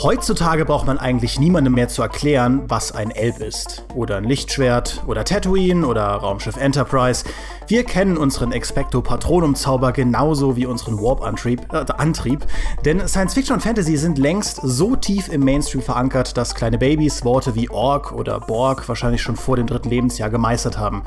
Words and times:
Heutzutage 0.00 0.64
braucht 0.64 0.86
man 0.86 0.96
eigentlich 0.96 1.40
niemandem 1.40 1.74
mehr 1.74 1.88
zu 1.88 2.02
erklären, 2.02 2.62
was 2.68 2.92
ein 2.92 3.10
Elb 3.10 3.40
ist. 3.40 3.84
Oder 3.96 4.18
ein 4.18 4.24
Lichtschwert, 4.24 5.02
oder 5.08 5.24
Tatooine, 5.24 5.84
oder 5.84 6.04
Raumschiff 6.04 6.56
Enterprise. 6.56 7.24
Wir 7.68 7.84
kennen 7.84 8.16
unseren 8.16 8.52
Expecto 8.52 9.02
Patronum 9.02 9.54
Zauber 9.54 9.92
genauso 9.92 10.56
wie 10.56 10.64
unseren 10.64 10.98
Warp-Antrieb, 11.02 11.70
äh, 11.70 11.84
Antrieb. 11.98 12.46
Denn 12.86 13.06
Science 13.06 13.34
Fiction 13.34 13.56
und 13.56 13.60
Fantasy 13.60 13.98
sind 13.98 14.16
längst 14.16 14.60
so 14.62 14.96
tief 14.96 15.28
im 15.28 15.44
Mainstream 15.44 15.82
verankert, 15.82 16.38
dass 16.38 16.54
kleine 16.54 16.78
Babys 16.78 17.26
Worte 17.26 17.54
wie 17.54 17.68
Ork 17.68 18.12
oder 18.12 18.40
Borg 18.40 18.88
wahrscheinlich 18.88 19.20
schon 19.20 19.36
vor 19.36 19.56
dem 19.56 19.66
dritten 19.66 19.90
Lebensjahr 19.90 20.30
gemeistert 20.30 20.78
haben. 20.78 21.02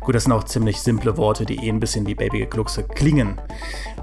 Gut, 0.00 0.14
das 0.14 0.22
sind 0.22 0.32
auch 0.32 0.44
ziemlich 0.44 0.80
simple 0.80 1.18
Worte, 1.18 1.44
die 1.44 1.66
eh 1.66 1.68
ein 1.68 1.80
bisschen 1.80 2.06
wie 2.06 2.14
Babygekluckse 2.14 2.84
klingen. 2.84 3.38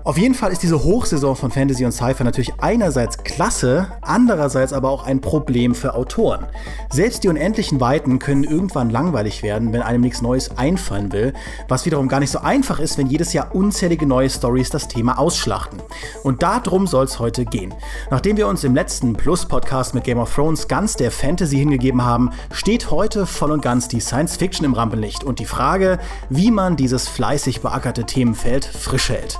Auf 0.03 0.17
jeden 0.17 0.35
Fall 0.35 0.51
ist 0.51 0.61
diese 0.61 0.83
Hochsaison 0.83 1.35
von 1.35 1.49
Fantasy 1.49 1.85
und 1.85 1.93
Sci-Fi 1.93 2.25
natürlich 2.25 2.53
einerseits 2.59 3.23
klasse, 3.23 3.87
andererseits 4.01 4.73
aber 4.73 4.89
auch 4.89 5.05
ein 5.05 5.21
Problem 5.21 5.73
für 5.73 5.95
Autoren. 5.95 6.45
Selbst 6.91 7.23
die 7.23 7.29
unendlichen 7.29 7.79
Weiten 7.79 8.19
können 8.19 8.43
irgendwann 8.43 8.89
langweilig 8.89 9.43
werden, 9.43 9.71
wenn 9.71 9.81
einem 9.81 10.01
nichts 10.01 10.21
Neues 10.21 10.57
einfallen 10.57 11.13
will, 11.13 11.33
was 11.69 11.85
wiederum 11.85 12.02
gar 12.07 12.19
nicht 12.19 12.31
so 12.31 12.39
einfach 12.39 12.79
ist, 12.79 12.97
wenn 12.97 13.07
jedes 13.07 13.33
Jahr 13.33 13.53
unzählige 13.53 14.05
neue 14.05 14.29
Stories 14.29 14.69
das 14.69 14.87
Thema 14.87 15.17
ausschlachten. 15.17 15.81
Und 16.23 16.43
darum 16.43 16.87
soll 16.87 17.05
es 17.05 17.19
heute 17.19 17.45
gehen. 17.45 17.73
Nachdem 18.11 18.37
wir 18.37 18.47
uns 18.47 18.63
im 18.63 18.75
letzten 18.75 19.13
Plus-Podcast 19.13 19.93
mit 19.93 20.03
Game 20.03 20.19
of 20.19 20.33
Thrones 20.33 20.67
ganz 20.67 20.95
der 20.95 21.11
Fantasy 21.11 21.57
hingegeben 21.57 22.03
haben, 22.03 22.31
steht 22.51 22.91
heute 22.91 23.25
voll 23.25 23.51
und 23.51 23.61
ganz 23.61 23.87
die 23.87 23.99
Science 23.99 24.37
Fiction 24.37 24.65
im 24.65 24.73
Rampenlicht 24.73 25.23
und 25.23 25.39
die 25.39 25.45
Frage, 25.45 25.99
wie 26.29 26.51
man 26.51 26.75
dieses 26.75 27.07
fleißig 27.07 27.61
beackerte 27.61 28.05
Themenfeld 28.05 28.65
frisch 28.65 29.09
hält. 29.09 29.39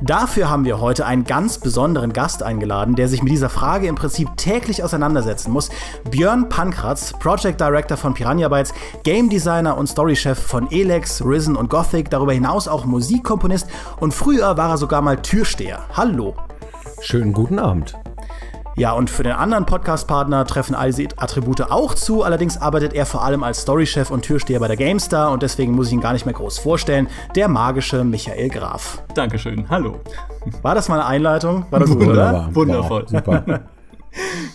Dafür 0.00 0.50
haben 0.50 0.64
wir 0.64 0.80
heute 0.80 1.06
einen 1.06 1.24
ganz 1.24 1.58
besonderen 1.58 2.12
Gast 2.12 2.42
eingeladen, 2.42 2.94
der 2.94 3.08
sich 3.08 3.22
mit 3.22 3.32
dieser 3.32 3.48
Frage 3.48 3.86
im 3.86 3.94
Prinzip 3.94 4.28
täglich 4.36 4.82
auseinandersetzen 4.82 5.50
muss. 5.50 5.70
Björn 6.10 6.48
Pankratz, 6.48 7.12
Project 7.18 7.60
Director 7.60 7.96
von 7.96 8.14
Piranha 8.14 8.48
Bytes, 8.48 8.74
Game 9.02 9.28
Designer 9.28 9.76
und 9.76 9.86
Storychef 9.86 10.38
von 10.38 10.70
Elex, 10.70 11.24
Risen 11.24 11.56
und 11.56 11.70
Gothic, 11.70 12.03
darüber 12.10 12.32
hinaus 12.32 12.68
auch 12.68 12.84
Musikkomponist 12.84 13.68
und 14.00 14.12
früher 14.12 14.56
war 14.56 14.70
er 14.70 14.78
sogar 14.78 15.02
mal 15.02 15.16
Türsteher. 15.22 15.80
Hallo. 15.96 16.34
Schönen 17.00 17.32
guten 17.32 17.58
Abend. 17.58 17.94
Ja, 18.76 18.92
und 18.92 19.08
für 19.08 19.22
den 19.22 19.32
anderen 19.32 19.66
Podcast-Partner 19.66 20.44
treffen 20.46 20.74
all 20.74 20.90
diese 20.92 21.16
Attribute 21.16 21.70
auch 21.70 21.94
zu. 21.94 22.24
Allerdings 22.24 22.60
arbeitet 22.60 22.92
er 22.92 23.06
vor 23.06 23.22
allem 23.22 23.44
als 23.44 23.62
Storychef 23.62 24.10
und 24.10 24.22
Türsteher 24.22 24.58
bei 24.58 24.66
der 24.66 24.76
GameStar 24.76 25.30
und 25.30 25.44
deswegen 25.44 25.72
muss 25.74 25.88
ich 25.88 25.92
ihn 25.92 26.00
gar 26.00 26.12
nicht 26.12 26.26
mehr 26.26 26.34
groß 26.34 26.58
vorstellen. 26.58 27.08
Der 27.36 27.46
magische 27.46 28.02
Michael 28.02 28.48
Graf. 28.48 29.02
Dankeschön, 29.14 29.68
hallo. 29.70 30.00
War 30.62 30.74
das 30.74 30.88
mal 30.88 30.96
eine 30.96 31.06
Einleitung? 31.06 31.66
War 31.70 31.80
das 31.80 31.90
Wunderbar. 31.90 32.46
Gut, 32.46 32.56
Wundervoll. 32.56 33.06
Ja, 33.10 33.18
super. 33.20 33.60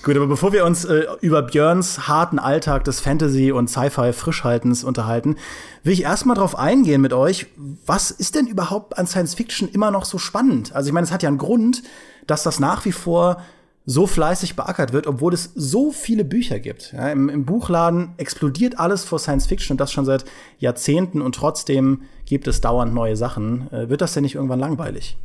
Gut, 0.03 0.15
aber 0.15 0.27
bevor 0.27 0.53
wir 0.53 0.65
uns 0.65 0.85
äh, 0.85 1.05
über 1.21 1.41
Björns 1.41 2.07
harten 2.07 2.39
Alltag 2.39 2.85
des 2.85 2.99
Fantasy- 2.99 3.51
und 3.51 3.69
Sci-Fi-Frischhaltens 3.69 4.83
unterhalten, 4.83 5.35
will 5.83 5.93
ich 5.93 6.03
erstmal 6.03 6.35
darauf 6.35 6.57
eingehen 6.57 7.01
mit 7.01 7.13
euch, 7.13 7.47
was 7.85 8.11
ist 8.11 8.35
denn 8.35 8.47
überhaupt 8.47 8.97
an 8.97 9.07
Science 9.07 9.35
Fiction 9.35 9.67
immer 9.69 9.91
noch 9.91 10.05
so 10.05 10.17
spannend? 10.17 10.73
Also 10.73 10.87
ich 10.87 10.93
meine, 10.93 11.05
es 11.05 11.11
hat 11.11 11.23
ja 11.23 11.29
einen 11.29 11.37
Grund, 11.37 11.83
dass 12.27 12.43
das 12.43 12.59
nach 12.59 12.85
wie 12.85 12.91
vor 12.91 13.41
so 13.85 14.05
fleißig 14.05 14.55
beackert 14.55 14.93
wird, 14.93 15.07
obwohl 15.07 15.33
es 15.33 15.51
so 15.55 15.91
viele 15.91 16.23
Bücher 16.23 16.59
gibt. 16.59 16.93
Ja, 16.93 17.09
im, 17.09 17.27
im, 17.27 17.45
Buchladen 17.45 18.13
explodiert 18.17 18.79
alles 18.79 19.03
vor 19.03 19.17
Science 19.17 19.47
Fiction 19.47 19.73
und 19.73 19.81
das 19.81 19.91
schon 19.91 20.05
seit 20.05 20.25
Jahrzehnten 20.59 21.21
und 21.21 21.33
trotzdem 21.33 22.03
gibt 22.25 22.47
es 22.47 22.61
dauernd 22.61 22.93
neue 22.93 23.15
Sachen. 23.15 23.71
Äh, 23.73 23.89
wird 23.89 24.01
das 24.01 24.13
denn 24.13 24.23
nicht 24.23 24.35
irgendwann 24.35 24.59
langweilig? 24.59 25.17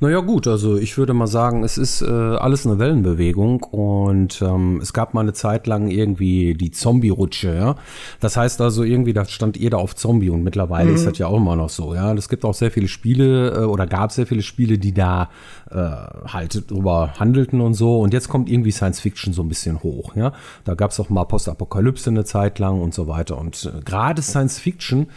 Naja 0.00 0.20
gut, 0.20 0.46
also 0.46 0.76
ich 0.76 0.96
würde 0.96 1.12
mal 1.12 1.26
sagen, 1.26 1.64
es 1.64 1.76
ist 1.76 2.02
äh, 2.02 2.06
alles 2.06 2.64
eine 2.64 2.78
Wellenbewegung 2.78 3.64
und 3.64 4.40
ähm, 4.42 4.78
es 4.80 4.92
gab 4.92 5.12
mal 5.12 5.22
eine 5.22 5.32
Zeit 5.32 5.66
lang 5.66 5.88
irgendwie 5.88 6.54
die 6.54 6.70
Zombie-Rutsche, 6.70 7.52
ja. 7.52 7.74
Das 8.20 8.36
heißt 8.36 8.60
also 8.60 8.84
irgendwie, 8.84 9.12
da 9.12 9.24
stand 9.24 9.56
jeder 9.56 9.78
auf 9.78 9.96
Zombie 9.96 10.30
und 10.30 10.44
mittlerweile 10.44 10.90
mhm. 10.90 10.94
ist 10.94 11.04
das 11.04 11.18
ja 11.18 11.26
auch 11.26 11.38
immer 11.38 11.56
noch 11.56 11.68
so, 11.68 11.96
ja. 11.96 12.14
Es 12.14 12.28
gibt 12.28 12.44
auch 12.44 12.54
sehr 12.54 12.70
viele 12.70 12.86
Spiele 12.86 13.50
äh, 13.50 13.64
oder 13.64 13.88
gab 13.88 14.12
sehr 14.12 14.28
viele 14.28 14.42
Spiele, 14.42 14.78
die 14.78 14.94
da 14.94 15.30
äh, 15.68 15.74
halt 15.74 16.70
drüber 16.70 17.14
handelten 17.18 17.60
und 17.60 17.74
so 17.74 17.98
und 17.98 18.12
jetzt 18.12 18.28
kommt 18.28 18.48
irgendwie 18.48 18.70
Science 18.70 19.00
Fiction 19.00 19.32
so 19.32 19.42
ein 19.42 19.48
bisschen 19.48 19.82
hoch, 19.82 20.14
ja. 20.14 20.32
Da 20.62 20.74
gab 20.74 20.92
es 20.92 21.00
auch 21.00 21.08
mal 21.08 21.24
Postapokalypse 21.24 22.10
eine 22.10 22.24
Zeit 22.24 22.60
lang 22.60 22.80
und 22.80 22.94
so 22.94 23.08
weiter 23.08 23.36
und 23.36 23.64
äh, 23.64 23.80
gerade 23.80 24.22
Science 24.22 24.60
Fiction 24.60 25.08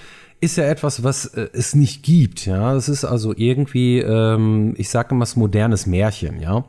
ist 0.41 0.57
ja 0.57 0.65
etwas, 0.65 1.03
was 1.03 1.25
äh, 1.25 1.49
es 1.53 1.75
nicht 1.75 2.03
gibt. 2.03 2.45
Ja, 2.45 2.75
es 2.75 2.89
ist 2.89 3.05
also 3.05 3.33
irgendwie, 3.35 3.99
ähm, 3.99 4.73
ich 4.77 4.89
sage 4.89 5.09
immer, 5.11 5.23
modernes 5.35 5.85
Märchen. 5.85 6.41
Ja, 6.41 6.65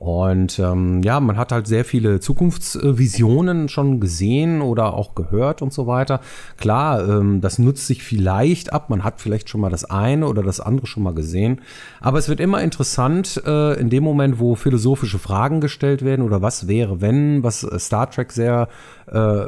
und 0.00 0.58
ähm, 0.58 1.02
ja, 1.02 1.20
man 1.20 1.36
hat 1.36 1.52
halt 1.52 1.66
sehr 1.66 1.84
viele 1.84 2.20
Zukunftsvisionen 2.20 3.68
schon 3.68 4.00
gesehen 4.00 4.62
oder 4.62 4.94
auch 4.94 5.14
gehört 5.14 5.60
und 5.60 5.74
so 5.74 5.86
weiter. 5.86 6.22
Klar, 6.56 7.06
ähm, 7.06 7.42
das 7.42 7.58
nutzt 7.58 7.86
sich 7.86 8.02
vielleicht 8.02 8.72
ab. 8.72 8.88
Man 8.88 9.04
hat 9.04 9.20
vielleicht 9.20 9.50
schon 9.50 9.60
mal 9.60 9.68
das 9.68 9.84
eine 9.84 10.26
oder 10.26 10.42
das 10.42 10.58
andere 10.58 10.86
schon 10.86 11.02
mal 11.02 11.12
gesehen. 11.12 11.60
Aber 12.00 12.18
es 12.18 12.30
wird 12.30 12.40
immer 12.40 12.62
interessant 12.62 13.42
äh, 13.44 13.78
in 13.78 13.90
dem 13.90 14.02
Moment, 14.02 14.38
wo 14.38 14.54
philosophische 14.54 15.18
Fragen 15.18 15.60
gestellt 15.60 16.02
werden 16.02 16.24
oder 16.24 16.40
was 16.40 16.66
wäre, 16.66 17.02
wenn, 17.02 17.42
was 17.42 17.62
äh, 17.62 17.78
Star 17.78 18.10
Trek 18.10 18.32
sehr 18.32 18.68
äh, 19.06 19.44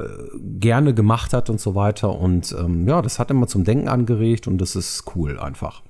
gerne 0.60 0.92
gemacht 0.92 1.32
hat 1.32 1.48
und 1.48 1.62
so 1.62 1.74
weiter. 1.74 2.18
Und 2.18 2.54
ähm, 2.58 2.86
ja, 2.86 3.00
das 3.00 3.18
hat 3.18 3.30
immer 3.30 3.46
zum 3.46 3.64
Denken 3.64 3.88
angeregt 3.88 4.46
und 4.46 4.58
das 4.58 4.76
ist 4.76 5.04
cool 5.16 5.40
einfach. 5.40 5.80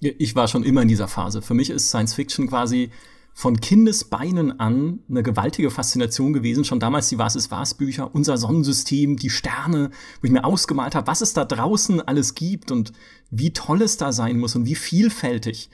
Ich 0.00 0.36
war 0.36 0.46
schon 0.46 0.62
immer 0.62 0.82
in 0.82 0.88
dieser 0.88 1.08
Phase. 1.08 1.40
Für 1.40 1.54
mich 1.54 1.70
ist 1.70 1.88
Science 1.88 2.12
Fiction 2.12 2.48
quasi 2.48 2.90
von 3.32 3.60
Kindesbeinen 3.60 4.58
an 4.60 5.00
eine 5.08 5.22
gewaltige 5.22 5.70
Faszination 5.70 6.32
gewesen. 6.32 6.64
Schon 6.64 6.80
damals 6.80 7.08
die 7.08 7.18
Was 7.18 7.36
ist 7.36 7.50
was 7.50 7.74
Bücher, 7.74 8.14
unser 8.14 8.36
Sonnensystem, 8.36 9.16
die 9.16 9.30
Sterne, 9.30 9.90
wo 10.20 10.26
ich 10.26 10.32
mir 10.32 10.44
ausgemalt 10.44 10.94
habe, 10.94 11.06
was 11.06 11.20
es 11.20 11.32
da 11.32 11.44
draußen 11.44 12.00
alles 12.00 12.34
gibt 12.34 12.70
und 12.70 12.92
wie 13.30 13.52
toll 13.52 13.82
es 13.82 13.96
da 13.96 14.12
sein 14.12 14.38
muss 14.38 14.56
und 14.56 14.66
wie 14.66 14.74
vielfältig 14.74 15.70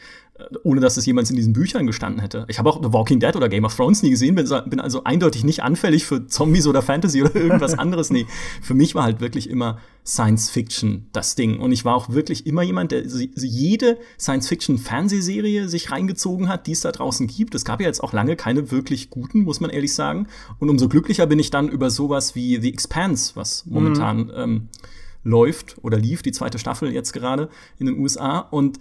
ohne 0.65 0.81
dass 0.81 0.97
es 0.97 1.07
jemals 1.07 1.31
in 1.31 1.37
diesen 1.37 1.53
Büchern 1.53 1.87
gestanden 1.87 2.21
hätte. 2.21 2.45
Ich 2.49 2.59
habe 2.59 2.69
auch 2.69 2.83
The 2.83 2.93
Walking 2.93 3.21
Dead 3.21 3.35
oder 3.37 3.49
Game 3.49 3.65
of 3.65 3.75
Thrones 3.75 4.03
nie 4.03 4.11
gesehen, 4.11 4.35
bin, 4.35 4.49
bin, 4.67 4.81
also 4.81 5.05
eindeutig 5.05 5.45
nicht 5.45 5.63
anfällig 5.63 6.05
für 6.05 6.27
Zombies 6.27 6.67
oder 6.67 6.83
Fantasy 6.83 7.23
oder 7.23 7.35
irgendwas 7.35 7.75
anderes. 7.79 8.11
Nee, 8.11 8.27
für 8.61 8.75
mich 8.75 8.95
war 8.95 9.05
halt 9.05 9.21
wirklich 9.21 9.49
immer 9.49 9.79
Science 10.05 10.51
Fiction 10.51 11.09
das 11.13 11.35
Ding. 11.35 11.59
Und 11.59 11.73
ich 11.73 11.85
war 11.85 11.95
auch 11.95 12.11
wirklich 12.11 12.47
immer 12.47 12.63
jemand, 12.63 12.93
der 12.93 13.05
jede 13.07 13.99
Science 14.19 14.49
Fiction 14.49 14.79
Fernsehserie 14.79 15.69
sich 15.69 15.91
reingezogen 15.91 16.49
hat, 16.49 16.67
die 16.67 16.73
es 16.73 16.81
da 16.81 16.93
draußen 16.93 17.27
gibt. 17.27 17.55
Es 17.55 17.65
gab 17.65 17.81
ja 17.81 17.87
jetzt 17.87 18.03
auch 18.03 18.13
lange 18.13 18.37
keine 18.37 18.71
wirklich 18.71 19.11
guten, 19.11 19.43
muss 19.43 19.61
man 19.61 19.71
ehrlich 19.71 19.95
sagen. 19.95 20.29
Und 20.59 20.69
umso 20.69 20.89
glücklicher 20.89 21.27
bin 21.27 21.39
ich 21.39 21.51
dann 21.51 21.69
über 21.69 21.91
sowas 21.91 22.35
wie 22.35 22.61
The 22.61 22.73
Expanse, 22.73 23.33
was 23.35 23.65
momentan 23.67 24.19
mhm. 24.19 24.33
ähm, 24.37 24.69
läuft 25.25 25.77
oder 25.83 25.99
lief, 25.99 26.23
die 26.23 26.33
zweite 26.33 26.59
Staffel 26.59 26.93
jetzt 26.93 27.13
gerade 27.13 27.49
in 27.79 27.87
den 27.87 27.99
USA. 27.99 28.39
Und 28.39 28.79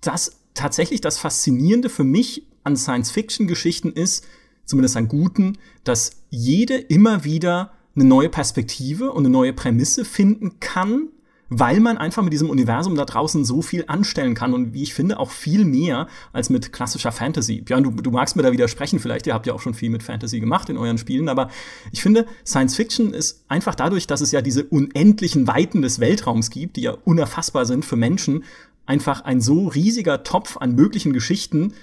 das 0.00 0.32
tatsächlich 0.54 1.00
das 1.00 1.18
Faszinierende 1.18 1.88
für 1.88 2.04
mich 2.04 2.44
an 2.64 2.76
Science-Fiction-Geschichten 2.76 3.92
ist, 3.92 4.26
zumindest 4.64 4.96
an 4.96 5.08
guten, 5.08 5.58
dass 5.84 6.12
jede 6.30 6.76
immer 6.76 7.24
wieder 7.24 7.72
eine 7.94 8.04
neue 8.04 8.28
Perspektive 8.28 9.12
und 9.12 9.24
eine 9.24 9.30
neue 9.30 9.52
Prämisse 9.52 10.04
finden 10.04 10.60
kann, 10.60 11.08
weil 11.50 11.80
man 11.80 11.96
einfach 11.96 12.22
mit 12.22 12.32
diesem 12.32 12.50
Universum 12.50 12.94
da 12.94 13.06
draußen 13.06 13.44
so 13.44 13.62
viel 13.62 13.84
anstellen 13.86 14.34
kann 14.34 14.52
und 14.52 14.74
wie 14.74 14.82
ich 14.82 14.92
finde 14.92 15.18
auch 15.18 15.30
viel 15.30 15.64
mehr 15.64 16.06
als 16.32 16.50
mit 16.50 16.72
klassischer 16.72 17.10
Fantasy. 17.10 17.62
Björn, 17.62 17.84
du, 17.84 17.90
du 17.90 18.10
magst 18.10 18.36
mir 18.36 18.42
da 18.42 18.52
widersprechen, 18.52 18.98
vielleicht, 18.98 19.26
ihr 19.26 19.32
habt 19.32 19.46
ja 19.46 19.54
auch 19.54 19.60
schon 19.60 19.72
viel 19.72 19.88
mit 19.88 20.02
Fantasy 20.02 20.40
gemacht 20.40 20.68
in 20.68 20.76
euren 20.76 20.98
Spielen, 20.98 21.28
aber 21.28 21.48
ich 21.90 22.02
finde, 22.02 22.26
Science 22.44 22.76
Fiction 22.76 23.14
ist 23.14 23.44
einfach 23.48 23.74
dadurch, 23.74 24.06
dass 24.06 24.20
es 24.20 24.30
ja 24.30 24.42
diese 24.42 24.64
unendlichen 24.64 25.46
Weiten 25.46 25.80
des 25.80 26.00
Weltraums 26.00 26.50
gibt, 26.50 26.76
die 26.76 26.82
ja 26.82 26.92
unerfassbar 26.92 27.64
sind 27.64 27.84
für 27.84 27.96
Menschen, 27.96 28.44
einfach 28.88 29.20
ein 29.22 29.40
so 29.40 29.68
riesiger 29.68 30.24
Topf 30.24 30.56
an 30.56 30.74
möglichen 30.74 31.12
Geschichten, 31.12 31.74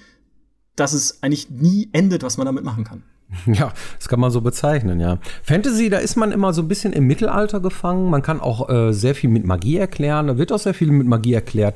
dass 0.76 0.94
es 0.94 1.24
eigentlich 1.24 1.50
nie 1.50 1.90
endet, 1.94 2.24
was 2.24 2.38
man 2.38 2.46
damit 2.46 2.64
machen 2.64 2.84
kann. 2.84 3.04
Ja, 3.46 3.72
das 3.98 4.08
kann 4.08 4.20
man 4.20 4.32
so 4.32 4.42
bezeichnen, 4.42 5.00
ja. 5.00 5.18
Fantasy, 5.44 5.90
da 5.90 5.98
ist 5.98 6.16
man 6.16 6.32
immer 6.32 6.54
so 6.54 6.62
ein 6.62 6.68
bisschen 6.68 6.94
im 6.94 7.06
Mittelalter 7.08 7.60
gefangen. 7.60 8.10
Man 8.10 8.22
kann 8.22 8.40
auch 8.40 8.70
äh, 8.70 8.94
sehr 8.94 9.16
viel 9.16 9.30
mit 9.30 9.46
Magie 9.46 9.78
erklären. 9.78 10.28
Da 10.28 10.38
wird 10.38 10.52
auch 10.52 10.60
sehr 10.60 10.74
viel 10.74 10.92
mit 10.92 11.08
Magie 11.08 11.34
erklärt. 11.34 11.76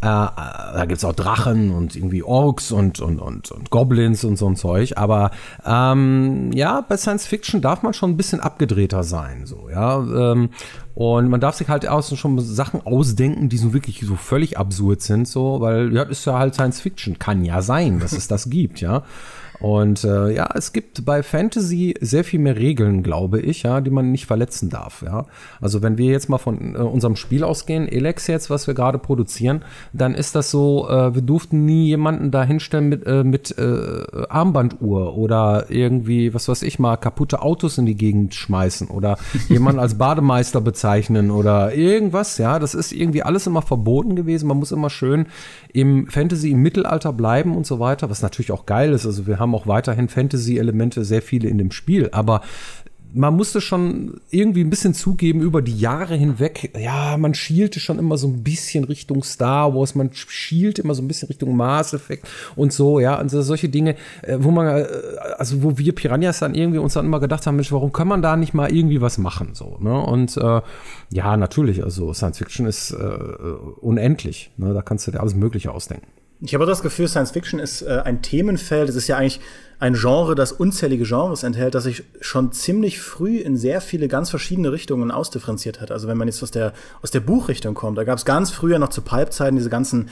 Äh, 0.00 0.04
da 0.04 0.84
gibt 0.86 0.98
es 0.98 1.04
auch 1.04 1.12
Drachen 1.12 1.72
und 1.72 1.96
irgendwie 1.96 2.22
Orks 2.22 2.70
und, 2.70 3.00
und, 3.00 3.18
und, 3.18 3.50
und 3.50 3.70
Goblins 3.70 4.22
und 4.22 4.38
so 4.38 4.48
ein 4.48 4.54
Zeug. 4.54 4.92
Aber 4.96 5.32
ähm, 5.66 6.52
ja, 6.52 6.82
bei 6.82 6.96
Science 6.96 7.26
Fiction 7.26 7.60
darf 7.60 7.82
man 7.82 7.94
schon 7.94 8.10
ein 8.10 8.16
bisschen 8.16 8.38
abgedrehter 8.38 9.02
sein. 9.02 9.44
So, 9.44 9.68
ja. 9.68 9.98
Ähm, 9.98 10.50
Und 10.94 11.28
man 11.28 11.40
darf 11.40 11.56
sich 11.56 11.68
halt 11.68 11.86
auch 11.88 12.02
schon 12.02 12.38
Sachen 12.40 12.84
ausdenken, 12.86 13.48
die 13.48 13.58
so 13.58 13.72
wirklich 13.72 14.00
so 14.00 14.14
völlig 14.14 14.56
absurd 14.56 15.02
sind, 15.02 15.26
so, 15.26 15.60
weil 15.60 15.92
ja, 15.92 16.02
ist 16.04 16.24
ja 16.24 16.38
halt 16.38 16.54
Science 16.54 16.80
Fiction. 16.80 17.18
Kann 17.18 17.44
ja 17.44 17.60
sein, 17.60 17.98
dass 17.98 18.12
es 18.12 18.28
das 18.28 18.50
gibt, 18.50 18.80
ja. 18.80 19.02
Und 19.60 20.04
äh, 20.04 20.34
ja, 20.34 20.48
es 20.54 20.72
gibt 20.72 21.04
bei 21.04 21.22
Fantasy 21.22 21.94
sehr 22.00 22.22
viel 22.22 22.38
mehr 22.38 22.56
Regeln, 22.56 23.02
glaube 23.02 23.40
ich, 23.40 23.64
ja, 23.64 23.80
die 23.80 23.90
man 23.90 24.12
nicht 24.12 24.26
verletzen 24.26 24.70
darf. 24.70 25.02
Ja, 25.02 25.26
also 25.60 25.82
wenn 25.82 25.98
wir 25.98 26.12
jetzt 26.12 26.28
mal 26.28 26.38
von 26.38 26.76
äh, 26.76 26.78
unserem 26.78 27.16
Spiel 27.16 27.42
ausgehen, 27.42 27.88
Elex 27.88 28.28
jetzt, 28.28 28.50
was 28.50 28.66
wir 28.68 28.74
gerade 28.74 28.98
produzieren, 28.98 29.62
dann 29.92 30.14
ist 30.14 30.34
das 30.34 30.50
so, 30.50 30.88
äh, 30.88 31.14
wir 31.14 31.22
durften 31.22 31.64
nie 31.64 31.86
jemanden 31.86 32.30
da 32.30 32.44
hinstellen 32.44 32.88
mit 32.88 33.06
äh, 33.06 33.24
mit 33.24 33.56
äh, 33.58 34.02
Armbanduhr 34.28 35.16
oder 35.16 35.66
irgendwie, 35.70 36.34
was 36.34 36.48
weiß 36.48 36.62
ich 36.62 36.78
mal, 36.78 36.96
kaputte 36.96 37.42
Autos 37.42 37.78
in 37.78 37.86
die 37.86 37.96
Gegend 37.96 38.34
schmeißen 38.34 38.88
oder 38.88 39.18
jemanden 39.48 39.80
als 39.80 39.98
Bademeister 39.98 40.60
bezeichnen 40.60 41.30
oder 41.30 41.74
irgendwas. 41.74 42.38
Ja, 42.38 42.58
das 42.58 42.74
ist 42.74 42.92
irgendwie 42.92 43.22
alles 43.22 43.46
immer 43.46 43.62
verboten 43.62 44.14
gewesen. 44.14 44.46
Man 44.46 44.58
muss 44.58 44.70
immer 44.70 44.90
schön 44.90 45.26
im 45.72 46.06
Fantasy 46.06 46.50
im 46.50 46.62
Mittelalter 46.62 47.12
bleiben 47.12 47.56
und 47.56 47.66
so 47.66 47.80
weiter, 47.80 48.08
was 48.08 48.22
natürlich 48.22 48.52
auch 48.52 48.66
geil 48.66 48.92
ist. 48.92 49.04
Also 49.04 49.26
wir 49.26 49.38
haben 49.38 49.47
auch 49.54 49.66
weiterhin 49.66 50.08
Fantasy-Elemente, 50.08 51.04
sehr 51.04 51.22
viele 51.22 51.48
in 51.48 51.58
dem 51.58 51.70
Spiel, 51.70 52.08
aber 52.12 52.42
man 53.14 53.34
musste 53.34 53.60
schon 53.60 54.20
irgendwie 54.30 54.60
ein 54.62 54.70
bisschen 54.70 54.94
zugeben 54.94 55.40
über 55.40 55.62
die 55.62 55.76
Jahre 55.76 56.14
hinweg. 56.14 56.72
Ja, 56.78 57.16
man 57.16 57.34
schielte 57.34 57.80
schon 57.80 57.98
immer 57.98 58.18
so 58.18 58.28
ein 58.28 58.42
bisschen 58.42 58.84
Richtung 58.84 59.22
Star 59.22 59.74
Wars, 59.74 59.94
man 59.94 60.10
schielt 60.12 60.78
immer 60.78 60.94
so 60.94 61.02
ein 61.02 61.08
bisschen 61.08 61.28
Richtung 61.28 61.56
Mass 61.56 61.94
Effect 61.94 62.28
und 62.56 62.72
so, 62.72 63.00
ja, 63.00 63.16
also 63.16 63.40
solche 63.42 63.68
Dinge, 63.68 63.96
äh, 64.22 64.36
wo 64.40 64.50
man, 64.50 64.66
äh, 64.66 64.86
also 65.38 65.62
wo 65.62 65.78
wir 65.78 65.94
Piranhas 65.94 66.40
dann 66.40 66.54
irgendwie 66.54 66.78
uns 66.78 66.94
dann 66.94 67.06
immer 67.06 67.20
gedacht 67.20 67.46
haben, 67.46 67.56
Mensch, 67.56 67.72
warum 67.72 67.92
kann 67.92 68.08
man 68.08 68.22
da 68.22 68.36
nicht 68.36 68.54
mal 68.54 68.72
irgendwie 68.72 69.00
was 69.00 69.18
machen, 69.18 69.50
so, 69.54 69.78
ne? 69.80 69.98
Und 69.98 70.36
äh, 70.36 70.60
ja, 71.10 71.36
natürlich, 71.36 71.82
also 71.82 72.12
Science 72.12 72.38
Fiction 72.38 72.66
ist 72.66 72.90
äh, 72.92 72.96
unendlich, 73.80 74.50
ne? 74.56 74.74
Da 74.74 74.82
kannst 74.82 75.06
du 75.06 75.12
dir 75.12 75.20
alles 75.20 75.34
Mögliche 75.34 75.72
ausdenken. 75.72 76.06
Ich 76.40 76.54
habe 76.54 76.66
das 76.66 76.82
Gefühl, 76.82 77.08
Science 77.08 77.32
Fiction 77.32 77.58
ist 77.58 77.82
äh, 77.82 78.02
ein 78.04 78.22
Themenfeld. 78.22 78.88
Es 78.88 78.96
ist 78.96 79.08
ja 79.08 79.16
eigentlich 79.16 79.40
ein 79.80 79.94
Genre, 79.94 80.34
das 80.34 80.50
unzählige 80.50 81.04
Genres 81.04 81.44
enthält, 81.44 81.74
das 81.74 81.84
sich 81.84 82.02
schon 82.20 82.50
ziemlich 82.52 83.00
früh 83.00 83.38
in 83.38 83.56
sehr 83.56 83.80
viele 83.80 84.08
ganz 84.08 84.28
verschiedene 84.28 84.72
Richtungen 84.72 85.10
ausdifferenziert 85.10 85.80
hat. 85.80 85.92
Also 85.92 86.08
wenn 86.08 86.18
man 86.18 86.26
jetzt 86.26 86.42
aus 86.42 86.50
der, 86.50 86.72
aus 87.00 87.12
der 87.12 87.20
Buchrichtung 87.20 87.74
kommt, 87.74 87.96
da 87.96 88.04
gab 88.04 88.18
es 88.18 88.24
ganz 88.24 88.50
früher 88.50 88.78
noch 88.78 88.88
zu 88.88 89.02
Pulp-Zeiten 89.02 89.56
diese 89.56 89.70
ganzen 89.70 90.10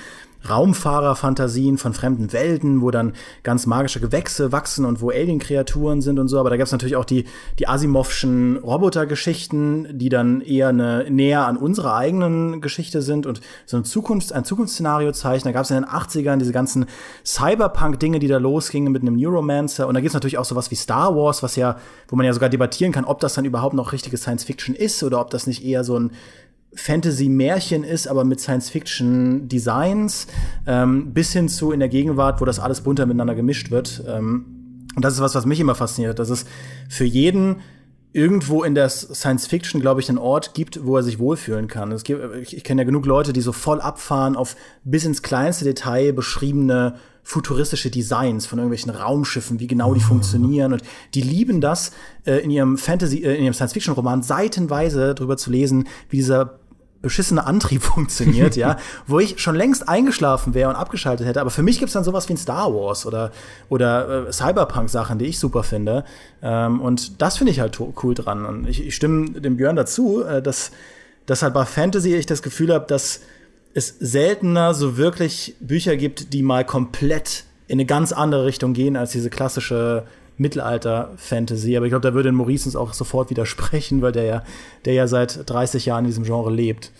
Raumfahrerfantasien 0.49 1.79
von 1.79 1.93
fremden 1.93 2.33
Welten, 2.33 2.81
wo 2.81 2.91
dann 2.91 3.15
ganz 3.43 3.67
magische 3.67 4.01
Gewächse 4.01 4.53
wachsen 4.53 4.85
und 4.85 5.01
wo 5.01 5.11
Alien-Kreaturen 5.11 6.03
sind 6.03 6.19
und 6.19 6.29
so. 6.29 6.39
Aber 6.39 6.51
da 6.51 6.57
gab 6.57 6.67
es 6.67 6.73
natürlich 6.73 6.97
auch 6.97 7.05
die, 7.05 7.25
die 7.59 7.69
Asimovschen 7.69 8.59
Robotergeschichten, 8.59 9.99
die 9.99 10.09
dann 10.09 10.41
eher 10.41 10.69
eine, 10.69 11.07
näher 11.11 11.47
an 11.47 11.57
unserer 11.57 11.97
eigenen 11.97 12.61
Geschichte 12.61 13.03
sind 13.03 13.27
und 13.27 13.41
so 13.65 13.77
ein, 13.77 13.85
Zukunfts-, 13.85 14.33
ein 14.33 14.45
Zukunftsszenario 14.45 15.13
zeichnen. 15.13 15.53
Da 15.53 15.59
gab 15.59 15.65
es 15.65 15.71
in 15.71 15.77
den 15.77 15.87
80ern 15.87 16.37
diese 16.37 16.53
ganzen 16.53 16.87
Cyberpunk-Dinge, 17.25 18.19
die 18.19 18.29
da 18.29 18.39
losgingen 18.39 18.93
mit 18.93 19.03
einem 19.03 19.17
Neuromancer. 19.17 19.56
Und 19.64 19.94
da 19.94 20.00
gibt 20.00 20.08
es 20.08 20.14
natürlich 20.14 20.38
auch 20.38 20.44
sowas 20.44 20.70
wie 20.70 20.75
Star 20.75 21.14
Wars, 21.17 21.43
was 21.43 21.56
ja, 21.56 21.76
wo 22.08 22.17
man 22.17 22.26
ja 22.26 22.32
sogar 22.32 22.49
debattieren 22.49 22.93
kann, 22.93 23.05
ob 23.05 23.20
das 23.20 23.35
dann 23.35 23.44
überhaupt 23.44 23.75
noch 23.75 23.93
richtige 23.93 24.17
Science 24.17 24.44
Fiction 24.44 24.75
ist 24.75 25.03
oder 25.03 25.20
ob 25.20 25.31
das 25.31 25.47
nicht 25.47 25.64
eher 25.64 25.85
so 25.85 25.99
ein 25.99 26.12
Fantasy-Märchen 26.75 27.85
ist, 27.85 28.06
aber 28.06 28.25
mit 28.25 28.41
Science-Fiction-Designs, 28.41 30.26
ähm, 30.67 31.12
bis 31.12 31.32
hin 31.32 31.49
zu 31.49 31.73
in 31.73 31.81
der 31.81 31.88
Gegenwart, 31.88 32.41
wo 32.41 32.44
das 32.44 32.61
alles 32.61 32.82
bunter 32.82 33.06
miteinander 33.06 33.35
gemischt 33.35 33.70
wird. 33.70 34.05
Ähm, 34.06 34.87
und 34.94 35.05
das 35.05 35.14
ist 35.14 35.20
was, 35.20 35.35
was 35.35 35.47
mich 35.47 35.61
immer 35.61 35.75
fasziniert, 35.75 36.19
dass 36.19 36.31
es 36.31 36.44
für 36.88 37.05
jeden 37.05 37.56
irgendwo 38.12 38.62
in 38.64 38.75
der 38.75 38.88
Science 38.88 39.47
Fiction, 39.47 39.81
glaube 39.82 40.00
ich, 40.00 40.08
einen 40.08 40.17
Ort 40.17 40.55
gibt, 40.55 40.87
wo 40.87 40.97
er 40.97 41.03
sich 41.03 41.19
wohlfühlen 41.19 41.69
kann. 41.69 41.94
Gibt, 42.03 42.35
ich, 42.37 42.56
ich 42.56 42.64
kenne 42.64 42.82
ja 42.82 42.87
genug 42.87 43.05
Leute, 43.05 43.35
die 43.35 43.43
so 43.43 43.53
voll 43.53 43.81
abfahren 43.81 44.37
auf 44.37 44.56
bis 44.85 45.05
ins 45.05 45.23
kleinste 45.23 45.67
Detail 45.67 46.12
beschriebene 46.12 46.94
futuristische 47.26 47.90
Designs 47.90 48.46
von 48.46 48.61
irgendwelchen 48.61 48.90
Raumschiffen, 48.93 49.58
wie 49.58 49.67
genau 49.67 49.94
die 49.94 50.00
funktionieren 50.00 50.73
und 50.73 50.82
die 51.12 51.23
lieben 51.23 51.61
das 51.61 51.90
äh, 52.25 52.37
in 52.37 52.52
ihrem 52.52 52.78
Fantasy, 52.78 53.25
äh, 53.25 53.34
in 53.34 53.43
ihrem 53.43 53.52
Science 53.52 53.73
Fiction 53.73 53.94
Roman 53.94 54.23
seitenweise 54.23 55.12
darüber 55.12 55.37
zu 55.37 55.50
lesen, 55.50 55.88
wie 56.08 56.19
dieser 56.19 56.61
beschissene 57.02 57.44
Antrieb 57.44 57.82
funktioniert, 57.94 58.55
ja, 58.55 58.76
wo 59.08 59.19
ich 59.19 59.40
schon 59.40 59.56
längst 59.56 59.88
eingeschlafen 59.88 60.55
wäre 60.55 60.70
und 60.70 60.76
abgeschaltet 60.76 61.26
hätte. 61.26 61.40
Aber 61.40 61.50
für 61.50 61.64
mich 61.64 61.81
gibt 61.81 61.88
es 61.88 61.94
dann 61.94 62.05
sowas 62.05 62.28
wie 62.28 62.34
ein 62.34 62.38
Star 62.38 62.73
Wars 62.73 63.05
oder, 63.05 63.32
oder 63.69 64.29
äh, 64.29 64.32
Cyberpunk-Sachen, 64.32 65.19
die 65.19 65.25
ich 65.25 65.40
super 65.40 65.64
finde. 65.64 66.05
Ähm, 66.43 66.81
und 66.81 67.20
das 67.20 67.38
finde 67.38 67.50
ich 67.50 67.58
halt 67.58 67.76
cool 68.05 68.14
dran. 68.14 68.46
Und 68.46 68.69
ich, 68.69 68.87
ich 68.87 68.94
stimme 68.94 69.32
dem 69.40 69.56
Björn 69.56 69.75
dazu, 69.75 70.22
äh, 70.22 70.40
dass, 70.40 70.70
dass 71.26 71.43
halt 71.43 71.55
bei 71.55 71.64
Fantasy 71.64 72.14
ich 72.14 72.26
das 72.26 72.40
Gefühl 72.40 72.72
habe, 72.72 72.87
dass 72.87 73.22
es 73.76 73.88
seltener 74.00 74.73
so 74.73 74.96
wirklich 74.96 75.55
Bücher 75.61 75.99
gibt, 75.99 76.32
die 76.32 76.43
mal 76.43 76.64
komplett 76.64 77.44
in 77.69 77.75
eine 77.75 77.84
ganz 77.84 78.11
andere 78.11 78.46
Richtung 78.46 78.73
gehen 78.73 78.96
als 78.96 79.12
diese 79.12 79.28
klassische 79.28 80.06
Mittelalter-Fantasy. 80.38 81.76
Aber 81.76 81.84
ich 81.84 81.90
glaube, 81.90 82.08
da 82.08 82.14
würde 82.14 82.32
Maurice 82.32 82.67
uns 82.67 82.75
auch 82.75 82.94
sofort 82.94 83.28
widersprechen, 83.28 84.00
weil 84.00 84.12
der 84.12 84.25
ja, 84.25 84.44
der 84.87 84.94
ja 84.94 85.06
seit 85.06 85.50
30 85.50 85.84
Jahren 85.84 86.05
in 86.05 86.08
diesem 86.08 86.25
Genre 86.25 86.50
lebt. 86.50 86.90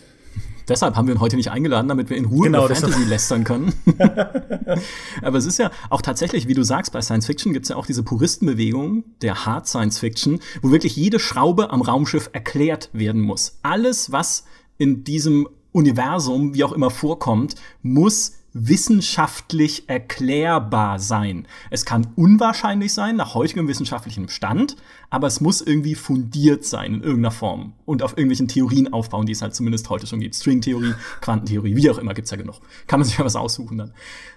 Deshalb 0.69 0.97
haben 0.97 1.09
wir 1.09 1.15
ihn 1.15 1.21
heute 1.21 1.37
nicht 1.37 1.51
eingeladen, 1.51 1.89
damit 1.89 2.11
wir 2.11 2.19
in 2.19 2.27
Ruhe 2.27 2.49
genau, 2.49 2.67
über 2.67 2.75
Fantasy 2.75 3.05
lästern 3.05 3.45
können. 3.45 3.73
Aber 5.23 5.39
es 5.39 5.47
ist 5.47 5.59
ja 5.59 5.71
auch 5.89 6.03
tatsächlich, 6.03 6.47
wie 6.47 6.55
du 6.55 6.63
sagst, 6.63 6.93
bei 6.93 7.01
Science 7.01 7.25
Fiction 7.25 7.55
gibt 7.55 7.65
es 7.65 7.71
ja 7.71 7.77
auch 7.77 7.87
diese 7.87 8.03
Puristenbewegung 8.03 9.05
der 9.23 9.47
Hard 9.47 9.67
Science 9.67 9.99
Fiction, 9.99 10.41
wo 10.61 10.73
wirklich 10.73 10.95
jede 10.95 11.21
Schraube 11.21 11.71
am 11.71 11.81
Raumschiff 11.81 12.29
erklärt 12.35 12.91
werden 12.93 13.23
muss. 13.23 13.61
Alles, 13.63 14.13
was 14.13 14.45
in 14.77 15.05
diesem 15.05 15.49
Universum, 15.77 16.55
wie 16.55 16.65
auch 16.65 16.73
immer 16.73 16.91
vorkommt, 16.91 17.55
muss 17.83 18.33
wissenschaftlich 18.59 19.89
erklärbar 19.89 20.99
sein. 20.99 21.47
Es 21.71 21.85
kann 21.85 22.07
unwahrscheinlich 22.17 22.95
sein 22.95 23.17
nach 23.17 23.35
heutigem 23.35 23.69
wissenschaftlichem 23.69 24.29
Stand, 24.29 24.77
aber 25.11 25.27
es 25.27 25.41
muss 25.41 25.61
irgendwie 25.61 25.95
fundiert 25.95 26.65
sein 26.65 26.95
in 26.95 27.03
irgendeiner 27.03 27.31
Form 27.31 27.75
und 27.85 28.03
auf 28.03 28.13
irgendwelchen 28.13 28.49
Theorien 28.49 28.93
aufbauen, 28.93 29.27
die 29.27 29.33
es 29.33 29.43
halt 29.43 29.55
zumindest 29.55 29.91
heute 29.91 30.07
schon 30.07 30.21
gibt. 30.21 30.35
Stringtheorie, 30.35 30.95
Quantentheorie, 31.21 31.77
wie 31.77 31.91
auch 31.91 31.99
immer 31.99 32.15
gibt's 32.15 32.31
ja 32.31 32.37
genug. 32.39 32.57
Kann 32.87 33.01
man 33.01 33.07
sich 33.07 33.19
ja 33.19 33.25
was 33.25 33.37
aussuchen 33.37 33.79
dann. 33.79 33.93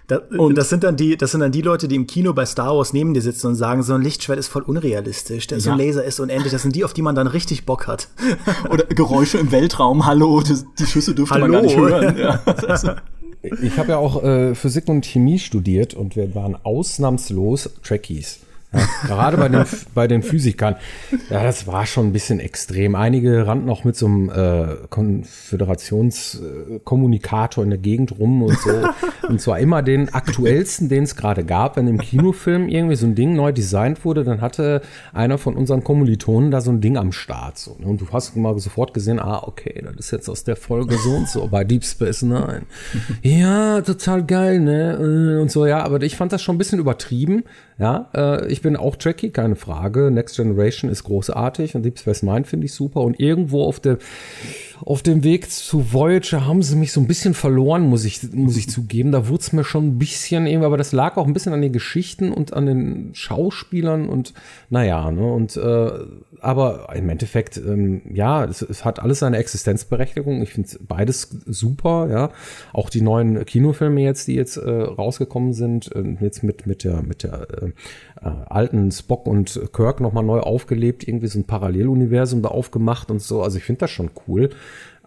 Das, 0.06 0.22
und 0.36 0.56
das 0.56 0.68
sind 0.68 0.84
dann 0.84 0.96
die, 0.96 1.16
das 1.16 1.30
sind 1.30 1.40
dann 1.40 1.52
die 1.52 1.62
Leute, 1.62 1.88
die 1.88 1.94
im 1.94 2.06
Kino 2.06 2.34
bei 2.34 2.44
Star 2.44 2.76
Wars 2.76 2.92
neben 2.92 3.14
dir 3.14 3.22
sitzen 3.22 3.46
und 3.46 3.54
sagen, 3.54 3.82
so 3.82 3.94
ein 3.94 4.02
Lichtschwert 4.02 4.38
ist 4.38 4.48
voll 4.48 4.62
unrealistisch, 4.62 5.46
der, 5.46 5.58
ja. 5.58 5.62
so 5.62 5.70
ein 5.70 5.78
Laser 5.78 6.04
ist 6.04 6.20
unendlich. 6.20 6.52
Das 6.52 6.62
sind 6.62 6.76
die, 6.76 6.84
auf 6.84 6.92
die 6.92 7.02
man 7.02 7.14
dann 7.14 7.26
richtig 7.26 7.64
Bock 7.64 7.86
hat. 7.86 8.08
Oder 8.68 8.84
Geräusche 8.84 9.38
im 9.38 9.50
Weltraum. 9.50 10.04
Hallo, 10.06 10.42
die 10.78 10.86
Schüsse 10.86 11.14
dürfte 11.14 11.34
Hallo. 11.34 11.46
man 11.46 11.52
gar 11.52 11.62
nicht 11.62 11.76
hören. 11.76 12.16
Ja, 12.18 12.42
ich 13.42 13.78
habe 13.78 13.90
ja 13.90 13.98
auch 13.98 14.22
äh, 14.22 14.54
Physik 14.54 14.88
und 14.88 15.04
Chemie 15.06 15.38
studiert 15.38 15.94
und 15.94 16.16
wir 16.16 16.34
waren 16.34 16.56
ausnahmslos 16.62 17.70
Trekkies. 17.82 18.40
Ja, 18.72 18.86
gerade 19.06 19.36
bei 19.36 19.48
den, 19.48 19.64
bei 19.94 20.06
den 20.06 20.22
Physikern. 20.22 20.76
Ja, 21.28 21.42
das 21.42 21.66
war 21.66 21.86
schon 21.86 22.06
ein 22.06 22.12
bisschen 22.12 22.38
extrem. 22.38 22.94
Einige 22.94 23.44
rannten 23.46 23.66
noch 23.66 23.82
mit 23.84 23.96
so 23.96 24.06
einem 24.06 24.30
äh, 24.30 24.76
Konföderationskommunikator 24.88 27.64
in 27.64 27.70
der 27.70 27.80
Gegend 27.80 28.16
rum 28.18 28.42
und 28.42 28.56
so. 28.58 28.70
und 29.28 29.40
zwar 29.40 29.58
immer 29.58 29.82
den 29.82 30.14
aktuellsten, 30.14 30.88
den 30.88 31.02
es 31.04 31.16
gerade 31.16 31.44
gab. 31.44 31.76
Wenn 31.76 31.88
im 31.88 31.98
Kinofilm 31.98 32.68
irgendwie 32.68 32.96
so 32.96 33.06
ein 33.06 33.16
Ding 33.16 33.34
neu 33.34 33.50
designt 33.52 34.04
wurde, 34.04 34.22
dann 34.22 34.40
hatte 34.40 34.82
einer 35.12 35.38
von 35.38 35.56
unseren 35.56 35.82
Kommilitonen 35.82 36.52
da 36.52 36.60
so 36.60 36.70
ein 36.70 36.80
Ding 36.80 36.96
am 36.96 37.10
Start. 37.12 37.58
So. 37.58 37.76
Ne? 37.78 37.86
Und 37.86 38.00
du 38.00 38.06
hast 38.12 38.36
mal 38.36 38.56
sofort 38.58 38.94
gesehen, 38.94 39.18
ah, 39.18 39.42
okay, 39.44 39.82
das 39.84 39.96
ist 39.96 40.12
jetzt 40.12 40.28
aus 40.28 40.44
der 40.44 40.54
Folge 40.56 40.96
so 40.96 41.10
und 41.10 41.28
so 41.28 41.48
bei 41.48 41.64
Deep 41.64 41.84
Space 41.84 42.22
Nine. 42.22 42.62
ja, 43.22 43.80
total 43.80 44.24
geil, 44.24 44.60
ne? 44.60 45.40
Und 45.40 45.50
so, 45.50 45.66
ja, 45.66 45.82
aber 45.82 46.00
ich 46.02 46.14
fand 46.16 46.32
das 46.32 46.40
schon 46.42 46.54
ein 46.54 46.58
bisschen 46.58 46.78
übertrieben. 46.78 47.42
Ja, 47.80 48.10
äh, 48.14 48.46
ich 48.52 48.60
bin 48.60 48.76
auch 48.76 48.96
Trekkie, 48.96 49.30
keine 49.30 49.56
Frage. 49.56 50.10
Next 50.10 50.36
Generation 50.36 50.90
ist 50.90 51.02
großartig 51.04 51.74
und 51.74 51.82
Deep 51.82 51.98
Space 51.98 52.22
Nine 52.22 52.44
finde 52.44 52.66
ich 52.66 52.74
super. 52.74 53.00
Und 53.00 53.18
irgendwo 53.18 53.64
auf 53.64 53.80
der 53.80 53.96
auf 54.84 55.02
dem 55.02 55.24
Weg 55.24 55.50
zu 55.50 55.92
Voyager 55.92 56.46
haben 56.46 56.62
sie 56.62 56.76
mich 56.76 56.92
so 56.92 57.00
ein 57.00 57.06
bisschen 57.06 57.34
verloren, 57.34 57.82
muss 57.82 58.04
ich, 58.04 58.32
muss 58.32 58.56
ich 58.56 58.68
zugeben. 58.68 59.12
Da 59.12 59.28
wurde 59.28 59.40
es 59.40 59.52
mir 59.52 59.64
schon 59.64 59.88
ein 59.88 59.98
bisschen 59.98 60.46
irgendwie, 60.46 60.66
aber 60.66 60.76
das 60.76 60.92
lag 60.92 61.16
auch 61.16 61.26
ein 61.26 61.32
bisschen 61.32 61.52
an 61.52 61.62
den 61.62 61.72
Geschichten 61.72 62.32
und 62.32 62.52
an 62.52 62.66
den 62.66 63.10
Schauspielern 63.14 64.08
und 64.08 64.32
naja, 64.70 65.10
ne, 65.10 65.32
und 65.32 65.56
äh, 65.56 65.90
aber 66.40 66.88
im 66.94 67.08
Endeffekt, 67.08 67.56
ähm, 67.58 68.02
ja, 68.12 68.44
es, 68.44 68.62
es, 68.62 68.84
hat 68.84 69.00
alles 69.00 69.18
seine 69.18 69.36
Existenzberechtigung. 69.36 70.42
Ich 70.42 70.54
finde 70.54 70.68
beides 70.80 71.28
super, 71.46 72.08
ja. 72.10 72.30
Auch 72.72 72.88
die 72.88 73.02
neuen 73.02 73.44
Kinofilme 73.44 74.00
jetzt, 74.00 74.28
die 74.28 74.34
jetzt 74.34 74.56
äh, 74.56 74.70
rausgekommen 74.70 75.52
sind, 75.52 75.94
äh, 75.94 76.16
jetzt 76.20 76.42
mit, 76.42 76.66
mit 76.66 76.84
der, 76.84 77.02
mit 77.02 77.22
der 77.22 77.46
äh, 77.50 77.66
äh 78.26 78.30
alten 78.46 78.90
Spock 78.90 79.26
und 79.26 79.60
Kirk 79.72 80.00
nochmal 80.00 80.24
neu 80.24 80.40
aufgelebt, 80.40 81.06
irgendwie 81.06 81.26
so 81.26 81.38
ein 81.38 81.44
Paralleluniversum 81.44 82.42
da 82.42 82.48
aufgemacht 82.48 83.10
und 83.10 83.20
so. 83.20 83.42
Also 83.42 83.58
ich 83.58 83.64
finde 83.64 83.80
das 83.80 83.90
schon 83.90 84.10
cool. 84.26 84.50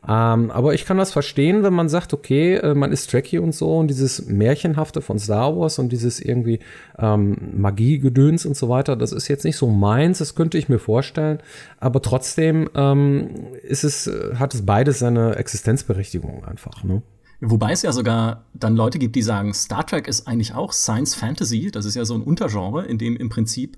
Ähm, 0.07 0.51
aber 0.51 0.73
ich 0.73 0.85
kann 0.85 0.97
das 0.97 1.11
verstehen, 1.13 1.63
wenn 1.63 1.73
man 1.73 1.87
sagt, 1.87 2.13
okay, 2.13 2.55
äh, 2.55 2.73
man 2.73 2.91
ist 2.91 3.09
Trekkie 3.09 3.39
und 3.39 3.55
so 3.55 3.77
und 3.77 3.87
dieses 3.87 4.25
Märchenhafte 4.25 5.01
von 5.01 5.17
Star 5.17 5.55
Wars 5.55 5.79
und 5.79 5.91
dieses 5.91 6.19
irgendwie 6.19 6.59
ähm, 6.99 7.37
Magiegedöns 7.55 8.45
und 8.45 8.57
so 8.57 8.67
weiter, 8.67 8.95
das 8.97 9.13
ist 9.13 9.29
jetzt 9.29 9.45
nicht 9.45 9.55
so 9.55 9.69
meins, 9.69 10.17
das 10.17 10.35
könnte 10.35 10.57
ich 10.57 10.67
mir 10.67 10.79
vorstellen. 10.79 11.39
Aber 11.79 12.01
trotzdem 12.01 12.69
ähm, 12.75 13.29
ist 13.63 13.85
es, 13.85 14.07
äh, 14.07 14.35
hat 14.35 14.53
es 14.53 14.65
beides 14.65 14.99
seine 14.99 15.35
Existenzberechtigung 15.35 16.43
einfach. 16.43 16.83
Ne? 16.83 17.01
Wobei 17.39 17.71
es 17.71 17.81
ja 17.81 17.91
sogar 17.91 18.45
dann 18.53 18.75
Leute 18.75 18.99
gibt, 18.99 19.15
die 19.15 19.21
sagen, 19.21 19.53
Star 19.53 19.85
Trek 19.85 20.07
ist 20.07 20.27
eigentlich 20.27 20.53
auch 20.53 20.73
Science 20.73 21.15
Fantasy. 21.15 21.71
Das 21.71 21.85
ist 21.85 21.95
ja 21.95 22.03
so 22.03 22.13
ein 22.13 22.21
Untergenre, 22.21 22.85
in 22.85 22.97
dem 22.97 23.15
im 23.15 23.29
Prinzip 23.29 23.77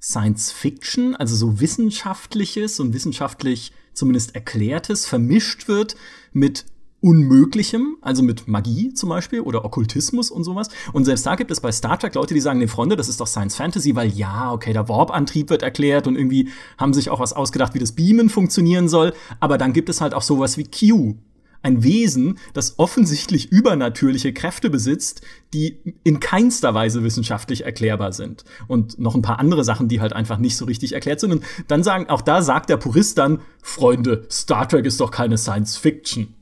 Science 0.00 0.52
Fiction, 0.52 1.16
also 1.16 1.34
so 1.34 1.60
wissenschaftliches 1.60 2.80
und 2.80 2.92
wissenschaftlich 2.92 3.72
zumindest 3.96 4.34
erklärtes, 4.34 5.06
vermischt 5.06 5.68
wird 5.68 5.96
mit 6.32 6.66
Unmöglichem, 7.00 7.96
also 8.00 8.22
mit 8.22 8.48
Magie 8.48 8.92
zum 8.94 9.10
Beispiel 9.10 9.40
oder 9.40 9.64
Okkultismus 9.64 10.30
und 10.30 10.44
sowas. 10.44 10.68
Und 10.92 11.04
selbst 11.04 11.26
da 11.26 11.34
gibt 11.34 11.50
es 11.50 11.60
bei 11.60 11.70
Star 11.70 11.98
Trek 11.98 12.14
Leute, 12.14 12.34
die 12.34 12.40
sagen, 12.40 12.58
nee, 12.58 12.66
Freunde, 12.66 12.96
das 12.96 13.08
ist 13.08 13.20
doch 13.20 13.26
Science 13.26 13.56
Fantasy, 13.56 13.94
weil 13.94 14.08
ja, 14.08 14.52
okay, 14.52 14.72
der 14.72 14.88
Warp-Antrieb 14.88 15.50
wird 15.50 15.62
erklärt 15.62 16.06
und 16.06 16.16
irgendwie 16.16 16.48
haben 16.78 16.94
sich 16.94 17.10
auch 17.10 17.20
was 17.20 17.32
ausgedacht, 17.32 17.74
wie 17.74 17.78
das 17.78 17.92
Beamen 17.92 18.28
funktionieren 18.28 18.88
soll. 18.88 19.12
Aber 19.40 19.58
dann 19.58 19.72
gibt 19.72 19.88
es 19.88 20.00
halt 20.00 20.14
auch 20.14 20.22
sowas 20.22 20.56
wie 20.56 20.64
Q, 20.64 21.16
ein 21.62 21.82
Wesen, 21.82 22.38
das 22.54 22.78
offensichtlich 22.78 23.50
übernatürliche 23.50 24.32
Kräfte 24.32 24.70
besitzt, 24.70 25.22
die 25.52 25.78
in 26.04 26.20
keinster 26.20 26.74
Weise 26.74 27.02
wissenschaftlich 27.02 27.64
erklärbar 27.64 28.12
sind. 28.12 28.44
Und 28.68 28.98
noch 28.98 29.14
ein 29.14 29.22
paar 29.22 29.38
andere 29.38 29.64
Sachen, 29.64 29.88
die 29.88 30.00
halt 30.00 30.12
einfach 30.12 30.38
nicht 30.38 30.56
so 30.56 30.64
richtig 30.64 30.92
erklärt 30.92 31.20
sind. 31.20 31.32
Und 31.32 31.44
dann 31.68 31.82
sagen, 31.82 32.08
auch 32.08 32.22
da 32.22 32.42
sagt 32.42 32.70
der 32.70 32.76
Purist 32.76 33.18
dann, 33.18 33.40
Freunde, 33.62 34.26
Star 34.30 34.68
Trek 34.68 34.86
ist 34.86 35.00
doch 35.00 35.10
keine 35.10 35.38
Science 35.38 35.76
Fiction. 35.76 36.34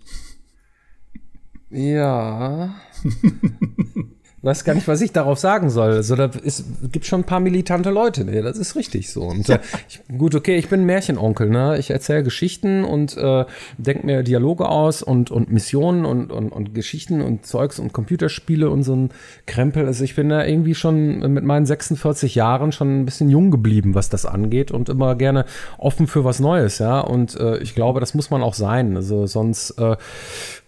Ja. 1.71 2.75
weiß 4.45 4.65
gar 4.65 4.75
nicht, 4.75 4.87
was 4.89 5.01
ich 5.01 5.13
darauf 5.13 5.39
sagen 5.39 5.71
soll. 5.71 5.93
Also 5.93 6.17
da 6.17 6.27
ist, 6.43 6.65
gibt 6.93 7.07
schon 7.07 7.21
ein 7.21 7.25
paar 7.25 7.41
militante 7.41 7.91
Leute. 7.91 8.25
Nee, 8.25 8.43
das 8.43 8.59
ist 8.59 8.77
richtig 8.77 9.11
so. 9.11 9.23
Und 9.23 9.49
äh, 9.49 9.59
ich, 9.89 10.01
gut, 10.19 10.35
okay, 10.35 10.57
ich 10.57 10.69
bin 10.69 10.81
ein 10.83 10.87
Märchenonkel. 10.87 11.49
Ne? 11.49 11.79
Ich 11.79 11.91
erzähle 11.91 12.23
Geschichten 12.23 12.85
und 12.85 13.17
äh, 13.17 13.45
denke 13.79 14.07
mir 14.07 14.23
Dialoge 14.23 14.69
aus 14.69 15.03
und, 15.03 15.31
und 15.31 15.51
Missionen 15.51 16.05
und, 16.05 16.31
und, 16.31 16.51
und 16.51 16.75
Geschichten 16.75 17.23
und 17.23 17.47
Zeugs 17.47 17.79
und 17.79 17.93
Computerspiele 17.93 18.69
und 18.69 18.83
so 18.83 18.95
ein 18.95 19.11
Krempel. 19.47 19.87
Also 19.87 20.05
ich 20.05 20.15
bin 20.15 20.29
da 20.29 20.45
irgendwie 20.45 20.75
schon 20.75 21.33
mit 21.33 21.45
meinen 21.45 21.67
46 21.67 22.35
Jahren 22.35 22.73
schon 22.73 23.01
ein 23.01 23.05
bisschen 23.05 23.31
jung 23.31 23.51
geblieben, 23.51 23.95
was 23.95 24.11
das 24.11 24.27
angeht 24.27 24.71
und 24.71 24.89
immer 24.89 25.15
gerne 25.15 25.47
offen 25.79 26.07
für 26.07 26.25
was 26.25 26.41
Neues. 26.41 26.79
Ja, 26.79 27.01
und 27.01 27.35
äh, 27.37 27.59
ich 27.59 27.75
glaube, 27.75 28.01
das 28.01 28.15
muss 28.15 28.31
man 28.31 28.43
auch 28.43 28.55
sein. 28.55 28.97
Also 28.97 29.27
sonst 29.27 29.79
äh, 29.79 29.97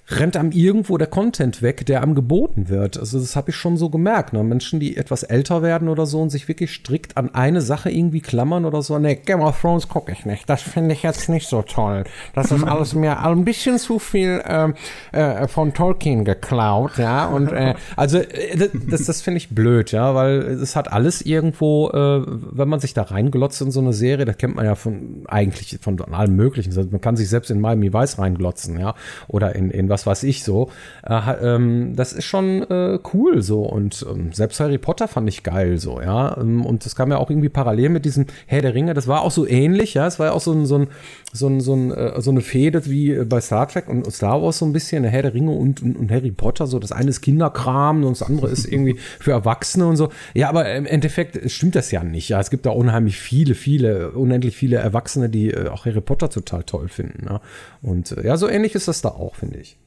rennt 0.08 0.36
einem 0.36 0.52
irgendwo 0.52 0.98
der 0.98 1.08
Content 1.08 1.62
weg, 1.62 1.84
der 1.86 2.02
einem 2.02 2.14
geboten 2.14 2.68
wird. 2.68 2.98
Also 2.98 3.18
das 3.18 3.34
habe 3.34 3.50
ich 3.50 3.56
schon 3.56 3.76
so 3.76 3.90
gemerkt. 3.90 4.32
Ne? 4.32 4.44
Menschen, 4.44 4.78
die 4.78 4.96
etwas 4.96 5.24
älter 5.24 5.62
werden 5.62 5.88
oder 5.88 6.06
so 6.06 6.22
und 6.22 6.30
sich 6.30 6.46
wirklich 6.46 6.72
strikt 6.72 7.16
an 7.16 7.34
eine 7.34 7.60
Sache 7.60 7.90
irgendwie 7.90 8.20
klammern 8.20 8.64
oder 8.64 8.82
so. 8.82 8.98
Nee, 8.98 9.16
Game 9.16 9.40
of 9.40 9.60
Thrones 9.60 9.88
gucke 9.88 10.12
ich 10.12 10.24
nicht. 10.24 10.48
Das 10.48 10.62
finde 10.62 10.94
ich 10.94 11.02
jetzt 11.02 11.28
nicht 11.28 11.48
so 11.48 11.62
toll. 11.62 12.04
Das 12.34 12.52
ist 12.52 12.62
alles 12.62 12.94
mir 12.94 13.20
ein 13.24 13.44
bisschen 13.44 13.78
zu 13.78 13.98
viel 13.98 14.42
ähm, 14.46 14.74
äh, 15.10 15.48
von 15.48 15.74
Tolkien 15.74 16.24
geklaut, 16.24 16.98
ja. 16.98 17.26
Und 17.26 17.50
äh, 17.52 17.74
also 17.96 18.18
äh, 18.18 18.68
das, 18.88 19.06
das 19.06 19.22
finde 19.22 19.38
ich 19.38 19.50
blöd, 19.50 19.90
ja, 19.90 20.14
weil 20.14 20.38
es 20.38 20.76
hat 20.76 20.92
alles 20.92 21.22
irgendwo, 21.22 21.90
äh, 21.90 22.22
wenn 22.26 22.68
man 22.68 22.78
sich 22.78 22.94
da 22.94 23.02
reinglotzt 23.02 23.60
in 23.60 23.72
so 23.72 23.80
eine 23.80 23.92
Serie, 23.92 24.24
das 24.24 24.38
kennt 24.38 24.54
man 24.54 24.64
ja 24.64 24.76
von 24.76 25.24
eigentlich 25.26 25.78
von 25.80 26.00
allem 26.00 26.36
Möglichen. 26.36 26.74
Man 26.90 27.00
kann 27.00 27.16
sich 27.16 27.28
selbst 27.28 27.50
in 27.50 27.60
Miami 27.60 27.92
Weiß 27.92 28.18
reinglotzen, 28.18 28.78
ja, 28.78 28.94
oder 29.26 29.56
in, 29.56 29.70
in 29.70 29.88
was 29.88 29.95
was 29.96 30.06
weiß 30.06 30.22
ich 30.24 30.44
so. 30.44 30.70
Äh, 31.06 31.14
ähm, 31.42 31.94
das 31.96 32.12
ist 32.12 32.24
schon 32.24 32.62
äh, 32.70 32.98
cool 33.14 33.42
so 33.42 33.62
und 33.62 34.04
ähm, 34.10 34.32
selbst 34.32 34.60
Harry 34.60 34.76
Potter 34.76 35.08
fand 35.08 35.26
ich 35.28 35.42
geil 35.42 35.78
so, 35.78 36.00
ja. 36.00 36.36
Ähm, 36.38 36.66
und 36.66 36.84
das 36.84 36.94
kam 36.96 37.10
ja 37.10 37.16
auch 37.16 37.30
irgendwie 37.30 37.48
parallel 37.48 37.88
mit 37.88 38.04
diesem 38.04 38.26
Herr 38.46 38.60
der 38.60 38.74
Ringe. 38.74 38.92
Das 38.92 39.08
war 39.08 39.22
auch 39.22 39.30
so 39.30 39.46
ähnlich, 39.46 39.94
ja. 39.94 40.06
Es 40.06 40.18
war 40.18 40.26
ja 40.26 40.32
auch 40.32 40.40
so 40.40 40.52
ein, 40.52 40.66
so 40.66 40.78
ein, 40.78 40.88
so, 41.32 41.48
ein, 41.48 41.60
so, 41.60 41.74
ein, 41.74 41.90
äh, 41.92 42.20
so 42.20 42.30
eine 42.30 42.42
Fehde 42.42 42.84
wie 42.86 43.24
bei 43.24 43.40
Star 43.40 43.68
Trek 43.68 43.88
und 43.88 44.10
Star 44.12 44.42
Wars 44.42 44.58
so 44.58 44.66
ein 44.66 44.72
bisschen, 44.72 45.04
Herr 45.04 45.22
der 45.22 45.34
Ringe 45.34 45.52
und, 45.52 45.82
und, 45.82 45.96
und 45.96 46.10
Harry 46.10 46.30
Potter. 46.30 46.66
So, 46.66 46.78
das 46.78 46.92
eine 46.92 47.10
ist 47.10 47.22
Kinderkram 47.22 48.04
und 48.04 48.20
das 48.20 48.22
andere 48.22 48.48
ist 48.48 48.66
irgendwie 48.70 48.96
für 49.20 49.32
Erwachsene 49.32 49.86
und 49.86 49.96
so. 49.96 50.10
Ja, 50.34 50.48
aber 50.48 50.72
im 50.74 50.86
Endeffekt 50.86 51.50
stimmt 51.50 51.74
das 51.74 51.90
ja 51.90 52.04
nicht. 52.04 52.28
Ja, 52.28 52.40
es 52.40 52.50
gibt 52.50 52.66
da 52.66 52.70
unheimlich 52.70 53.18
viele, 53.18 53.54
viele, 53.54 54.10
unendlich 54.10 54.56
viele 54.56 54.76
Erwachsene, 54.76 55.28
die 55.30 55.56
auch 55.56 55.86
Harry 55.86 56.00
Potter 56.00 56.28
total 56.28 56.64
toll 56.64 56.88
finden. 56.88 57.26
Ja. 57.28 57.40
Und 57.82 58.16
ja, 58.22 58.36
so 58.36 58.48
ähnlich 58.48 58.74
ist 58.74 58.88
das 58.88 59.02
da 59.02 59.10
auch, 59.10 59.36
finde 59.36 59.58
ich. 59.58 59.78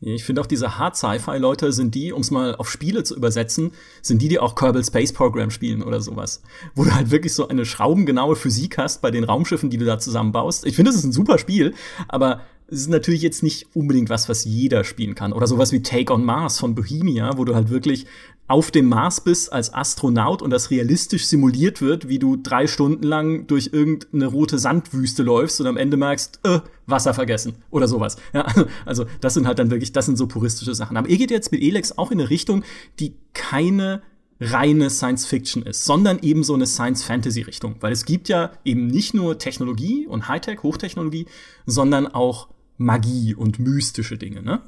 Ich 0.00 0.24
finde 0.24 0.40
auch 0.40 0.46
diese 0.46 0.78
Hard-Sci-Fi-Leute 0.78 1.72
sind 1.72 1.94
die, 1.94 2.12
um 2.12 2.20
es 2.20 2.30
mal 2.30 2.54
auf 2.54 2.70
Spiele 2.70 3.02
zu 3.02 3.16
übersetzen, 3.16 3.72
sind 4.00 4.22
die, 4.22 4.28
die 4.28 4.38
auch 4.38 4.54
Kerbal 4.54 4.84
Space 4.84 5.12
Program 5.12 5.50
spielen 5.50 5.82
oder 5.82 6.00
sowas. 6.00 6.40
Wo 6.76 6.84
du 6.84 6.94
halt 6.94 7.10
wirklich 7.10 7.34
so 7.34 7.48
eine 7.48 7.64
schraubengenaue 7.66 8.36
Physik 8.36 8.78
hast 8.78 9.02
bei 9.02 9.10
den 9.10 9.24
Raumschiffen, 9.24 9.70
die 9.70 9.76
du 9.76 9.84
da 9.84 9.98
zusammenbaust. 9.98 10.66
Ich 10.66 10.76
finde, 10.76 10.90
es 10.90 10.96
ist 10.96 11.04
ein 11.04 11.12
super 11.12 11.38
Spiel, 11.38 11.74
aber 12.06 12.42
es 12.70 12.80
ist 12.80 12.90
natürlich 12.90 13.22
jetzt 13.22 13.42
nicht 13.42 13.66
unbedingt 13.74 14.08
was, 14.08 14.28
was 14.28 14.44
jeder 14.44 14.84
spielen 14.84 15.16
kann. 15.16 15.32
Oder 15.32 15.46
sowas 15.46 15.72
wie 15.72 15.82
Take 15.82 16.12
on 16.12 16.24
Mars 16.24 16.60
von 16.60 16.76
Bohemia, 16.76 17.36
wo 17.36 17.44
du 17.44 17.54
halt 17.54 17.70
wirklich 17.70 18.06
auf 18.48 18.70
dem 18.70 18.86
Mars 18.86 19.20
bist 19.20 19.52
als 19.52 19.72
Astronaut 19.72 20.42
und 20.42 20.50
das 20.50 20.70
realistisch 20.70 21.26
simuliert 21.26 21.82
wird, 21.82 22.08
wie 22.08 22.18
du 22.18 22.36
drei 22.36 22.66
Stunden 22.66 23.04
lang 23.04 23.46
durch 23.46 23.70
irgendeine 23.72 24.26
rote 24.26 24.58
Sandwüste 24.58 25.22
läufst 25.22 25.60
und 25.60 25.66
am 25.66 25.76
Ende 25.76 25.98
merkst, 25.98 26.40
äh, 26.44 26.60
Wasser 26.86 27.12
vergessen 27.12 27.56
oder 27.70 27.86
sowas. 27.86 28.16
Ja, 28.32 28.46
also 28.86 29.04
das 29.20 29.34
sind 29.34 29.46
halt 29.46 29.58
dann 29.58 29.70
wirklich, 29.70 29.92
das 29.92 30.06
sind 30.06 30.16
so 30.16 30.26
puristische 30.26 30.74
Sachen. 30.74 30.96
Aber 30.96 31.08
ihr 31.08 31.18
geht 31.18 31.30
jetzt 31.30 31.52
mit 31.52 31.62
Elex 31.62 31.96
auch 31.96 32.10
in 32.10 32.20
eine 32.20 32.30
Richtung, 32.30 32.64
die 32.98 33.14
keine 33.34 34.02
reine 34.40 34.88
Science 34.88 35.26
Fiction 35.26 35.62
ist, 35.64 35.84
sondern 35.84 36.18
eben 36.20 36.44
so 36.44 36.54
eine 36.54 36.66
Science 36.66 37.02
Fantasy 37.02 37.42
Richtung, 37.42 37.76
weil 37.80 37.92
es 37.92 38.04
gibt 38.04 38.28
ja 38.28 38.52
eben 38.64 38.86
nicht 38.86 39.12
nur 39.12 39.38
Technologie 39.38 40.06
und 40.06 40.28
Hightech, 40.28 40.62
Hochtechnologie, 40.62 41.26
sondern 41.66 42.06
auch 42.06 42.48
Magie 42.76 43.34
und 43.34 43.58
mystische 43.58 44.16
Dinge, 44.16 44.42
ne? 44.42 44.62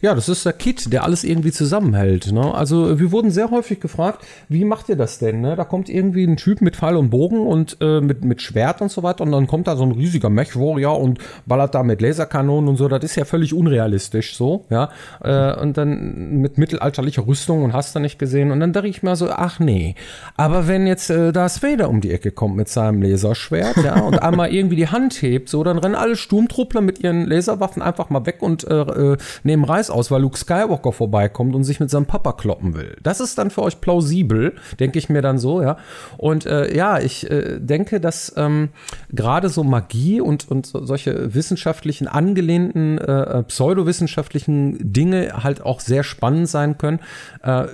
Ja, 0.00 0.14
das 0.14 0.28
ist 0.28 0.44
der 0.44 0.52
Kit, 0.52 0.92
der 0.92 1.04
alles 1.04 1.24
irgendwie 1.24 1.52
zusammenhält. 1.52 2.32
Ne? 2.32 2.54
Also 2.54 2.98
wir 2.98 3.10
wurden 3.12 3.30
sehr 3.30 3.50
häufig 3.50 3.80
gefragt, 3.80 4.24
wie 4.48 4.64
macht 4.64 4.88
ihr 4.88 4.96
das 4.96 5.18
denn? 5.18 5.40
Ne? 5.40 5.56
Da 5.56 5.64
kommt 5.64 5.88
irgendwie 5.88 6.24
ein 6.24 6.36
Typ 6.36 6.60
mit 6.60 6.76
Pfeil 6.76 6.96
und 6.96 7.10
Bogen 7.10 7.46
und 7.46 7.78
äh, 7.80 8.00
mit, 8.00 8.24
mit 8.24 8.42
Schwert 8.42 8.80
und 8.82 8.90
so 8.90 9.02
weiter 9.02 9.24
und 9.24 9.32
dann 9.32 9.46
kommt 9.46 9.66
da 9.66 9.76
so 9.76 9.84
ein 9.84 9.92
riesiger 9.92 10.30
Mech-Warrior 10.30 11.00
und 11.00 11.18
ballert 11.46 11.74
da 11.74 11.82
mit 11.82 12.00
Laserkanonen 12.00 12.68
und 12.68 12.76
so. 12.76 12.88
Das 12.88 13.02
ist 13.02 13.16
ja 13.16 13.24
völlig 13.24 13.54
unrealistisch 13.54 14.36
so. 14.36 14.64
ja. 14.70 14.90
Äh, 15.22 15.58
und 15.60 15.76
dann 15.76 16.40
mit 16.40 16.58
mittelalterlicher 16.58 17.26
Rüstung 17.26 17.62
und 17.62 17.72
hast 17.72 17.94
du 17.94 18.00
nicht 18.00 18.18
gesehen. 18.18 18.50
Und 18.50 18.60
dann 18.60 18.72
dachte 18.72 18.88
ich 18.88 19.02
mir 19.02 19.16
so, 19.16 19.30
ach 19.30 19.58
nee. 19.58 19.94
Aber 20.36 20.68
wenn 20.68 20.86
jetzt 20.86 21.10
äh, 21.10 21.32
Darth 21.32 21.62
Vader 21.62 21.88
um 21.88 22.00
die 22.00 22.12
Ecke 22.12 22.30
kommt 22.30 22.56
mit 22.56 22.68
seinem 22.68 23.02
Laserschwert 23.02 23.76
ja, 23.84 24.00
und 24.02 24.22
einmal 24.22 24.52
irgendwie 24.52 24.76
die 24.76 24.88
Hand 24.88 25.22
hebt, 25.22 25.48
so, 25.48 25.64
dann 25.64 25.78
rennen 25.78 25.94
alle 25.94 26.16
Sturmtruppler 26.16 26.80
mit 26.80 27.02
ihren 27.02 27.26
Laserwaffen 27.26 27.82
einfach 27.82 28.10
mal 28.10 28.26
weg 28.26 28.38
und 28.40 28.64
äh, 28.64 28.80
äh 28.80 29.16
nehmen 29.64 29.70
Reis 29.70 29.90
aus, 29.90 30.10
weil 30.10 30.22
Luke 30.22 30.38
Skywalker 30.38 30.92
vorbeikommt 30.92 31.54
und 31.54 31.64
sich 31.64 31.80
mit 31.80 31.90
seinem 31.90 32.06
Papa 32.06 32.32
kloppen 32.32 32.74
will. 32.74 32.96
Das 33.02 33.20
ist 33.20 33.38
dann 33.38 33.50
für 33.50 33.62
euch 33.62 33.80
plausibel, 33.80 34.54
denke 34.78 34.98
ich 34.98 35.08
mir 35.08 35.22
dann 35.22 35.38
so, 35.38 35.62
ja. 35.62 35.76
Und 36.16 36.46
äh, 36.46 36.74
ja, 36.74 36.98
ich 36.98 37.30
äh, 37.30 37.58
denke, 37.58 38.00
dass 38.00 38.32
ähm, 38.36 38.70
gerade 39.10 39.48
so 39.48 39.64
Magie 39.64 40.20
und, 40.20 40.50
und 40.50 40.66
solche 40.66 41.34
wissenschaftlichen 41.34 42.08
angelehnten, 42.08 42.98
äh, 42.98 43.42
pseudowissenschaftlichen 43.44 44.92
Dinge 44.92 45.42
halt 45.42 45.62
auch 45.62 45.80
sehr 45.80 46.04
spannend 46.04 46.48
sein 46.48 46.78
können. 46.78 47.00
Äh, 47.42 47.66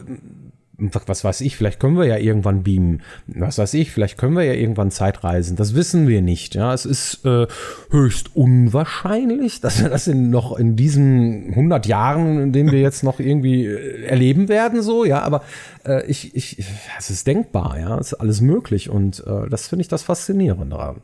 was 1.06 1.24
weiß 1.24 1.40
ich, 1.42 1.56
vielleicht 1.56 1.80
können 1.80 1.98
wir 1.98 2.06
ja 2.06 2.16
irgendwann 2.16 2.62
beamen. 2.62 3.02
Was 3.26 3.58
weiß 3.58 3.74
ich, 3.74 3.90
vielleicht 3.90 4.18
können 4.18 4.36
wir 4.36 4.44
ja 4.44 4.54
irgendwann 4.54 4.90
Zeitreisen. 4.90 5.56
Das 5.56 5.74
wissen 5.74 6.08
wir 6.08 6.22
nicht. 6.22 6.54
Ja, 6.54 6.72
es 6.72 6.86
ist 6.86 7.24
äh, 7.24 7.46
höchst 7.90 8.34
unwahrscheinlich, 8.34 9.60
dass 9.60 9.82
wir 9.82 9.88
das 9.88 10.06
in, 10.06 10.30
noch 10.30 10.56
in 10.56 10.76
diesen 10.76 11.50
100 11.50 11.86
Jahren, 11.86 12.40
in 12.40 12.52
denen 12.52 12.72
wir 12.72 12.80
jetzt 12.80 13.02
noch 13.02 13.20
irgendwie 13.20 13.66
äh, 13.66 14.04
erleben 14.04 14.48
werden, 14.48 14.82
so. 14.82 15.04
Ja, 15.04 15.22
aber 15.22 15.42
äh, 15.84 16.04
ich, 16.06 16.34
ich, 16.34 16.64
es 16.98 17.10
ist 17.10 17.26
denkbar. 17.26 17.78
Ja, 17.78 17.98
es 17.98 18.12
ist 18.12 18.14
alles 18.14 18.40
möglich 18.40 18.90
und 18.90 19.24
äh, 19.26 19.48
das 19.48 19.68
finde 19.68 19.82
ich 19.82 19.88
das 19.88 20.02
Faszinierende 20.02 20.76
daran. 20.76 21.02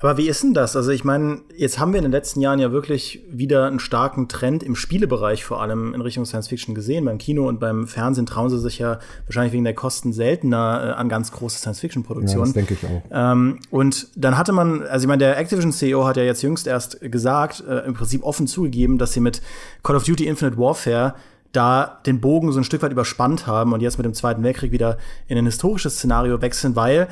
Aber 0.00 0.16
wie 0.16 0.28
ist 0.28 0.42
denn 0.42 0.54
das? 0.54 0.76
Also 0.76 0.90
ich 0.90 1.04
meine, 1.04 1.40
jetzt 1.56 1.78
haben 1.78 1.92
wir 1.92 1.98
in 1.98 2.04
den 2.04 2.12
letzten 2.12 2.40
Jahren 2.40 2.58
ja 2.58 2.72
wirklich 2.72 3.22
wieder 3.30 3.66
einen 3.66 3.78
starken 3.78 4.28
Trend 4.28 4.62
im 4.62 4.76
Spielebereich 4.76 5.44
vor 5.44 5.62
allem 5.62 5.94
in 5.94 6.00
Richtung 6.00 6.24
Science 6.24 6.48
Fiction 6.48 6.74
gesehen. 6.74 7.04
Beim 7.04 7.18
Kino 7.18 7.48
und 7.48 7.60
beim 7.60 7.86
Fernsehen 7.86 8.26
trauen 8.26 8.50
sie 8.50 8.58
sich 8.58 8.78
ja 8.78 8.98
wahrscheinlich 9.26 9.52
wegen 9.52 9.64
der 9.64 9.74
Kosten 9.74 10.12
seltener 10.12 10.94
äh, 10.96 11.00
an 11.00 11.08
ganz 11.08 11.32
große 11.32 11.58
Science 11.58 11.80
Fiction 11.80 12.02
Produktionen. 12.02 12.52
Ja, 12.52 12.60
das 12.60 12.66
denke 12.66 12.74
ich 12.74 12.84
auch. 12.84 13.02
Ähm, 13.10 13.60
und 13.70 14.08
dann 14.16 14.36
hatte 14.36 14.52
man, 14.52 14.82
also 14.82 15.04
ich 15.04 15.08
meine, 15.08 15.18
der 15.18 15.38
Activision 15.38 15.72
CEO 15.72 16.04
hat 16.06 16.16
ja 16.16 16.22
jetzt 16.22 16.42
jüngst 16.42 16.66
erst 16.66 17.00
gesagt, 17.00 17.64
äh, 17.68 17.80
im 17.80 17.94
Prinzip 17.94 18.22
offen 18.22 18.46
zugegeben, 18.46 18.98
dass 18.98 19.12
sie 19.12 19.20
mit 19.20 19.42
Call 19.82 19.96
of 19.96 20.04
Duty 20.04 20.26
Infinite 20.26 20.58
Warfare 20.58 21.14
da 21.54 22.00
den 22.04 22.20
Bogen 22.20 22.52
so 22.52 22.58
ein 22.58 22.64
Stück 22.64 22.82
weit 22.82 22.92
überspannt 22.92 23.46
haben 23.46 23.72
und 23.72 23.80
jetzt 23.80 23.96
mit 23.96 24.04
dem 24.04 24.14
Zweiten 24.14 24.42
Weltkrieg 24.42 24.72
wieder 24.72 24.98
in 25.28 25.38
ein 25.38 25.46
historisches 25.46 25.94
Szenario 25.94 26.40
wechseln, 26.42 26.74
weil 26.74 27.08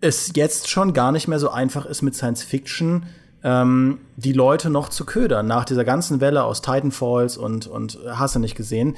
es 0.00 0.32
jetzt 0.34 0.68
schon 0.68 0.92
gar 0.92 1.12
nicht 1.12 1.28
mehr 1.28 1.38
so 1.38 1.50
einfach 1.50 1.86
ist, 1.86 2.02
mit 2.02 2.14
Science 2.14 2.42
Fiction 2.42 3.06
ähm, 3.42 3.98
die 4.16 4.32
Leute 4.32 4.70
noch 4.70 4.88
zu 4.88 5.04
ködern, 5.04 5.46
nach 5.46 5.64
dieser 5.64 5.84
ganzen 5.84 6.20
Welle 6.20 6.44
aus 6.44 6.62
Titanfalls 6.62 7.36
und, 7.36 7.66
und 7.66 7.98
hast 8.06 8.34
du 8.34 8.38
nicht 8.38 8.54
gesehen. 8.54 8.96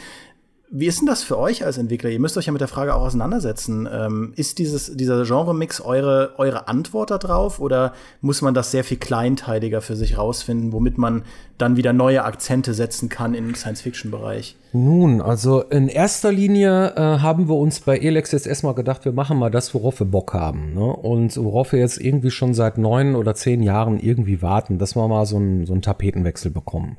Wie 0.74 0.86
ist 0.86 1.00
denn 1.00 1.06
das 1.06 1.22
für 1.22 1.38
euch 1.38 1.66
als 1.66 1.76
Entwickler? 1.76 2.08
Ihr 2.08 2.18
müsst 2.18 2.38
euch 2.38 2.46
ja 2.46 2.52
mit 2.52 2.62
der 2.62 2.68
Frage 2.68 2.94
auch 2.94 3.02
auseinandersetzen. 3.02 3.86
Ähm, 3.92 4.32
ist 4.36 4.58
dieses, 4.58 4.96
dieser 4.96 5.22
Genre-Mix 5.24 5.82
eure, 5.82 6.32
eure 6.38 6.66
Antwort 6.66 7.10
darauf 7.10 7.60
oder 7.60 7.92
muss 8.22 8.40
man 8.40 8.54
das 8.54 8.70
sehr 8.70 8.82
viel 8.82 8.96
kleinteiliger 8.96 9.82
für 9.82 9.96
sich 9.96 10.16
rausfinden, 10.16 10.72
womit 10.72 10.96
man 10.96 11.24
dann 11.58 11.76
wieder 11.76 11.92
neue 11.92 12.24
Akzente 12.24 12.72
setzen 12.72 13.10
kann 13.10 13.34
im 13.34 13.54
Science-Fiction-Bereich? 13.54 14.56
Nun, 14.72 15.20
also 15.20 15.60
in 15.60 15.88
erster 15.88 16.32
Linie 16.32 16.94
äh, 16.96 17.18
haben 17.18 17.50
wir 17.50 17.56
uns 17.56 17.80
bei 17.80 17.98
Elex 17.98 18.32
jetzt 18.32 18.46
erstmal 18.46 18.74
gedacht, 18.74 19.04
wir 19.04 19.12
machen 19.12 19.38
mal 19.38 19.50
das, 19.50 19.74
worauf 19.74 20.00
wir 20.00 20.06
Bock 20.06 20.32
haben. 20.32 20.72
Ne? 20.72 20.86
Und 20.86 21.36
worauf 21.36 21.72
wir 21.72 21.80
jetzt 21.80 22.00
irgendwie 22.00 22.30
schon 22.30 22.54
seit 22.54 22.78
neun 22.78 23.14
oder 23.14 23.34
zehn 23.34 23.62
Jahren 23.62 24.00
irgendwie 24.00 24.40
warten, 24.40 24.78
dass 24.78 24.96
wir 24.96 25.06
mal 25.06 25.26
so 25.26 25.36
einen, 25.36 25.66
so 25.66 25.74
einen 25.74 25.82
Tapetenwechsel 25.82 26.50
bekommen. 26.50 26.96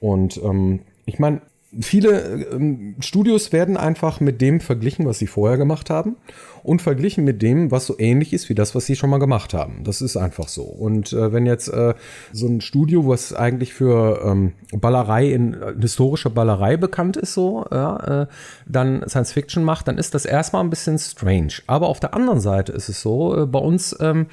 Und 0.00 0.42
ähm, 0.42 0.80
ich 1.04 1.18
meine, 1.18 1.42
viele 1.78 2.46
ähm, 2.52 2.96
Studios 3.00 3.52
werden 3.52 3.76
einfach 3.76 4.20
mit 4.20 4.40
dem 4.40 4.60
verglichen, 4.60 5.06
was 5.06 5.18
sie 5.18 5.28
vorher 5.28 5.56
gemacht 5.56 5.88
haben 5.88 6.16
und 6.62 6.82
verglichen 6.82 7.24
mit 7.24 7.42
dem, 7.42 7.70
was 7.70 7.86
so 7.86 7.94
ähnlich 7.98 8.32
ist 8.32 8.48
wie 8.48 8.54
das, 8.54 8.74
was 8.74 8.86
sie 8.86 8.96
schon 8.96 9.10
mal 9.10 9.18
gemacht 9.18 9.54
haben. 9.54 9.84
Das 9.84 10.02
ist 10.02 10.16
einfach 10.16 10.48
so. 10.48 10.62
Und 10.62 11.12
äh, 11.12 11.32
wenn 11.32 11.46
jetzt 11.46 11.68
äh, 11.68 11.94
so 12.32 12.46
ein 12.48 12.60
Studio, 12.60 13.06
was 13.06 13.32
eigentlich 13.32 13.72
für 13.72 14.20
ähm, 14.24 14.52
Ballerei 14.72 15.30
in 15.30 15.54
äh, 15.54 15.74
historischer 15.80 16.30
Ballerei 16.30 16.76
bekannt 16.76 17.16
ist, 17.16 17.34
so, 17.34 17.64
ja, 17.70 18.22
äh, 18.22 18.26
dann 18.66 19.04
Science 19.08 19.32
Fiction 19.32 19.62
macht, 19.62 19.86
dann 19.86 19.98
ist 19.98 20.14
das 20.14 20.24
erstmal 20.24 20.64
ein 20.64 20.70
bisschen 20.70 20.98
strange. 20.98 21.54
Aber 21.66 21.88
auf 21.88 22.00
der 22.00 22.14
anderen 22.14 22.40
Seite 22.40 22.72
ist 22.72 22.88
es 22.88 23.00
so, 23.00 23.42
äh, 23.42 23.46
bei 23.46 23.60
uns 23.60 23.96
ähm, 24.00 24.26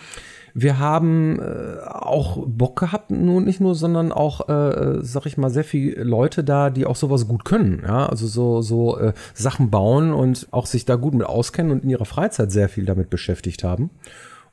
wir 0.59 0.79
haben 0.79 1.39
äh, 1.39 1.77
auch 1.85 2.43
Bock 2.47 2.79
gehabt, 2.79 3.11
nur 3.11 3.41
nicht 3.41 3.61
nur, 3.61 3.75
sondern 3.75 4.11
auch, 4.11 4.49
äh, 4.49 4.97
sag 5.01 5.27
ich 5.27 5.37
mal, 5.37 5.51
sehr 5.51 5.63
viele 5.63 6.03
Leute 6.03 6.43
da, 6.43 6.71
die 6.71 6.87
auch 6.87 6.95
sowas 6.95 7.27
gut 7.27 7.45
können. 7.45 7.83
Ja, 7.85 8.07
also 8.07 8.25
so, 8.25 8.63
so 8.63 8.97
äh, 8.97 9.13
Sachen 9.35 9.69
bauen 9.69 10.11
und 10.11 10.47
auch 10.49 10.65
sich 10.65 10.83
da 10.85 10.95
gut 10.95 11.13
mit 11.13 11.27
auskennen 11.27 11.71
und 11.71 11.83
in 11.83 11.91
ihrer 11.91 12.05
Freizeit 12.05 12.51
sehr 12.51 12.69
viel 12.69 12.85
damit 12.85 13.11
beschäftigt 13.11 13.63
haben. 13.63 13.91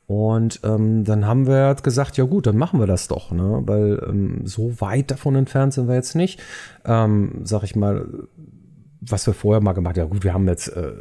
Und 0.06 0.60
ähm, 0.62 1.04
dann 1.04 1.26
haben 1.26 1.46
wir 1.46 1.74
gesagt, 1.76 2.18
ja 2.18 2.24
gut, 2.24 2.46
dann 2.46 2.58
machen 2.58 2.78
wir 2.78 2.86
das 2.86 3.08
doch, 3.08 3.30
ne? 3.30 3.62
Weil 3.64 4.02
ähm, 4.06 4.42
so 4.44 4.78
weit 4.82 5.10
davon 5.10 5.34
entfernt 5.34 5.72
sind 5.72 5.88
wir 5.88 5.94
jetzt 5.94 6.14
nicht. 6.14 6.38
Ähm, 6.84 7.40
sag 7.44 7.62
ich 7.62 7.74
mal, 7.74 8.06
was 9.08 9.26
wir 9.26 9.34
vorher 9.34 9.62
mal 9.62 9.72
gemacht 9.72 9.96
haben, 9.96 10.06
ja 10.06 10.10
gut, 10.10 10.24
wir 10.24 10.34
haben 10.34 10.46
jetzt, 10.48 10.68
äh, 10.68 10.92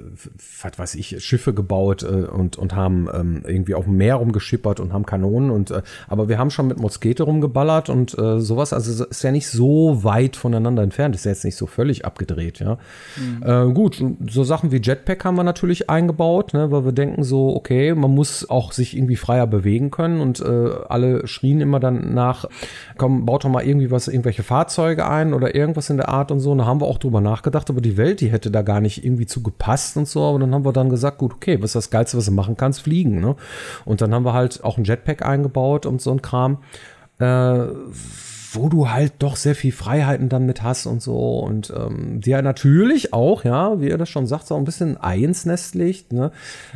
was 0.62 0.80
weiß 0.80 0.96
ich, 0.96 1.24
Schiffe 1.24 1.54
gebaut 1.54 2.04
äh, 2.04 2.08
und, 2.08 2.58
und 2.58 2.76
haben 2.76 3.08
ähm, 3.14 3.44
irgendwie 3.46 3.76
auf 3.76 3.86
dem 3.86 3.98
Meer 3.98 4.16
rumgeschippert 4.16 4.80
und 4.80 4.94
haben 4.94 5.06
Kanonen 5.06 5.52
und 5.52 5.72
äh, 5.72 5.82
aber 6.08 6.30
wir 6.30 6.38
haben 6.38 6.50
schon 6.50 6.68
mit 6.68 6.80
Moskete 6.80 7.24
rumgeballert 7.24 7.90
und 7.90 8.18
äh, 8.18 8.40
sowas, 8.40 8.74
also 8.74 9.06
ist 9.06 9.24
ja 9.24 9.32
nicht 9.32 9.48
so 9.48 10.04
weit 10.04 10.36
voneinander 10.36 10.84
entfernt, 10.84 11.16
ist 11.16 11.26
ja 11.26 11.32
jetzt 11.32 11.46
nicht 11.46 11.56
so 11.56 11.66
völlig 11.66 12.06
abgedreht, 12.06 12.60
ja. 12.60 12.78
Mhm. 13.18 13.44
Äh, 13.44 13.74
gut, 13.74 14.04
so 14.30 14.44
Sachen 14.44 14.72
wie 14.72 14.82
Jetpack 14.82 15.26
haben 15.26 15.36
wir 15.36 15.44
natürlich 15.44 15.90
eingebaut, 15.90 16.54
ne, 16.54 16.72
weil 16.72 16.86
wir 16.86 16.92
denken 16.92 17.24
so, 17.24 17.56
okay, 17.56 17.94
man 17.96 18.12
muss 18.12 18.50
auch 18.50 18.72
sich 18.72 18.96
irgendwie 18.96 19.16
freier 19.16 19.48
bewegen 19.48 19.92
können 19.92 20.22
und 20.22 20.40
äh, 20.40 20.70
alle 20.90 21.28
schrien 21.28 21.62
immer 21.62 21.80
dann 21.80 22.14
nach, 22.14 22.46
komm, 22.98 23.26
baut 23.26 23.44
doch 23.44 23.50
mal 23.50 23.64
irgendwie 23.64 23.92
was, 23.92 24.08
irgendwelche 24.08 24.44
Fahrzeuge 24.44 25.08
ein 25.08 25.34
oder 25.34 25.56
irgendwas 25.56 25.90
in 25.90 25.98
der 25.98 26.10
Art 26.10 26.32
und 26.32 26.40
so. 26.40 26.52
Und 26.52 26.60
da 26.60 26.66
haben 26.66 26.82
wir 26.82 26.88
auch 26.88 26.98
drüber 26.98 27.22
nachgedacht, 27.22 27.70
aber 27.70 27.82
die 27.82 27.93
die 27.94 27.98
Welt, 27.98 28.22
die 28.22 28.32
hätte 28.32 28.52
da 28.52 28.62
gar 28.62 28.82
nicht 28.82 29.06
irgendwie 29.06 29.26
zu 29.26 29.44
gepasst 29.44 29.98
und 29.98 30.08
so. 30.08 30.24
Aber 30.24 30.40
dann 30.40 30.54
haben 30.54 30.66
wir 30.66 30.74
dann 30.74 30.90
gesagt, 30.90 31.20
gut, 31.20 31.34
okay, 31.34 31.62
was 31.62 31.72
ist 31.72 31.76
das 31.76 31.90
Geilste, 31.90 32.18
was 32.18 32.26
du 32.26 32.32
machen 32.32 32.58
kannst? 32.58 32.82
Fliegen. 32.82 33.22
Ne? 33.22 33.36
Und 33.86 34.02
dann 34.02 34.14
haben 34.14 34.26
wir 34.26 34.34
halt 34.34 34.64
auch 34.64 34.78
ein 34.78 34.84
Jetpack 34.84 35.26
eingebaut 35.26 35.86
und 35.86 36.02
so 36.02 36.12
ein 36.12 36.22
Kram. 36.22 36.58
Äh, 37.20 37.68
wo 38.56 38.70
du 38.70 38.90
halt 38.90 39.14
doch 39.20 39.36
sehr 39.36 39.56
viel 39.56 39.72
Freiheiten 39.72 40.30
dann 40.30 40.46
mit 40.46 40.64
hast 40.64 40.86
und 40.86 41.02
so 41.02 41.40
und 41.40 41.74
ähm, 41.76 42.22
die 42.22 42.32
ja 42.32 42.42
natürlich 42.42 43.14
auch, 43.14 43.44
ja, 43.44 43.80
wie 43.80 43.90
er 43.90 43.98
das 43.98 44.10
schon 44.10 44.28
sagt, 44.28 44.48
so 44.48 44.56
ein 44.56 44.66
bisschen 44.66 45.02
Ei 45.02 45.20
ins 45.20 45.46
Nest 45.46 45.76
legt, 45.76 46.14
ne? 46.14 46.32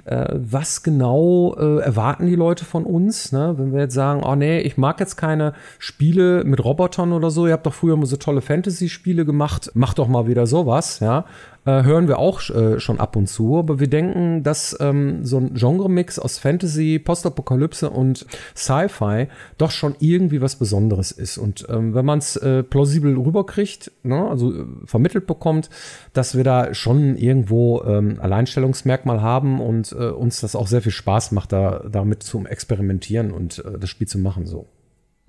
Äh, 0.05 0.27
was 0.33 0.83
genau 0.83 1.55
äh, 1.57 1.81
erwarten 1.81 2.27
die 2.27 2.35
Leute 2.35 2.65
von 2.65 2.85
uns, 2.85 3.31
ne? 3.31 3.55
Wenn 3.57 3.73
wir 3.73 3.81
jetzt 3.81 3.93
sagen, 3.93 4.23
oh 4.23 4.35
nee, 4.35 4.59
ich 4.59 4.77
mag 4.77 4.99
jetzt 4.99 5.15
keine 5.15 5.53
Spiele 5.79 6.43
mit 6.43 6.63
Robotern 6.63 7.13
oder 7.13 7.31
so, 7.31 7.47
ihr 7.47 7.53
habt 7.53 7.65
doch 7.65 7.73
früher 7.73 7.93
immer 7.93 8.05
so 8.05 8.17
tolle 8.17 8.41
Fantasy-Spiele 8.41 9.25
gemacht, 9.25 9.71
macht 9.73 9.99
doch 9.99 10.07
mal 10.07 10.27
wieder 10.27 10.47
sowas, 10.47 10.99
ja 10.99 11.25
äh, 11.67 11.83
hören 11.83 12.07
wir 12.07 12.17
auch 12.17 12.49
äh, 12.49 12.79
schon 12.79 12.99
ab 12.99 13.17
und 13.17 13.27
zu. 13.27 13.57
Aber 13.57 13.79
wir 13.79 13.89
denken, 13.89 14.41
dass 14.41 14.75
ähm, 14.79 15.25
so 15.25 15.37
ein 15.37 15.53
Genre-Mix 15.53 16.17
aus 16.17 16.39
Fantasy, 16.39 16.97
Postapokalypse 16.97 17.89
und 17.89 18.25
Sci-Fi 18.55 19.27
doch 19.57 19.71
schon 19.71 19.95
irgendwie 19.99 20.41
was 20.41 20.55
Besonderes 20.55 21.11
ist. 21.11 21.37
Und 21.37 21.67
ähm, 21.69 21.93
wenn 21.93 22.05
man 22.05 22.19
es 22.19 22.37
äh, 22.37 22.63
plausibel 22.63 23.17
rüberkriegt, 23.17 23.91
ne, 24.03 24.27
also 24.29 24.53
äh, 24.53 24.65
vermittelt 24.85 25.27
bekommt, 25.27 25.69
dass 26.13 26.37
wir 26.37 26.45
da 26.45 26.73
schon 26.73 27.17
irgendwo 27.17 27.83
ähm, 27.83 28.17
Alleinstellungsmerkmal 28.21 29.21
haben 29.21 29.59
und 29.59 29.91
äh, 29.91 30.07
uns 30.09 30.39
das 30.39 30.55
auch 30.55 30.67
sehr 30.67 30.81
viel 30.81 30.93
Spaß 30.93 31.33
macht, 31.33 31.51
da 31.51 31.83
damit 31.91 32.23
zu 32.23 32.45
experimentieren 32.45 33.31
und 33.31 33.59
äh, 33.59 33.77
das 33.77 33.89
Spiel 33.89 34.07
zu 34.07 34.19
machen 34.19 34.45
so. 34.45 34.67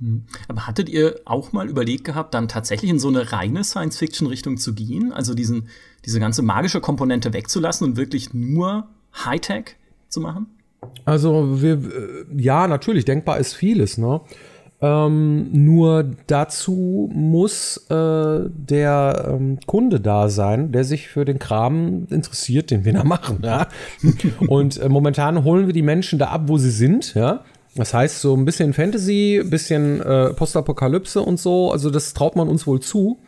Hm. 0.01 0.25
Aber 0.47 0.67
hattet 0.67 0.89
ihr 0.89 1.21
auch 1.25 1.53
mal 1.53 1.69
überlegt 1.69 2.05
gehabt, 2.05 2.35
dann 2.35 2.49
tatsächlich 2.49 2.91
in 2.91 2.99
so 2.99 3.09
eine 3.09 3.33
reine 3.33 3.65
Science-Fiction-Richtung 3.65 4.57
zu 4.57 4.75
gehen? 4.75 5.13
Also 5.13 5.35
diesen, 5.35 5.69
diese 6.05 6.21
ganze 6.21 6.43
magische 6.43 6.81
Komponente 6.81 7.33
wegzulassen 7.33 7.87
und 7.89 7.97
wirklich 7.97 8.33
nur 8.33 8.89
Hightech 9.25 9.77
zu 10.09 10.21
machen? 10.21 10.47
Also 11.05 11.61
wir, 11.63 11.73
äh, 11.75 12.27
ja, 12.37 12.69
natürlich, 12.69 13.05
denkbar 13.05 13.39
ist 13.39 13.55
vieles, 13.55 13.99
ne? 13.99 14.21
Ähm, 14.81 15.49
nur 15.53 16.05
dazu 16.29 17.11
muss 17.13 17.79
äh, 17.91 18.49
der 18.49 19.25
ähm, 19.29 19.59
Kunde 19.67 20.01
da 20.01 20.29
sein, 20.29 20.71
der 20.71 20.85
sich 20.85 21.09
für 21.09 21.25
den 21.25 21.41
Kram 21.41 22.07
interessiert, 22.11 22.71
den 22.71 22.85
wir 22.85 22.93
da 22.93 23.03
machen. 23.05 23.41
Ja? 23.43 23.67
Und 24.47 24.79
äh, 24.79 24.89
momentan 24.89 25.43
holen 25.43 25.67
wir 25.67 25.75
die 25.75 25.83
Menschen 25.83 26.21
da 26.21 26.29
ab, 26.29 26.43
wo 26.47 26.59
sie 26.59 26.71
sind. 26.71 27.15
Ja? 27.15 27.45
Das 27.75 27.95
heißt, 27.95 28.21
so 28.21 28.35
ein 28.35 28.45
bisschen 28.45 28.73
Fantasy, 28.73 29.43
bisschen 29.45 30.01
äh, 30.01 30.33
Postapokalypse 30.35 31.21
und 31.21 31.39
so, 31.39 31.71
also 31.71 31.91
das 31.91 32.15
traut 32.15 32.37
man 32.37 32.49
uns 32.49 32.67
wohl 32.67 32.81
zu. 32.81 33.19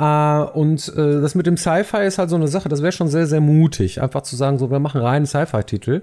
Uh, 0.00 0.46
und 0.54 0.92
uh, 0.96 1.20
das 1.20 1.34
mit 1.34 1.46
dem 1.46 1.56
Sci-Fi 1.56 2.06
ist 2.06 2.18
halt 2.18 2.30
so 2.30 2.36
eine 2.36 2.46
Sache, 2.46 2.68
das 2.68 2.82
wäre 2.82 2.92
schon 2.92 3.08
sehr, 3.08 3.26
sehr 3.26 3.40
mutig, 3.40 4.00
einfach 4.00 4.22
zu 4.22 4.36
sagen, 4.36 4.56
so, 4.56 4.70
wir 4.70 4.78
machen 4.78 5.00
reinen 5.00 5.26
Sci-Fi-Titel. 5.26 6.02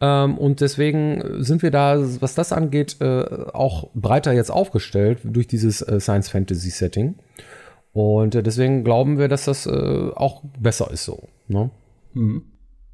Ähm, 0.00 0.36
und 0.38 0.60
deswegen 0.60 1.22
sind 1.44 1.62
wir 1.62 1.70
da, 1.70 2.00
was 2.20 2.34
das 2.34 2.52
angeht, 2.52 2.96
uh, 3.00 3.50
auch 3.52 3.90
breiter 3.94 4.32
jetzt 4.32 4.50
aufgestellt 4.50 5.20
durch 5.22 5.46
dieses 5.46 5.78
Science-Fantasy-Setting. 5.78 7.14
Und 7.92 8.34
deswegen 8.34 8.82
glauben 8.82 9.18
wir, 9.18 9.28
dass 9.28 9.44
das 9.44 9.66
auch 9.66 10.42
besser 10.58 10.90
ist 10.90 11.04
so. 11.04 11.28
Ne? 11.48 11.70
Mhm 12.14 12.42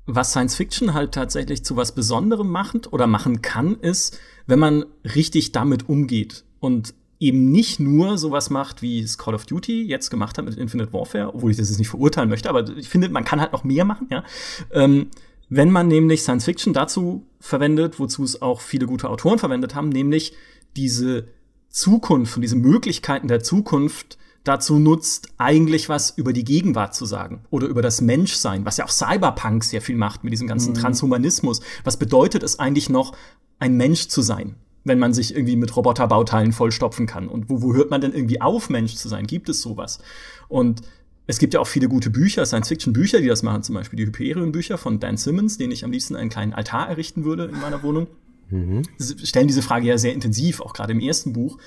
was 0.07 0.31
Science 0.31 0.55
Fiction 0.55 0.95
halt 0.95 1.13
tatsächlich 1.13 1.65
zu 1.65 1.77
was 1.77 1.95
Besonderem 1.95 2.51
macht 2.51 2.93
oder 2.93 3.07
machen 3.07 3.43
kann, 3.43 3.77
ist, 3.81 4.19
wenn 4.47 4.59
man 4.59 4.85
richtig 5.15 5.53
damit 5.53 5.89
umgeht 5.89 6.45
und 6.61 6.95
eben 7.21 7.51
nicht 7.51 7.81
nur 7.81 8.19
sowas 8.19 8.51
macht, 8.51 8.83
wie 8.83 9.01
es 9.01 9.17
Call 9.17 9.35
of 9.35 9.47
Duty 9.47 9.85
jetzt 9.85 10.11
gemacht 10.11 10.37
hat 10.37 10.45
mit 10.45 10.57
Infinite 10.57 10.93
Warfare, 10.93 11.35
obwohl 11.35 11.51
ich 11.51 11.57
das 11.57 11.71
jetzt 11.71 11.79
nicht 11.79 11.89
verurteilen 11.89 12.29
möchte, 12.29 12.51
aber 12.51 12.69
ich 12.77 12.89
finde, 12.89 13.09
man 13.09 13.25
kann 13.25 13.41
halt 13.41 13.53
noch 13.53 13.65
mehr 13.65 13.85
machen, 13.85 14.09
ja. 14.11 14.25
Ähm, 14.73 15.09
wenn 15.49 15.71
man 15.71 15.89
nämlich 15.89 16.23
Science 16.23 16.45
Fiction 16.45 16.73
dazu 16.73 17.27
verwendet, 17.39 17.99
wozu 17.99 18.25
es 18.25 18.43
auch 18.43 18.61
viele 18.61 18.87
gute 18.87 19.09
Autoren 19.09 19.39
verwendet 19.39 19.75
haben, 19.75 19.89
nämlich 19.89 20.35
diese 20.77 21.29
Zukunft 21.69 22.37
und 22.37 22.43
diese 22.43 22.57
Möglichkeiten 22.57 23.29
der 23.29 23.43
Zukunft 23.43 24.19
dazu 24.45 24.79
nutzt, 24.79 25.29
eigentlich 25.39 25.89
was 25.89 26.11
über 26.11 26.33
die 26.33 26.45
Gegenwart 26.45 26.95
zu 26.95 27.07
sagen 27.07 27.45
oder 27.51 27.67
über 27.67 27.83
das 27.83 28.01
Menschsein, 28.01 28.65
was 28.65 28.77
ja 28.77 28.85
auch 28.85 28.91
Cyberpunk 28.91 29.65
sehr 29.65 29.81
viel 29.81 29.97
macht 29.97 30.23
mit 30.23 30.33
diesem 30.33 30.47
ganzen 30.47 30.75
mhm. 30.75 30.79
Transhumanismus. 30.79 31.61
Was 31.83 31.99
bedeutet 31.99 32.43
es 32.43 32.59
eigentlich 32.59 32.89
noch, 32.89 33.17
ein 33.59 33.77
Mensch 33.77 34.09
zu 34.09 34.21
sein? 34.21 34.57
wenn 34.85 34.99
man 34.99 35.15
sich 35.15 35.35
irgendwie 35.35 35.57
mit 35.57 35.75
Roboterbauteilen 35.75 36.53
vollstopfen 36.53 37.07
kann. 37.07 37.29
Und 37.29 37.49
wo, 37.49 37.63
wo 37.63 37.75
hört 37.75 37.91
man 37.91 38.01
denn 38.01 38.13
irgendwie 38.13 38.41
auf, 38.41 38.69
Mensch 38.69 38.95
zu 38.97 39.09
sein? 39.09 39.27
Gibt 39.27 39.49
es 39.49 39.63
sowas? 39.63 39.99
Und 40.49 40.83
es 41.27 41.39
gibt 41.39 41.55
ja 41.55 41.61
auch 41.61 41.67
viele 41.67 41.89
gute 41.89 42.11
Bücher, 42.11 42.45
Science-Fiction-Bücher, 42.45 43.21
die 43.21 43.29
das 43.29 43.43
machen, 43.43 43.63
zum 43.63 43.75
Beispiel 43.75 43.97
die 43.97 44.07
Hyperion-Bücher 44.07 44.77
von 44.77 45.01
Dan 45.01 45.17
Simmons, 45.17 45.57
den 45.57 45.71
ich 45.71 45.85
am 45.85 45.91
liebsten 45.91 46.17
einen 46.17 46.29
kleinen 46.29 46.53
Altar 46.53 46.89
errichten 46.89 47.25
würde 47.25 47.47
in 47.47 47.59
meiner 47.61 47.83
Wohnung. 47.83 48.09
Mhm. 48.51 48.83
Stellen 49.01 49.47
diese 49.47 49.63
Frage 49.63 49.87
ja 49.87 49.97
sehr 49.97 50.13
intensiv, 50.13 50.61
auch 50.61 50.75
gerade 50.75 50.93
im 50.93 51.01
ersten 51.01 51.33
Buch 51.33 51.59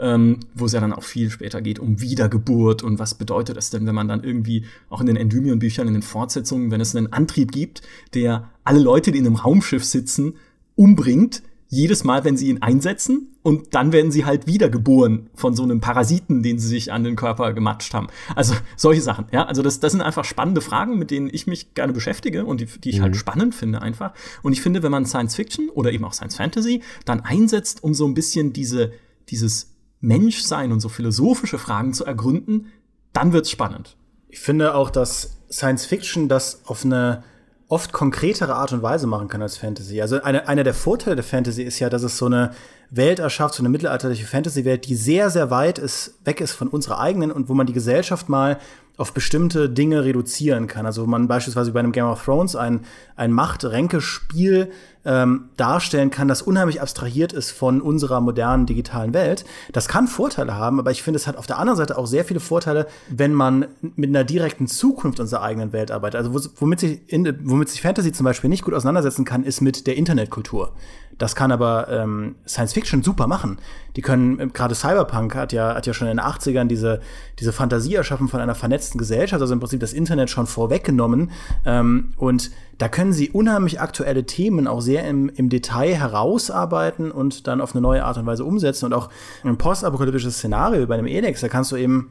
ähm, 0.00 0.40
wo 0.54 0.66
es 0.66 0.72
ja 0.72 0.80
dann 0.80 0.92
auch 0.92 1.04
viel 1.04 1.30
später 1.30 1.62
geht 1.62 1.78
um 1.78 2.00
Wiedergeburt 2.00 2.82
und 2.82 2.98
was 2.98 3.14
bedeutet 3.14 3.56
es 3.56 3.70
denn, 3.70 3.86
wenn 3.86 3.94
man 3.94 4.08
dann 4.08 4.24
irgendwie 4.24 4.64
auch 4.90 5.00
in 5.00 5.06
den 5.06 5.16
Endymion-Büchern, 5.16 5.86
in 5.86 5.94
den 5.94 6.02
Fortsetzungen, 6.02 6.70
wenn 6.70 6.80
es 6.80 6.96
einen 6.96 7.12
Antrieb 7.12 7.52
gibt, 7.52 7.82
der 8.14 8.50
alle 8.64 8.80
Leute, 8.80 9.12
die 9.12 9.18
in 9.18 9.26
einem 9.26 9.36
Raumschiff 9.36 9.84
sitzen, 9.84 10.34
umbringt, 10.74 11.42
jedes 11.68 12.04
Mal, 12.04 12.24
wenn 12.24 12.36
sie 12.36 12.48
ihn 12.48 12.62
einsetzen 12.62 13.28
und 13.42 13.74
dann 13.74 13.92
werden 13.92 14.12
sie 14.12 14.24
halt 14.24 14.46
wiedergeboren 14.46 15.28
von 15.34 15.56
so 15.56 15.64
einem 15.64 15.80
Parasiten, 15.80 16.42
den 16.42 16.58
sie 16.58 16.68
sich 16.68 16.92
an 16.92 17.02
den 17.02 17.16
Körper 17.16 17.52
gematscht 17.52 17.94
haben. 17.94 18.06
Also 18.36 18.54
solche 18.76 19.00
Sachen, 19.00 19.26
ja. 19.32 19.44
Also 19.44 19.62
das, 19.62 19.80
das 19.80 19.92
sind 19.92 20.00
einfach 20.00 20.24
spannende 20.24 20.60
Fragen, 20.60 20.98
mit 20.98 21.10
denen 21.10 21.28
ich 21.32 21.46
mich 21.46 21.74
gerne 21.74 21.92
beschäftige 21.92 22.44
und 22.44 22.60
die, 22.60 22.66
die 22.66 22.90
ich 22.90 22.96
halt 22.96 23.12
mhm. 23.12 23.14
halt 23.14 23.16
spannend 23.16 23.54
finde 23.54 23.82
einfach. 23.82 24.12
Und 24.42 24.52
ich 24.52 24.60
finde, 24.60 24.82
wenn 24.82 24.92
man 24.92 25.04
Science 25.04 25.34
Fiction 25.34 25.68
oder 25.68 25.92
eben 25.92 26.04
auch 26.04 26.12
Science 26.12 26.36
Fantasy 26.36 26.82
dann 27.04 27.20
einsetzt, 27.20 27.82
um 27.82 27.92
so 27.92 28.06
ein 28.06 28.14
bisschen 28.14 28.52
diese 28.52 28.92
dieses 29.30 29.73
Menschsein 30.06 30.72
und 30.72 30.80
so 30.80 30.88
philosophische 30.88 31.58
Fragen 31.58 31.92
zu 31.92 32.04
ergründen, 32.04 32.66
dann 33.12 33.32
wird's 33.32 33.50
spannend. 33.50 33.96
Ich 34.28 34.40
finde 34.40 34.74
auch, 34.74 34.90
dass 34.90 35.38
Science 35.50 35.86
Fiction 35.86 36.28
das 36.28 36.62
auf 36.66 36.84
eine 36.84 37.22
oft 37.68 37.92
konkretere 37.92 38.54
Art 38.54 38.72
und 38.72 38.82
Weise 38.82 39.06
machen 39.06 39.28
kann 39.28 39.42
als 39.42 39.56
Fantasy. 39.56 40.00
Also 40.00 40.22
eine, 40.22 40.48
einer 40.48 40.64
der 40.64 40.74
Vorteile 40.74 41.16
der 41.16 41.24
Fantasy 41.24 41.62
ist 41.62 41.78
ja, 41.78 41.88
dass 41.88 42.02
es 42.02 42.18
so 42.18 42.26
eine 42.26 42.50
Welt 42.90 43.18
erschafft, 43.18 43.54
so 43.54 43.62
eine 43.62 43.70
mittelalterliche 43.70 44.26
Fantasy-Welt, 44.26 44.86
die 44.86 44.94
sehr, 44.94 45.30
sehr 45.30 45.50
weit 45.50 45.78
ist, 45.78 46.14
weg 46.24 46.40
ist 46.40 46.52
von 46.52 46.68
unserer 46.68 47.00
eigenen 47.00 47.32
und 47.32 47.48
wo 47.48 47.54
man 47.54 47.66
die 47.66 47.72
Gesellschaft 47.72 48.28
mal 48.28 48.58
auf 48.96 49.12
bestimmte 49.12 49.68
Dinge 49.68 50.04
reduzieren 50.04 50.68
kann. 50.68 50.86
Also 50.86 51.06
man 51.06 51.26
beispielsweise 51.26 51.72
bei 51.72 51.80
einem 51.80 51.92
Game 51.92 52.06
of 52.06 52.24
Thrones 52.24 52.54
ein, 52.54 52.80
ein 53.16 53.32
Macht-Ränke-Spiel 53.32 54.70
ähm, 55.04 55.50
darstellen 55.56 56.10
kann, 56.10 56.28
das 56.28 56.42
unheimlich 56.42 56.80
abstrahiert 56.80 57.32
ist 57.32 57.50
von 57.50 57.80
unserer 57.80 58.20
modernen 58.20 58.66
digitalen 58.66 59.12
Welt. 59.12 59.44
Das 59.72 59.88
kann 59.88 60.06
Vorteile 60.06 60.54
haben, 60.54 60.78
aber 60.78 60.92
ich 60.92 61.02
finde, 61.02 61.16
es 61.16 61.26
hat 61.26 61.36
auf 61.36 61.46
der 61.46 61.58
anderen 61.58 61.76
Seite 61.76 61.98
auch 61.98 62.06
sehr 62.06 62.24
viele 62.24 62.40
Vorteile, 62.40 62.86
wenn 63.08 63.34
man 63.34 63.66
mit 63.96 64.10
einer 64.10 64.24
direkten 64.24 64.66
Zukunft 64.66 65.20
unserer 65.20 65.42
eigenen 65.42 65.72
Welt 65.72 65.90
arbeitet. 65.90 66.16
Also 66.16 66.50
womit 66.56 66.80
sich, 66.80 67.00
in, 67.08 67.40
womit 67.42 67.68
sich 67.68 67.82
Fantasy 67.82 68.12
zum 68.12 68.24
Beispiel 68.24 68.48
nicht 68.48 68.64
gut 68.64 68.74
auseinandersetzen 68.74 69.24
kann, 69.24 69.44
ist 69.44 69.60
mit 69.60 69.86
der 69.86 69.96
Internetkultur. 69.96 70.72
Das 71.18 71.34
kann 71.36 71.52
aber 71.52 71.88
ähm, 71.88 72.36
Science 72.46 72.72
Fiction 72.72 73.02
super 73.02 73.26
machen. 73.26 73.58
Die 73.96 74.02
können, 74.02 74.40
äh, 74.40 74.46
gerade 74.48 74.74
Cyberpunk 74.74 75.34
hat 75.34 75.52
ja, 75.52 75.74
hat 75.74 75.86
ja 75.86 75.94
schon 75.94 76.08
in 76.08 76.16
den 76.16 76.24
80ern 76.24 76.66
diese, 76.66 77.00
diese 77.38 77.52
Fantasie 77.52 77.94
erschaffen 77.94 78.28
von 78.28 78.40
einer 78.40 78.54
vernetzten 78.54 78.98
Gesellschaft, 78.98 79.40
also 79.40 79.54
im 79.54 79.60
Prinzip 79.60 79.80
das 79.80 79.92
Internet 79.92 80.30
schon 80.30 80.46
vorweggenommen. 80.46 81.30
Ähm, 81.64 82.14
und 82.16 82.50
da 82.78 82.88
können 82.88 83.12
sie 83.12 83.30
unheimlich 83.30 83.80
aktuelle 83.80 84.24
Themen 84.24 84.66
auch 84.66 84.80
sehr 84.80 85.08
im, 85.08 85.28
im 85.28 85.48
Detail 85.48 85.94
herausarbeiten 85.94 87.10
und 87.10 87.46
dann 87.46 87.60
auf 87.60 87.74
eine 87.74 87.82
neue 87.82 88.04
Art 88.04 88.18
und 88.18 88.26
Weise 88.26 88.44
umsetzen. 88.44 88.86
Und 88.86 88.94
auch 88.94 89.10
ein 89.44 89.58
postapokalyptisches 89.58 90.36
Szenario 90.36 90.86
bei 90.86 90.94
einem 90.94 91.06
Elex, 91.06 91.40
da 91.40 91.48
kannst 91.48 91.70
du 91.72 91.76
eben 91.76 92.10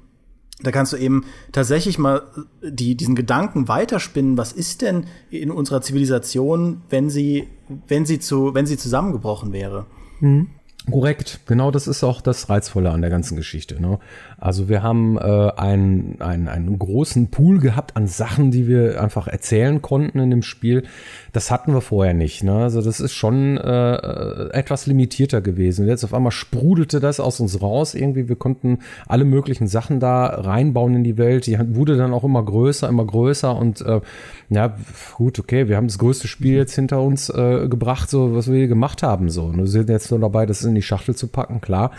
da 0.61 0.71
kannst 0.71 0.93
du 0.93 0.97
eben 0.97 1.25
tatsächlich 1.51 1.97
mal 1.97 2.23
die, 2.61 2.95
diesen 2.95 3.15
Gedanken 3.15 3.67
weiterspinnen, 3.67 4.37
was 4.37 4.53
ist 4.53 4.81
denn 4.81 5.05
in 5.29 5.51
unserer 5.51 5.81
Zivilisation, 5.81 6.81
wenn 6.89 7.09
sie, 7.09 7.47
wenn 7.87 8.05
sie 8.05 8.19
zu, 8.19 8.53
wenn 8.53 8.65
sie 8.65 8.77
zusammengebrochen 8.77 9.51
wäre? 9.51 9.85
Mhm. 10.19 10.49
Korrekt, 10.91 11.39
genau 11.45 11.71
das 11.71 11.87
ist 11.87 12.03
auch 12.03 12.19
das 12.19 12.49
Reizvolle 12.49 12.91
an 12.91 12.99
der 12.99 13.09
ganzen 13.09 13.37
Geschichte. 13.37 13.81
Ne? 13.81 13.99
Also 14.43 14.67
wir 14.67 14.83
haben 14.83 15.17
äh, 15.17 15.51
einen, 15.55 16.17
einen, 16.19 16.49
einen 16.49 16.77
großen 16.77 17.29
Pool 17.29 17.59
gehabt 17.59 17.95
an 17.95 18.07
Sachen, 18.07 18.51
die 18.51 18.67
wir 18.67 19.01
einfach 19.01 19.29
erzählen 19.29 19.81
konnten 19.81 20.19
in 20.19 20.31
dem 20.31 20.41
Spiel. 20.41 20.83
Das 21.31 21.49
hatten 21.49 21.73
wir 21.73 21.79
vorher 21.79 22.13
nicht. 22.13 22.43
Ne? 22.43 22.51
Also 22.51 22.81
das 22.81 22.99
ist 22.99 23.13
schon 23.13 23.57
äh, 23.57 24.49
etwas 24.49 24.85
limitierter 24.85 25.39
gewesen. 25.39 25.87
Jetzt 25.87 26.03
auf 26.03 26.13
einmal 26.13 26.33
sprudelte 26.33 26.99
das 26.99 27.21
aus 27.21 27.39
uns 27.39 27.61
raus. 27.61 27.95
Irgendwie, 27.95 28.27
wir 28.27 28.35
konnten 28.35 28.79
alle 29.07 29.23
möglichen 29.23 29.67
Sachen 29.67 30.01
da 30.01 30.25
reinbauen 30.25 30.95
in 30.95 31.03
die 31.05 31.17
Welt. 31.17 31.47
Die 31.47 31.57
wurde 31.77 31.95
dann 31.95 32.13
auch 32.13 32.25
immer 32.25 32.43
größer, 32.43 32.89
immer 32.89 33.05
größer 33.05 33.55
und 33.55 33.79
äh, 33.79 34.01
ja, 34.49 34.75
gut, 35.15 35.39
okay, 35.39 35.69
wir 35.69 35.77
haben 35.77 35.87
das 35.87 35.97
größte 35.97 36.27
Spiel 36.27 36.55
jetzt 36.55 36.75
hinter 36.75 37.01
uns 37.01 37.29
äh, 37.29 37.69
gebracht, 37.69 38.09
so 38.09 38.35
was 38.35 38.51
wir 38.51 38.57
hier 38.57 38.67
gemacht 38.67 39.03
haben. 39.03 39.29
So. 39.29 39.45
Und 39.45 39.57
wir 39.57 39.67
sind 39.67 39.89
jetzt 39.89 40.11
nur 40.11 40.19
dabei, 40.19 40.45
das 40.45 40.63
in 40.63 40.75
die 40.75 40.81
Schachtel 40.81 41.15
zu 41.15 41.27
packen, 41.27 41.61
klar. 41.61 41.91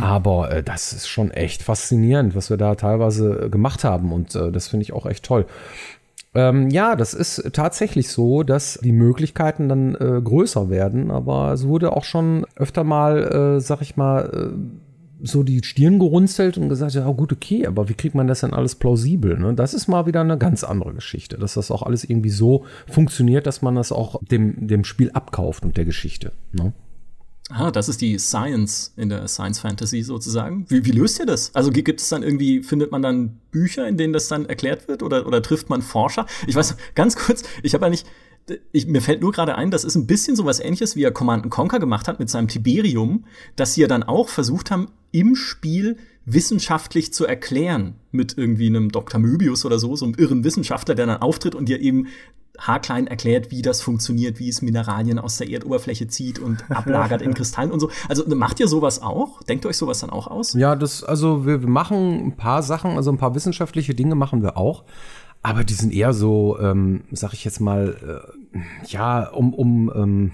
Aber 0.00 0.52
äh, 0.52 0.62
das 0.62 0.92
ist 0.92 1.08
schon 1.08 1.32
echt 1.32 1.64
faszinierend, 1.88 2.34
was 2.34 2.50
wir 2.50 2.56
da 2.56 2.74
teilweise 2.74 3.46
äh, 3.46 3.48
gemacht 3.48 3.84
haben. 3.84 4.12
Und 4.12 4.34
äh, 4.34 4.52
das 4.52 4.68
finde 4.68 4.82
ich 4.82 4.92
auch 4.92 5.06
echt 5.06 5.24
toll. 5.24 5.46
Ähm, 6.34 6.68
ja, 6.70 6.94
das 6.94 7.14
ist 7.14 7.50
tatsächlich 7.52 8.10
so, 8.10 8.42
dass 8.42 8.78
die 8.82 8.92
Möglichkeiten 8.92 9.68
dann 9.68 9.94
äh, 9.94 10.20
größer 10.22 10.68
werden, 10.68 11.10
aber 11.10 11.52
es 11.52 11.66
wurde 11.66 11.96
auch 11.96 12.04
schon 12.04 12.44
öfter 12.54 12.84
mal, 12.84 13.56
äh, 13.56 13.60
sag 13.60 13.80
ich 13.80 13.96
mal, 13.96 14.52
äh, 14.52 15.26
so 15.26 15.42
die 15.42 15.64
Stirn 15.64 15.98
gerunzelt 15.98 16.58
und 16.58 16.68
gesagt, 16.68 16.94
ja 16.94 17.10
gut, 17.10 17.32
okay, 17.32 17.66
aber 17.66 17.88
wie 17.88 17.94
kriegt 17.94 18.14
man 18.14 18.28
das 18.28 18.40
denn 18.40 18.52
alles 18.52 18.76
plausibel? 18.76 19.36
Ne? 19.36 19.54
Das 19.54 19.74
ist 19.74 19.88
mal 19.88 20.06
wieder 20.06 20.20
eine 20.20 20.38
ganz 20.38 20.62
andere 20.62 20.92
Geschichte, 20.92 21.38
dass 21.38 21.54
das 21.54 21.72
auch 21.72 21.82
alles 21.82 22.04
irgendwie 22.04 22.30
so 22.30 22.64
funktioniert, 22.86 23.46
dass 23.46 23.62
man 23.62 23.74
das 23.74 23.90
auch 23.90 24.20
dem, 24.22 24.68
dem 24.68 24.84
Spiel 24.84 25.10
abkauft 25.12 25.64
und 25.64 25.76
der 25.76 25.86
Geschichte. 25.86 26.30
Ne? 26.52 26.72
Ah, 27.50 27.70
das 27.70 27.88
ist 27.88 28.00
die 28.02 28.18
Science 28.18 28.92
in 28.96 29.08
der 29.08 29.26
Science 29.26 29.60
Fantasy 29.60 30.02
sozusagen. 30.02 30.66
Wie, 30.68 30.84
wie 30.84 30.90
löst 30.90 31.18
ihr 31.18 31.26
das? 31.26 31.54
Also 31.54 31.70
gibt 31.70 32.00
es 32.00 32.08
dann 32.10 32.22
irgendwie, 32.22 32.62
findet 32.62 32.92
man 32.92 33.00
dann 33.00 33.40
Bücher, 33.50 33.88
in 33.88 33.96
denen 33.96 34.12
das 34.12 34.28
dann 34.28 34.46
erklärt 34.46 34.86
wird 34.86 35.02
oder, 35.02 35.26
oder 35.26 35.40
trifft 35.40 35.70
man 35.70 35.80
Forscher? 35.80 36.26
Ich 36.46 36.54
weiß, 36.54 36.76
ganz 36.94 37.16
kurz, 37.16 37.44
ich 37.62 37.72
habe 37.72 37.88
nicht, 37.88 38.06
ich, 38.72 38.86
mir 38.86 39.00
fällt 39.00 39.22
nur 39.22 39.32
gerade 39.32 39.54
ein, 39.54 39.70
das 39.70 39.84
ist 39.84 39.94
ein 39.94 40.06
bisschen 40.06 40.36
so 40.36 40.44
was 40.44 40.60
ähnliches, 40.60 40.94
wie 40.94 41.02
er 41.02 41.10
Command 41.10 41.48
Conquer 41.48 41.78
gemacht 41.78 42.06
hat 42.06 42.18
mit 42.18 42.28
seinem 42.28 42.48
Tiberium, 42.48 43.24
dass 43.56 43.74
sie 43.74 43.80
ja 43.80 43.86
dann 43.86 44.02
auch 44.02 44.28
versucht 44.28 44.70
haben, 44.70 44.88
im 45.10 45.34
Spiel 45.34 45.96
wissenschaftlich 46.26 47.14
zu 47.14 47.24
erklären 47.24 47.94
mit 48.10 48.36
irgendwie 48.36 48.66
einem 48.66 48.90
Dr. 48.90 49.18
Möbius 49.18 49.64
oder 49.64 49.78
so, 49.78 49.96
so 49.96 50.04
einem 50.04 50.14
irren 50.14 50.44
Wissenschaftler, 50.44 50.94
der 50.94 51.06
dann 51.06 51.22
auftritt 51.22 51.54
und 51.54 51.70
dir 51.70 51.80
eben 51.80 52.08
haarklein 52.58 53.06
erklärt, 53.06 53.50
wie 53.50 53.62
das 53.62 53.80
funktioniert, 53.80 54.38
wie 54.38 54.48
es 54.48 54.62
Mineralien 54.62 55.18
aus 55.18 55.38
der 55.38 55.48
Erdoberfläche 55.48 56.08
zieht 56.08 56.38
und 56.38 56.64
ablagert 56.70 57.22
in 57.22 57.34
Kristallen 57.34 57.70
und 57.70 57.80
so. 57.80 57.90
Also 58.08 58.24
macht 58.34 58.60
ihr 58.60 58.68
sowas 58.68 59.02
auch? 59.02 59.42
Denkt 59.44 59.64
euch 59.66 59.76
sowas 59.76 60.00
dann 60.00 60.10
auch 60.10 60.26
aus? 60.26 60.54
Ja, 60.54 60.76
das, 60.76 61.04
also 61.04 61.46
wir, 61.46 61.62
wir 61.62 61.68
machen 61.68 62.26
ein 62.26 62.36
paar 62.36 62.62
Sachen, 62.62 62.92
also 62.92 63.10
ein 63.10 63.18
paar 63.18 63.34
wissenschaftliche 63.34 63.94
Dinge 63.94 64.14
machen 64.14 64.42
wir 64.42 64.56
auch. 64.56 64.84
Aber 65.42 65.62
die 65.62 65.74
sind 65.74 65.92
eher 65.92 66.12
so, 66.12 66.58
ähm, 66.60 67.04
sag 67.12 67.32
ich 67.32 67.44
jetzt 67.44 67.60
mal, 67.60 68.24
äh, 68.54 68.58
ja, 68.88 69.28
um, 69.28 69.54
um 69.54 69.92
ähm, 69.94 70.32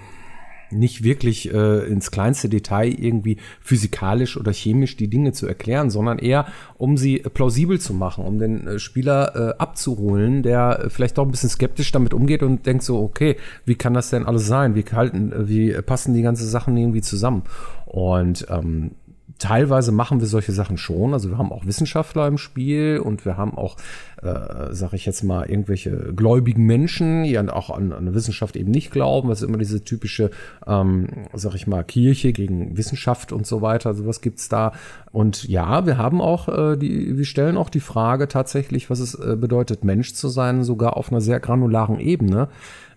nicht 0.74 1.02
wirklich 1.02 1.52
äh, 1.52 1.86
ins 1.86 2.10
kleinste 2.10 2.48
Detail 2.48 2.88
irgendwie 2.88 3.38
physikalisch 3.60 4.36
oder 4.36 4.52
chemisch 4.52 4.96
die 4.96 5.08
Dinge 5.08 5.32
zu 5.32 5.46
erklären, 5.46 5.90
sondern 5.90 6.18
eher, 6.18 6.46
um 6.76 6.96
sie 6.96 7.18
plausibel 7.18 7.80
zu 7.80 7.94
machen, 7.94 8.24
um 8.24 8.38
den 8.38 8.66
äh, 8.66 8.78
Spieler 8.78 9.34
äh, 9.34 9.58
abzuholen, 9.58 10.42
der 10.42 10.86
vielleicht 10.88 11.18
doch 11.18 11.24
ein 11.24 11.30
bisschen 11.30 11.50
skeptisch 11.50 11.92
damit 11.92 12.14
umgeht 12.14 12.42
und 12.42 12.66
denkt 12.66 12.82
so, 12.82 13.00
okay, 13.00 13.36
wie 13.64 13.74
kann 13.74 13.94
das 13.94 14.10
denn 14.10 14.26
alles 14.26 14.46
sein? 14.46 14.74
Wie 14.74 14.84
halten, 14.84 15.32
wie 15.48 15.72
passen 15.82 16.14
die 16.14 16.22
ganzen 16.22 16.46
Sachen 16.46 16.76
irgendwie 16.76 17.02
zusammen? 17.02 17.42
Und 17.86 18.46
ähm, 18.50 18.92
teilweise 19.38 19.92
machen 19.92 20.20
wir 20.20 20.26
solche 20.26 20.52
Sachen 20.52 20.78
schon. 20.78 21.12
Also 21.12 21.30
wir 21.30 21.38
haben 21.38 21.52
auch 21.52 21.66
Wissenschaftler 21.66 22.26
im 22.26 22.38
Spiel 22.38 22.98
und 22.98 23.24
wir 23.24 23.36
haben 23.36 23.56
auch, 23.56 23.76
äh, 24.22 24.72
sage 24.74 24.96
ich 24.96 25.06
jetzt 25.06 25.22
mal, 25.22 25.48
irgendwelche 25.48 26.12
gläubigen 26.14 26.64
Menschen, 26.64 27.24
die 27.24 27.38
auch 27.38 27.70
an, 27.70 27.92
an 27.92 28.14
Wissenschaft 28.14 28.56
eben 28.56 28.70
nicht 28.70 28.90
glauben. 28.90 29.28
Das 29.28 29.42
ist 29.42 29.48
immer 29.48 29.58
diese 29.58 29.84
typische, 29.84 30.30
ähm, 30.66 31.06
sag 31.32 31.54
ich 31.54 31.66
mal, 31.66 31.84
Kirche 31.84 32.32
gegen 32.32 32.76
Wissenschaft 32.76 33.32
und 33.32 33.46
so 33.46 33.62
weiter. 33.62 33.94
Sowas 33.94 34.20
gibt's 34.20 34.48
da. 34.48 34.72
Und 35.12 35.44
ja, 35.44 35.86
wir 35.86 35.98
haben 35.98 36.20
auch, 36.20 36.48
äh, 36.48 36.76
die, 36.76 37.16
wir 37.16 37.24
stellen 37.24 37.56
auch 37.56 37.70
die 37.70 37.80
Frage 37.80 38.28
tatsächlich, 38.28 38.90
was 38.90 39.00
es 39.00 39.14
äh, 39.14 39.36
bedeutet, 39.36 39.84
Mensch 39.84 40.14
zu 40.14 40.28
sein, 40.28 40.64
sogar 40.64 40.96
auf 40.96 41.10
einer 41.10 41.20
sehr 41.20 41.40
granularen 41.40 42.00
Ebene 42.00 42.48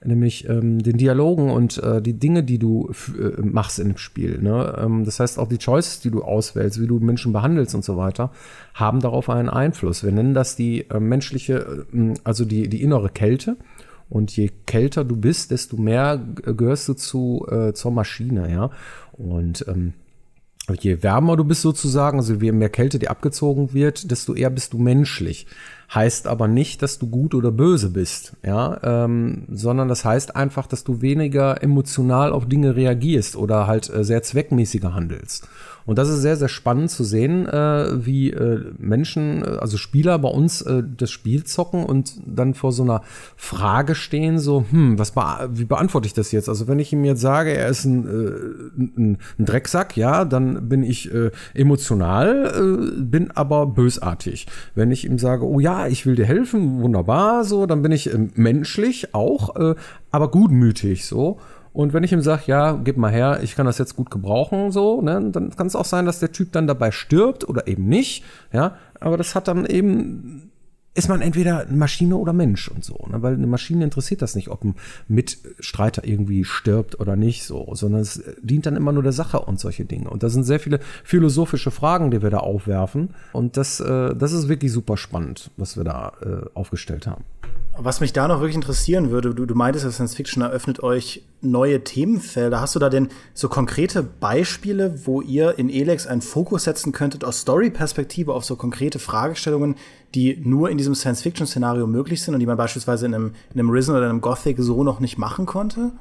nämlich 0.03 0.47
ähm, 0.47 0.81
den 0.81 0.97
Dialogen 0.97 1.49
und 1.49 1.81
äh, 1.81 2.01
die 2.01 2.13
Dinge, 2.13 2.43
die 2.43 2.59
du 2.59 2.91
äh, 3.17 3.41
machst 3.41 3.79
dem 3.79 3.97
Spiel. 3.97 4.39
Ne? 4.41 4.75
Ähm, 4.77 5.05
das 5.05 5.19
heißt, 5.19 5.39
auch 5.39 5.47
die 5.47 5.57
Choices, 5.57 5.99
die 5.99 6.11
du 6.11 6.23
auswählst, 6.23 6.81
wie 6.81 6.87
du 6.87 6.99
Menschen 6.99 7.33
behandelst 7.33 7.75
und 7.75 7.83
so 7.83 7.97
weiter, 7.97 8.31
haben 8.73 8.99
darauf 8.99 9.29
einen 9.29 9.49
Einfluss. 9.49 10.03
Wir 10.03 10.11
nennen 10.11 10.33
das 10.33 10.55
die 10.55 10.89
äh, 10.89 10.99
menschliche, 11.17 11.85
äh, 11.93 12.13
also 12.23 12.45
die, 12.45 12.69
die 12.69 12.81
innere 12.81 13.09
Kälte. 13.09 13.57
Und 14.09 14.35
je 14.37 14.51
kälter 14.65 15.03
du 15.03 15.17
bist, 15.17 15.51
desto 15.51 15.75
mehr 15.75 16.17
gehörst 16.17 16.87
du 16.87 16.93
zu, 16.93 17.45
äh, 17.51 17.73
zur 17.73 17.91
Maschine, 17.91 18.49
ja. 18.49 18.69
Und 19.11 19.65
ähm, 19.67 19.93
je 20.79 21.03
wärmer 21.03 21.35
du 21.35 21.43
bist 21.43 21.61
sozusagen, 21.61 22.17
also 22.17 22.35
je 22.35 22.53
mehr 22.53 22.69
Kälte 22.69 22.99
dir 22.99 23.11
abgezogen 23.11 23.73
wird, 23.73 24.09
desto 24.09 24.33
eher 24.33 24.49
bist 24.49 24.71
du 24.71 24.77
menschlich 24.77 25.45
heißt 25.93 26.27
aber 26.27 26.47
nicht, 26.47 26.81
dass 26.81 26.99
du 26.99 27.07
gut 27.07 27.33
oder 27.33 27.51
böse 27.51 27.89
bist, 27.91 28.33
ja, 28.43 28.79
ähm, 28.83 29.45
sondern 29.49 29.87
das 29.87 30.03
heißt 30.03 30.35
einfach, 30.35 30.67
dass 30.67 30.83
du 30.83 31.01
weniger 31.01 31.63
emotional 31.63 32.33
auf 32.33 32.47
Dinge 32.47 32.75
reagierst 32.75 33.35
oder 33.35 33.67
halt 33.67 33.89
äh, 33.89 34.03
sehr 34.03 34.21
zweckmäßiger 34.21 34.93
handelst. 34.93 35.47
Und 35.87 35.97
das 35.97 36.09
ist 36.09 36.21
sehr, 36.21 36.35
sehr 36.35 36.49
spannend 36.49 36.91
zu 36.91 37.05
sehen, 37.05 37.47
äh, 37.47 38.05
wie 38.05 38.31
äh, 38.31 38.73
Menschen, 38.77 39.41
äh, 39.41 39.57
also 39.61 39.77
Spieler 39.77 40.19
bei 40.19 40.27
uns 40.27 40.61
äh, 40.61 40.83
das 40.85 41.09
Spiel 41.09 41.45
zocken 41.45 41.85
und 41.85 42.13
dann 42.25 42.53
vor 42.53 42.73
so 42.73 42.83
einer 42.83 43.01
Frage 43.37 43.95
stehen, 43.95 44.37
so, 44.37 44.65
hm, 44.69 44.99
was 44.99 45.11
be 45.11 45.21
wie 45.53 45.63
beantworte 45.63 46.05
ich 46.05 46.13
das 46.13 46.33
jetzt? 46.33 46.49
Also 46.49 46.67
wenn 46.67 46.79
ich 46.79 46.91
ihm 46.91 47.05
jetzt 47.05 47.21
sage, 47.21 47.55
er 47.55 47.69
ist 47.69 47.85
ein, 47.85 48.05
äh, 48.05 48.81
ein, 48.81 49.17
ein 49.39 49.45
Drecksack, 49.45 49.95
ja, 49.95 50.25
dann 50.25 50.67
bin 50.67 50.83
ich 50.83 51.13
äh, 51.13 51.31
emotional, 51.53 52.91
bin 52.97 53.31
aber 53.31 53.65
bösartig. 53.65 54.47
Wenn 54.75 54.91
ich 54.91 55.05
ihm 55.05 55.17
sage, 55.17 55.47
oh 55.47 55.61
ja, 55.61 55.87
ich 55.87 56.05
will 56.05 56.15
dir 56.15 56.25
helfen, 56.25 56.81
wunderbar, 56.81 57.45
so, 57.45 57.65
dann 57.65 57.81
bin 57.81 57.93
ich 57.93 58.09
menschlich 58.35 59.13
auch, 59.13 59.55
aber 60.11 60.31
gutmütig, 60.31 61.05
so. 61.05 61.39
Und 61.77 61.93
wenn 61.93 62.03
ich 62.03 62.11
ihm 62.11 62.21
sage, 62.21 62.41
ja, 62.47 62.71
gib 62.71 62.97
mal 62.97 63.11
her, 63.11 63.41
ich 63.43 63.55
kann 63.55 63.67
das 63.67 63.77
jetzt 63.77 63.95
gut 63.95 64.09
gebrauchen, 64.09 64.71
so, 64.71 64.99
ne, 64.99 65.29
dann 65.31 65.55
kann 65.55 65.67
es 65.67 65.75
auch 65.75 65.85
sein, 65.85 66.07
dass 66.07 66.17
der 66.17 66.31
Typ 66.31 66.51
dann 66.51 66.65
dabei 66.65 66.89
stirbt 66.89 67.47
oder 67.47 67.67
eben 67.67 67.87
nicht, 67.87 68.23
ja. 68.51 68.77
Aber 68.99 69.15
das 69.15 69.35
hat 69.35 69.47
dann 69.47 69.63
eben 69.67 70.49
ist 70.95 71.07
man 71.07 71.21
entweder 71.21 71.67
Maschine 71.69 72.17
oder 72.17 72.33
Mensch 72.33 72.69
und 72.69 72.83
so, 72.83 72.95
ne? 73.11 73.21
weil 73.21 73.35
eine 73.35 73.45
Maschine 73.45 73.83
interessiert 73.83 74.23
das 74.23 74.33
nicht, 74.33 74.47
ob 74.47 74.63
ein 74.63 74.73
Mitstreiter 75.07 76.03
irgendwie 76.03 76.43
stirbt 76.43 76.99
oder 76.99 77.15
nicht 77.15 77.43
so, 77.43 77.69
sondern 77.75 78.01
es 78.01 78.23
dient 78.41 78.65
dann 78.65 78.75
immer 78.75 78.91
nur 78.91 79.03
der 79.03 79.11
Sache 79.11 79.41
und 79.41 79.59
solche 79.59 79.85
Dinge. 79.85 80.09
Und 80.09 80.23
da 80.23 80.29
sind 80.29 80.45
sehr 80.45 80.59
viele 80.59 80.79
philosophische 81.03 81.69
Fragen, 81.69 82.09
die 82.09 82.23
wir 82.23 82.31
da 82.31 82.39
aufwerfen. 82.39 83.09
Und 83.31 83.57
das, 83.57 83.79
äh, 83.79 84.15
das 84.15 84.31
ist 84.31 84.49
wirklich 84.49 84.71
super 84.71 84.97
spannend, 84.97 85.51
was 85.55 85.77
wir 85.77 85.83
da 85.83 86.13
äh, 86.23 86.49
aufgestellt 86.55 87.05
haben. 87.05 87.25
Was 87.79 88.01
mich 88.01 88.11
da 88.11 88.27
noch 88.27 88.39
wirklich 88.39 88.55
interessieren 88.55 89.11
würde, 89.11 89.35
du, 89.35 89.45
du 89.45 89.53
meintest, 89.53 89.85
dass 89.85 89.95
Science 89.95 90.15
Fiction 90.15 90.41
eröffnet 90.41 90.81
euch 90.81 91.23
neue 91.41 91.83
Themenfelder. 91.83 92.59
Hast 92.59 92.75
du 92.75 92.79
da 92.79 92.89
denn 92.89 93.09
so 93.33 93.49
konkrete 93.49 94.01
Beispiele, 94.01 95.05
wo 95.05 95.21
ihr 95.21 95.59
in 95.59 95.69
Elex 95.69 96.07
einen 96.07 96.21
Fokus 96.21 96.63
setzen 96.63 96.91
könntet 96.91 97.23
aus 97.23 97.41
Story-Perspektive 97.41 98.33
auf 98.33 98.45
so 98.45 98.55
konkrete 98.55 98.97
Fragestellungen, 98.97 99.75
die 100.15 100.41
nur 100.43 100.71
in 100.71 100.77
diesem 100.77 100.95
Science-Fiction-Szenario 100.95 101.85
möglich 101.85 102.23
sind 102.23 102.33
und 102.33 102.39
die 102.39 102.47
man 102.47 102.57
beispielsweise 102.57 103.05
in 103.05 103.13
einem, 103.13 103.31
in 103.53 103.59
einem 103.59 103.69
Risen 103.69 103.95
oder 103.95 104.09
einem 104.09 104.21
Gothic 104.21 104.57
so 104.59 104.83
noch 104.83 104.99
nicht 104.99 105.19
machen 105.19 105.45
konnte? 105.45 105.91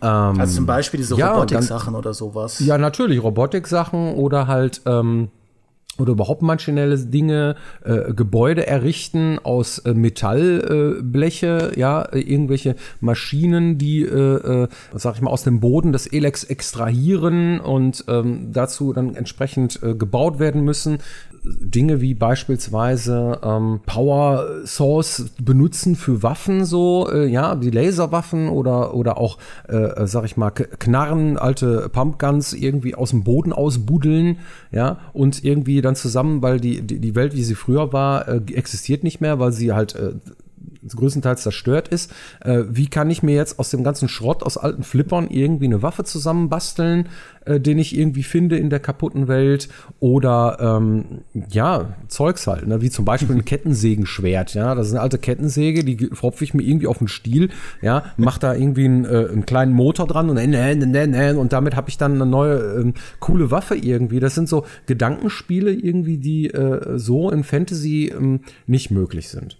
Ähm, 0.00 0.40
also 0.40 0.56
zum 0.56 0.66
Beispiel 0.66 0.98
diese 0.98 1.16
ja, 1.16 1.32
Robotik-Sachen 1.32 1.96
oder 1.96 2.14
sowas. 2.14 2.60
Ja, 2.60 2.78
natürlich, 2.78 3.22
Robotik-Sachen 3.22 4.14
oder 4.14 4.46
halt 4.46 4.82
ähm, 4.86 5.30
oder 5.98 6.12
überhaupt 6.12 6.42
maschinelle 6.42 6.98
Dinge, 6.98 7.56
äh, 7.84 8.12
Gebäude 8.12 8.66
errichten 8.66 9.38
aus 9.42 9.78
äh, 9.78 9.94
Metallbleche, 9.94 11.72
äh, 11.74 11.80
ja, 11.80 12.08
irgendwelche 12.12 12.76
Maschinen, 13.00 13.78
die, 13.78 14.02
äh, 14.02 14.64
äh, 14.64 14.68
sag 14.94 15.16
ich 15.16 15.22
mal, 15.22 15.30
aus 15.30 15.44
dem 15.44 15.60
Boden 15.60 15.92
des 15.92 16.06
Elex 16.06 16.44
extrahieren 16.44 17.60
und 17.60 18.04
ähm, 18.08 18.52
dazu 18.52 18.92
dann 18.92 19.14
entsprechend 19.14 19.82
äh, 19.82 19.94
gebaut 19.94 20.38
werden 20.38 20.64
müssen. 20.64 20.98
Dinge 21.44 22.00
wie 22.00 22.14
beispielsweise 22.14 23.38
ähm, 23.42 23.80
Power 23.84 24.46
Source 24.64 25.26
benutzen 25.38 25.94
für 25.94 26.22
Waffen, 26.22 26.64
so, 26.64 27.10
äh, 27.12 27.26
ja, 27.26 27.60
wie 27.60 27.68
Laserwaffen 27.68 28.48
oder, 28.48 28.94
oder 28.94 29.18
auch, 29.18 29.38
äh, 29.68 29.76
äh 29.76 30.06
sag 30.06 30.24
ich 30.24 30.38
mal, 30.38 30.50
Knarren, 30.50 31.36
alte 31.36 31.90
Pumpguns 31.90 32.54
irgendwie 32.54 32.94
aus 32.94 33.10
dem 33.10 33.24
Boden 33.24 33.52
ausbuddeln, 33.52 34.38
ja, 34.72 34.98
und 35.12 35.44
irgendwie 35.44 35.82
dann 35.84 35.96
zusammen, 35.96 36.42
weil 36.42 36.60
die, 36.60 36.82
die, 36.82 36.98
die 36.98 37.14
Welt, 37.14 37.34
wie 37.34 37.44
sie 37.44 37.54
früher 37.54 37.92
war, 37.92 38.28
äh, 38.28 38.40
existiert 38.52 39.04
nicht 39.04 39.20
mehr, 39.20 39.38
weil 39.38 39.52
sie 39.52 39.72
halt 39.72 39.94
äh, 39.94 40.12
größtenteils 40.88 41.42
zerstört 41.42 41.88
ist. 41.88 42.12
Äh, 42.40 42.64
wie 42.70 42.86
kann 42.86 43.10
ich 43.10 43.22
mir 43.22 43.34
jetzt 43.34 43.58
aus 43.58 43.70
dem 43.70 43.84
ganzen 43.84 44.08
Schrott, 44.08 44.42
aus 44.42 44.56
alten 44.56 44.82
Flippern 44.82 45.28
irgendwie 45.28 45.66
eine 45.66 45.82
Waffe 45.82 46.04
zusammenbasteln, 46.04 47.08
äh, 47.44 47.60
den 47.60 47.78
ich 47.78 47.96
irgendwie 47.96 48.22
finde 48.22 48.56
in 48.56 48.70
der 48.70 48.80
kaputten 48.80 49.28
Welt? 49.28 49.68
Oder 50.00 50.58
ähm, 50.60 51.22
ja, 51.50 51.94
Zeugs 52.08 52.46
halt, 52.46 52.66
ne? 52.66 52.82
wie 52.82 52.90
zum 52.90 53.04
Beispiel 53.04 53.34
ein 53.34 53.44
Kettensägenschwert. 53.44 54.54
Ja, 54.54 54.74
das 54.74 54.88
ist 54.88 54.92
eine 54.92 55.02
alte 55.02 55.18
Kettensäge, 55.18 55.84
die 55.84 56.10
fropfe 56.12 56.44
ich 56.44 56.54
mir 56.54 56.62
irgendwie 56.62 56.86
auf 56.86 56.98
den 56.98 57.08
Stiel, 57.08 57.50
ja, 57.80 58.04
mach 58.16 58.38
da 58.38 58.54
irgendwie 58.54 58.84
einen, 58.84 59.04
äh, 59.04 59.28
einen 59.30 59.46
kleinen 59.46 59.72
Motor 59.72 60.06
dran 60.06 60.30
und, 60.30 60.36
äh, 60.36 60.52
äh, 60.52 61.36
und 61.36 61.52
damit 61.52 61.76
habe 61.76 61.88
ich 61.88 61.98
dann 61.98 62.14
eine 62.14 62.26
neue 62.26 62.58
äh, 62.58 62.92
coole 63.20 63.50
Waffe 63.50 63.76
irgendwie. 63.76 64.20
Das 64.20 64.34
sind 64.34 64.48
so 64.48 64.64
Gedankenspiele 64.86 65.72
irgendwie, 65.72 66.18
die 66.18 66.50
äh, 66.50 66.98
so 66.98 67.30
in 67.30 67.44
Fantasy 67.44 68.12
ähm, 68.14 68.40
nicht 68.66 68.90
möglich 68.90 69.28
sind. 69.28 69.58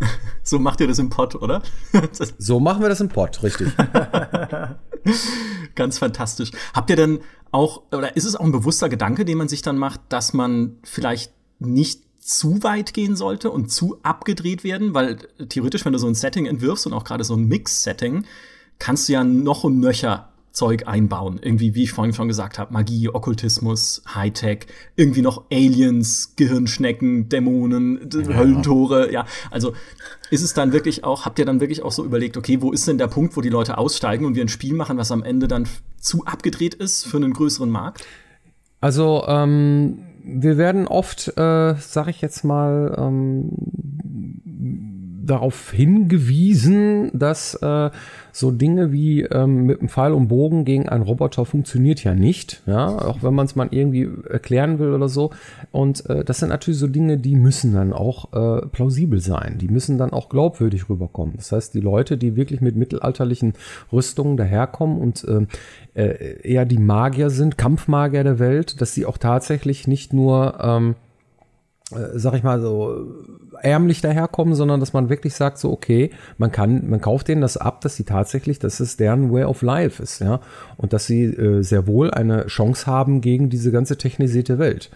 So 0.42 0.60
macht 0.60 0.80
ihr 0.80 0.86
das 0.86 1.00
im 1.00 1.10
Pod, 1.10 1.34
oder? 1.34 1.60
so 2.38 2.60
machen 2.60 2.80
wir 2.80 2.88
das 2.88 3.00
im 3.00 3.08
Pod, 3.08 3.42
richtig. 3.42 3.66
Ganz 5.74 5.98
fantastisch. 5.98 6.52
Habt 6.72 6.88
ihr 6.88 6.94
denn 6.94 7.18
auch, 7.50 7.82
oder 7.90 8.14
ist 8.14 8.24
es 8.24 8.36
auch 8.36 8.44
ein 8.44 8.52
bewusster 8.52 8.88
Gedanke, 8.88 9.24
den 9.24 9.38
man 9.38 9.48
sich 9.48 9.62
dann 9.62 9.76
macht, 9.76 10.00
dass 10.08 10.34
man 10.34 10.76
vielleicht 10.84 11.32
nicht 11.58 12.02
zu 12.20 12.62
weit 12.62 12.94
gehen 12.94 13.16
sollte 13.16 13.50
und 13.50 13.72
zu 13.72 13.98
abgedreht 14.04 14.62
werden? 14.62 14.94
Weil 14.94 15.16
theoretisch, 15.48 15.84
wenn 15.84 15.92
du 15.92 15.98
so 15.98 16.06
ein 16.06 16.14
Setting 16.14 16.46
entwirfst 16.46 16.86
und 16.86 16.92
auch 16.92 17.02
gerade 17.02 17.24
so 17.24 17.34
ein 17.34 17.48
Mix-Setting, 17.48 18.24
kannst 18.78 19.08
du 19.08 19.14
ja 19.14 19.24
noch 19.24 19.64
und 19.64 19.80
nöcher 19.80 20.32
Zeug 20.56 20.88
einbauen. 20.88 21.38
Irgendwie, 21.42 21.74
wie 21.74 21.82
ich 21.82 21.92
vorhin 21.92 22.14
schon 22.14 22.28
gesagt 22.28 22.58
habe, 22.58 22.72
Magie, 22.72 23.10
Okkultismus, 23.10 24.02
Hightech, 24.14 24.60
irgendwie 24.96 25.20
noch 25.20 25.44
Aliens, 25.52 26.32
Gehirnschnecken, 26.36 27.28
Dämonen, 27.28 28.08
ja. 28.10 28.34
Höllentore, 28.34 29.12
ja. 29.12 29.26
Also 29.50 29.74
ist 30.30 30.40
es 30.40 30.54
dann 30.54 30.72
wirklich 30.72 31.04
auch, 31.04 31.26
habt 31.26 31.38
ihr 31.38 31.44
dann 31.44 31.60
wirklich 31.60 31.82
auch 31.82 31.92
so 31.92 32.06
überlegt, 32.06 32.38
okay, 32.38 32.62
wo 32.62 32.72
ist 32.72 32.88
denn 32.88 32.96
der 32.96 33.06
Punkt, 33.06 33.36
wo 33.36 33.42
die 33.42 33.50
Leute 33.50 33.76
aussteigen 33.76 34.24
und 34.24 34.34
wir 34.34 34.42
ein 34.42 34.48
Spiel 34.48 34.72
machen, 34.72 34.96
was 34.96 35.12
am 35.12 35.22
Ende 35.22 35.46
dann 35.46 35.68
zu 36.00 36.24
abgedreht 36.24 36.72
ist 36.72 37.06
für 37.06 37.18
einen 37.18 37.34
größeren 37.34 37.68
Markt? 37.68 38.06
Also, 38.80 39.24
ähm, 39.28 39.98
wir 40.24 40.56
werden 40.56 40.88
oft, 40.88 41.28
äh, 41.36 41.74
sag 41.78 42.08
ich 42.08 42.22
jetzt 42.22 42.44
mal, 42.44 42.96
ähm, 42.98 43.50
darauf 45.26 45.72
hingewiesen, 45.72 47.10
dass 47.12 47.54
äh, 47.54 47.90
so 48.32 48.50
Dinge 48.50 48.92
wie 48.92 49.22
ähm, 49.22 49.64
mit 49.64 49.80
einem 49.80 49.88
Pfeil 49.88 50.12
und 50.12 50.28
Bogen 50.28 50.64
gegen 50.64 50.88
einen 50.88 51.02
Roboter 51.02 51.44
funktioniert 51.44 52.04
ja 52.04 52.14
nicht, 52.14 52.62
ja, 52.66 52.88
auch 52.88 53.22
wenn 53.22 53.34
man 53.34 53.46
es 53.46 53.56
mal 53.56 53.68
irgendwie 53.70 54.08
erklären 54.28 54.78
will 54.78 54.92
oder 54.92 55.08
so. 55.08 55.30
Und 55.72 56.08
äh, 56.10 56.24
das 56.24 56.38
sind 56.38 56.50
natürlich 56.50 56.78
so 56.78 56.86
Dinge, 56.86 57.16
die 57.16 57.34
müssen 57.34 57.72
dann 57.72 57.92
auch 57.92 58.32
äh, 58.32 58.66
plausibel 58.66 59.20
sein, 59.20 59.56
die 59.58 59.68
müssen 59.68 59.96
dann 59.98 60.10
auch 60.10 60.28
glaubwürdig 60.28 60.88
rüberkommen. 60.88 61.34
Das 61.36 61.52
heißt, 61.52 61.74
die 61.74 61.80
Leute, 61.80 62.18
die 62.18 62.36
wirklich 62.36 62.60
mit 62.60 62.76
mittelalterlichen 62.76 63.54
Rüstungen 63.92 64.36
daherkommen 64.36 64.98
und 64.98 65.24
äh, 65.24 65.46
äh 65.94 66.40
eher 66.42 66.66
die 66.66 66.78
Magier 66.78 67.30
sind, 67.30 67.56
Kampfmagier 67.56 68.24
der 68.24 68.38
Welt, 68.38 68.80
dass 68.80 68.94
sie 68.94 69.06
auch 69.06 69.18
tatsächlich 69.18 69.88
nicht 69.88 70.12
nur 70.12 70.58
ähm, 70.60 70.94
äh, 71.92 72.18
sag 72.18 72.34
ich 72.34 72.42
mal 72.42 72.60
so, 72.60 73.06
ärmlich 73.62 74.00
daherkommen, 74.00 74.54
sondern 74.54 74.80
dass 74.80 74.92
man 74.92 75.08
wirklich 75.08 75.34
sagt, 75.34 75.58
so, 75.58 75.72
okay, 75.72 76.10
man 76.38 76.52
kann, 76.52 76.88
man 76.88 77.00
kauft 77.00 77.28
denen 77.28 77.40
das 77.40 77.56
ab, 77.56 77.80
dass 77.80 77.96
sie 77.96 78.04
tatsächlich, 78.04 78.58
dass 78.58 78.80
es 78.80 78.96
deren 78.96 79.32
Way 79.32 79.44
of 79.44 79.62
Life 79.62 80.02
ist, 80.02 80.20
ja. 80.20 80.40
Und 80.76 80.92
dass 80.92 81.06
sie 81.06 81.24
äh, 81.24 81.62
sehr 81.62 81.86
wohl 81.86 82.10
eine 82.10 82.46
Chance 82.46 82.86
haben 82.86 83.20
gegen 83.20 83.50
diese 83.50 83.72
ganze 83.72 83.96
technisierte 83.96 84.58
Welt. 84.58 84.90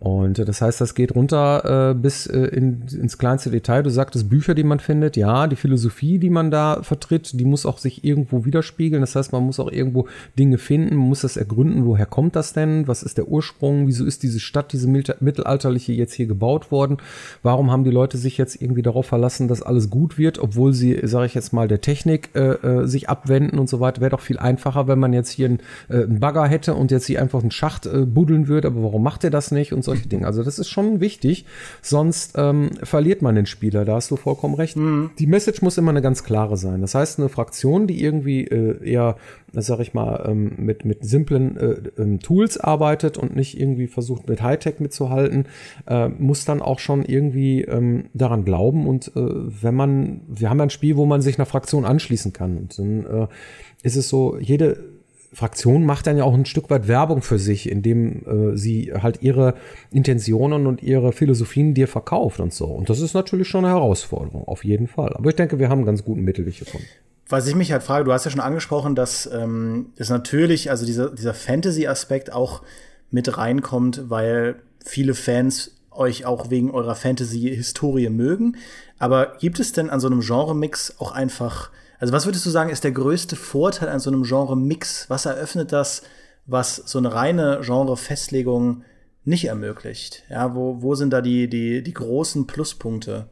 Und 0.00 0.38
äh, 0.38 0.46
das 0.46 0.62
heißt, 0.62 0.80
das 0.80 0.94
geht 0.94 1.14
runter 1.14 1.90
äh, 1.90 1.94
bis 1.94 2.26
äh, 2.26 2.38
in, 2.38 2.82
ins 2.90 3.18
kleinste 3.18 3.50
Detail. 3.50 3.82
Du 3.82 3.90
sagtest 3.90 4.30
Bücher, 4.30 4.54
die 4.54 4.64
man 4.64 4.80
findet. 4.80 5.16
Ja, 5.16 5.46
die 5.46 5.56
Philosophie, 5.56 6.18
die 6.18 6.30
man 6.30 6.50
da 6.50 6.82
vertritt, 6.82 7.38
die 7.38 7.44
muss 7.44 7.66
auch 7.66 7.76
sich 7.76 8.02
irgendwo 8.02 8.46
widerspiegeln. 8.46 9.02
Das 9.02 9.14
heißt, 9.14 9.32
man 9.32 9.44
muss 9.44 9.60
auch 9.60 9.70
irgendwo 9.70 10.08
Dinge 10.38 10.56
finden, 10.56 10.96
man 10.96 11.08
muss 11.08 11.20
das 11.20 11.36
ergründen. 11.36 11.84
Woher 11.84 12.06
kommt 12.06 12.34
das 12.34 12.54
denn? 12.54 12.88
Was 12.88 13.02
ist 13.02 13.18
der 13.18 13.28
Ursprung? 13.28 13.86
Wieso 13.86 14.06
ist 14.06 14.22
diese 14.22 14.40
Stadt, 14.40 14.72
diese 14.72 14.88
mittelalterliche 14.88 15.92
jetzt 15.92 16.14
hier 16.14 16.26
gebaut 16.26 16.72
worden? 16.72 16.96
Warum 17.42 17.70
haben 17.70 17.84
die 17.84 17.90
Leute 17.90 18.16
sich 18.16 18.38
jetzt 18.38 18.60
irgendwie 18.60 18.82
darauf 18.82 19.04
verlassen, 19.04 19.48
dass 19.48 19.60
alles 19.60 19.90
gut 19.90 20.16
wird, 20.16 20.38
obwohl 20.38 20.72
sie, 20.72 20.98
sage 21.02 21.26
ich 21.26 21.34
jetzt 21.34 21.52
mal, 21.52 21.68
der 21.68 21.82
Technik 21.82 22.30
äh, 22.34 22.52
äh, 22.52 22.86
sich 22.86 23.10
abwenden 23.10 23.58
und 23.58 23.68
so 23.68 23.80
weiter? 23.80 24.00
Wäre 24.00 24.12
doch 24.12 24.20
viel 24.20 24.38
einfacher, 24.38 24.88
wenn 24.88 24.98
man 24.98 25.12
jetzt 25.12 25.28
hier 25.28 25.48
einen, 25.48 25.58
äh, 25.90 26.04
einen 26.04 26.20
Bagger 26.20 26.46
hätte 26.46 26.74
und 26.74 26.90
jetzt 26.90 27.04
hier 27.04 27.20
einfach 27.20 27.42
einen 27.42 27.50
Schacht 27.50 27.86
buddeln 28.06 28.48
würde. 28.48 28.68
Aber 28.68 28.82
warum 28.82 29.02
macht 29.02 29.24
er 29.24 29.30
das 29.30 29.50
nicht? 29.50 29.74
Und 29.74 29.84
so 29.84 29.89
solche 29.90 30.08
Dinge. 30.08 30.26
Also 30.26 30.42
das 30.42 30.58
ist 30.58 30.68
schon 30.68 31.00
wichtig, 31.00 31.44
sonst 31.82 32.34
ähm, 32.36 32.70
verliert 32.82 33.22
man 33.22 33.34
den 33.34 33.46
Spieler, 33.46 33.84
da 33.84 33.94
hast 33.94 34.10
du 34.10 34.16
vollkommen 34.16 34.54
recht. 34.54 34.76
Mhm. 34.76 35.10
Die 35.18 35.26
Message 35.26 35.62
muss 35.62 35.78
immer 35.78 35.90
eine 35.90 36.02
ganz 36.02 36.24
klare 36.24 36.56
sein. 36.56 36.80
Das 36.80 36.94
heißt, 36.94 37.18
eine 37.18 37.28
Fraktion, 37.28 37.86
die 37.86 38.02
irgendwie 38.02 38.44
äh, 38.44 38.84
eher, 38.88 39.16
sag 39.52 39.80
ich 39.80 39.94
mal, 39.94 40.24
ähm, 40.28 40.52
mit, 40.58 40.84
mit 40.84 41.04
simplen 41.04 41.56
äh, 41.56 41.76
ähm, 41.98 42.20
Tools 42.20 42.58
arbeitet 42.58 43.18
und 43.18 43.34
nicht 43.34 43.58
irgendwie 43.58 43.86
versucht, 43.86 44.28
mit 44.28 44.42
Hightech 44.42 44.80
mitzuhalten, 44.80 45.46
äh, 45.86 46.08
muss 46.08 46.44
dann 46.44 46.62
auch 46.62 46.78
schon 46.78 47.04
irgendwie 47.04 47.62
ähm, 47.62 48.04
daran 48.14 48.44
glauben. 48.44 48.86
Und 48.86 49.08
äh, 49.16 49.20
wenn 49.20 49.74
man, 49.74 50.22
wir 50.28 50.50
haben 50.50 50.60
ein 50.60 50.70
Spiel, 50.70 50.96
wo 50.96 51.06
man 51.06 51.20
sich 51.20 51.38
einer 51.38 51.46
Fraktion 51.46 51.84
anschließen 51.84 52.32
kann. 52.32 52.56
Und 52.56 52.78
dann 52.78 53.04
äh, 53.04 53.26
ist 53.82 53.96
es 53.96 54.08
so, 54.08 54.38
jede 54.38 54.99
Fraktion 55.32 55.84
macht 55.84 56.06
dann 56.06 56.16
ja 56.16 56.24
auch 56.24 56.34
ein 56.34 56.44
Stück 56.44 56.70
weit 56.70 56.88
Werbung 56.88 57.22
für 57.22 57.38
sich, 57.38 57.70
indem 57.70 58.52
äh, 58.52 58.56
sie 58.56 58.92
halt 58.92 59.22
ihre 59.22 59.54
Intentionen 59.92 60.66
und 60.66 60.82
ihre 60.82 61.12
Philosophien 61.12 61.72
dir 61.72 61.86
verkauft 61.86 62.40
und 62.40 62.52
so. 62.52 62.66
Und 62.66 62.90
das 62.90 63.00
ist 63.00 63.14
natürlich 63.14 63.48
schon 63.48 63.64
eine 63.64 63.74
Herausforderung, 63.74 64.46
auf 64.48 64.64
jeden 64.64 64.88
Fall. 64.88 65.12
Aber 65.14 65.30
ich 65.30 65.36
denke, 65.36 65.58
wir 65.58 65.68
haben 65.68 65.78
einen 65.78 65.86
ganz 65.86 66.04
guten 66.04 66.22
Mittelweg 66.22 66.58
gefunden. 66.58 66.86
Was 67.28 67.46
ich 67.46 67.54
mich 67.54 67.70
halt 67.70 67.84
frage, 67.84 68.04
du 68.04 68.12
hast 68.12 68.24
ja 68.24 68.32
schon 68.32 68.40
angesprochen, 68.40 68.96
dass 68.96 69.30
ähm, 69.32 69.92
es 69.96 70.10
natürlich, 70.10 70.68
also 70.68 70.84
dieser, 70.84 71.10
dieser 71.10 71.32
Fantasy-Aspekt 71.32 72.32
auch 72.32 72.62
mit 73.12 73.38
reinkommt, 73.38 74.10
weil 74.10 74.56
viele 74.84 75.14
Fans 75.14 75.76
euch 75.92 76.24
auch 76.24 76.50
wegen 76.50 76.72
eurer 76.72 76.96
Fantasy-Historie 76.96 78.08
mögen. 78.08 78.56
Aber 78.98 79.34
gibt 79.38 79.60
es 79.60 79.72
denn 79.72 79.90
an 79.90 80.00
so 80.00 80.08
einem 80.08 80.20
Genre-Mix 80.20 80.96
auch 80.98 81.12
einfach 81.12 81.70
also 82.00 82.14
was 82.14 82.24
würdest 82.24 82.46
du 82.46 82.50
sagen, 82.50 82.70
ist 82.70 82.82
der 82.82 82.92
größte 82.92 83.36
Vorteil 83.36 83.90
an 83.90 84.00
so 84.00 84.10
einem 84.10 84.22
Genre-Mix? 84.22 85.10
Was 85.10 85.26
eröffnet 85.26 85.70
das, 85.70 86.02
was 86.46 86.76
so 86.76 86.98
eine 86.98 87.14
reine 87.14 87.60
Genre-Festlegung 87.62 88.84
nicht 89.24 89.44
ermöglicht? 89.44 90.24
Ja, 90.30 90.54
wo, 90.54 90.80
wo 90.80 90.94
sind 90.94 91.12
da 91.12 91.20
die, 91.20 91.48
die, 91.48 91.82
die 91.82 91.92
großen 91.92 92.46
Pluspunkte? 92.46 93.28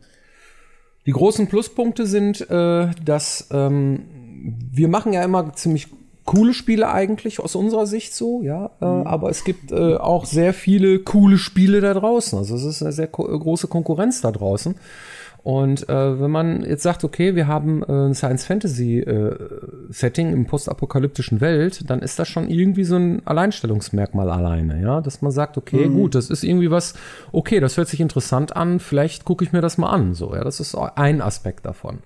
Die 1.06 1.12
großen 1.12 1.48
Pluspunkte 1.48 2.06
sind, 2.06 2.42
äh, 2.50 2.90
dass 3.02 3.48
ähm, 3.50 4.04
wir 4.70 4.88
machen 4.88 5.14
ja 5.14 5.24
immer 5.24 5.54
ziemlich 5.54 5.88
coole 6.26 6.52
Spiele 6.52 6.90
eigentlich 6.90 7.40
aus 7.40 7.54
unserer 7.54 7.86
Sicht 7.86 8.14
so, 8.14 8.42
ja. 8.42 8.70
Äh, 8.82 8.84
mhm. 8.84 9.06
aber 9.06 9.30
es 9.30 9.44
gibt 9.44 9.72
äh, 9.72 9.96
auch 9.96 10.26
sehr 10.26 10.52
viele 10.52 10.98
coole 10.98 11.38
Spiele 11.38 11.80
da 11.80 11.94
draußen. 11.94 12.38
Also 12.38 12.54
es 12.54 12.64
ist 12.64 12.82
eine 12.82 12.92
sehr 12.92 13.06
große 13.06 13.66
Konkurrenz 13.66 14.20
da 14.20 14.30
draußen. 14.30 14.74
Und 15.48 15.88
äh, 15.88 16.20
wenn 16.20 16.30
man 16.30 16.62
jetzt 16.62 16.82
sagt, 16.82 17.04
okay, 17.04 17.34
wir 17.34 17.46
haben 17.46 17.82
äh, 17.82 17.90
ein 17.90 18.12
Science-Fantasy-Setting 18.12 20.28
äh, 20.28 20.32
im 20.32 20.44
postapokalyptischen 20.44 21.40
Welt, 21.40 21.88
dann 21.88 22.00
ist 22.00 22.18
das 22.18 22.28
schon 22.28 22.50
irgendwie 22.50 22.84
so 22.84 22.96
ein 22.96 23.26
Alleinstellungsmerkmal 23.26 24.28
alleine, 24.28 24.82
ja, 24.82 25.00
dass 25.00 25.22
man 25.22 25.32
sagt, 25.32 25.56
okay, 25.56 25.88
mhm. 25.88 25.94
gut, 25.94 26.14
das 26.14 26.28
ist 26.28 26.44
irgendwie 26.44 26.70
was, 26.70 26.92
okay, 27.32 27.60
das 27.60 27.78
hört 27.78 27.88
sich 27.88 28.02
interessant 28.02 28.56
an, 28.56 28.78
vielleicht 28.78 29.24
gucke 29.24 29.42
ich 29.42 29.54
mir 29.54 29.62
das 29.62 29.78
mal 29.78 29.88
an, 29.88 30.12
so, 30.12 30.34
ja, 30.34 30.44
das 30.44 30.60
ist 30.60 30.74
ein 30.74 31.22
Aspekt 31.22 31.64
davon. 31.64 32.00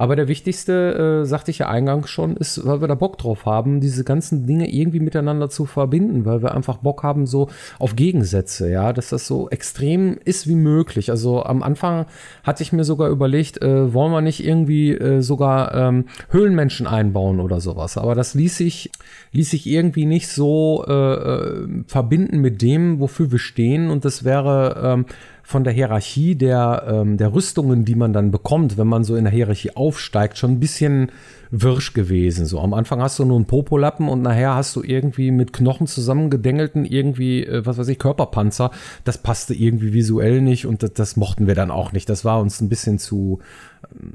Aber 0.00 0.14
der 0.14 0.28
wichtigste, 0.28 1.22
äh, 1.22 1.26
sagte 1.26 1.50
ich 1.50 1.58
ja 1.58 1.68
eingangs 1.68 2.08
schon, 2.08 2.36
ist, 2.36 2.64
weil 2.64 2.80
wir 2.80 2.86
da 2.86 2.94
Bock 2.94 3.18
drauf 3.18 3.46
haben, 3.46 3.80
diese 3.80 4.04
ganzen 4.04 4.46
Dinge 4.46 4.72
irgendwie 4.72 5.00
miteinander 5.00 5.50
zu 5.50 5.66
verbinden, 5.66 6.24
weil 6.24 6.40
wir 6.40 6.54
einfach 6.54 6.76
Bock 6.76 7.02
haben 7.02 7.26
so 7.26 7.48
auf 7.80 7.96
Gegensätze, 7.96 8.70
ja, 8.70 8.92
dass 8.92 9.08
das 9.08 9.26
so 9.26 9.50
extrem 9.50 10.16
ist 10.24 10.46
wie 10.46 10.54
möglich. 10.54 11.10
Also 11.10 11.42
am 11.42 11.64
Anfang 11.64 12.06
hatte 12.44 12.62
ich 12.62 12.72
mir 12.72 12.84
sogar 12.84 13.08
überlegt, 13.10 13.60
äh, 13.60 13.92
wollen 13.92 14.12
wir 14.12 14.20
nicht 14.20 14.46
irgendwie 14.46 14.92
äh, 14.92 15.20
sogar 15.20 15.74
ähm, 15.74 16.04
Höhlenmenschen 16.30 16.86
einbauen 16.86 17.40
oder 17.40 17.58
sowas. 17.60 17.98
Aber 17.98 18.14
das 18.14 18.34
ließ 18.34 18.56
sich, 18.56 18.92
ließ 19.32 19.50
sich 19.50 19.66
irgendwie 19.66 20.06
nicht 20.06 20.28
so 20.28 20.84
äh, 20.86 20.92
äh 20.92 21.68
verbinden 21.88 22.38
mit 22.38 22.62
dem, 22.62 23.00
wofür 23.00 23.32
wir 23.32 23.40
stehen. 23.40 23.90
Und 23.90 24.04
das 24.04 24.22
wäre 24.22 24.80
ähm, 24.80 25.06
von 25.48 25.64
der 25.64 25.72
Hierarchie 25.72 26.34
der, 26.34 26.84
ähm, 26.86 27.16
der 27.16 27.32
Rüstungen, 27.32 27.86
die 27.86 27.94
man 27.94 28.12
dann 28.12 28.30
bekommt, 28.30 28.76
wenn 28.76 28.86
man 28.86 29.02
so 29.02 29.16
in 29.16 29.24
der 29.24 29.32
Hierarchie 29.32 29.74
aufsteigt, 29.74 30.36
schon 30.36 30.50
ein 30.50 30.60
bisschen 30.60 31.10
wirsch 31.50 31.94
gewesen. 31.94 32.44
So 32.44 32.60
am 32.60 32.74
Anfang 32.74 33.00
hast 33.00 33.18
du 33.18 33.24
nur 33.24 33.36
einen 33.36 33.46
Popolappen 33.46 34.10
und 34.10 34.20
nachher 34.20 34.54
hast 34.54 34.76
du 34.76 34.82
irgendwie 34.82 35.30
mit 35.30 35.54
Knochen 35.54 35.86
zusammengedengelten 35.86 36.84
irgendwie, 36.84 37.46
äh, 37.46 37.64
was 37.64 37.78
weiß 37.78 37.88
ich, 37.88 37.98
Körperpanzer. 37.98 38.72
Das 39.04 39.16
passte 39.16 39.54
irgendwie 39.54 39.94
visuell 39.94 40.42
nicht 40.42 40.66
und 40.66 40.82
das, 40.82 40.92
das 40.92 41.16
mochten 41.16 41.46
wir 41.46 41.54
dann 41.54 41.70
auch 41.70 41.92
nicht. 41.92 42.10
Das 42.10 42.26
war 42.26 42.42
uns 42.42 42.60
ein 42.60 42.68
bisschen 42.68 42.98
zu, 42.98 43.38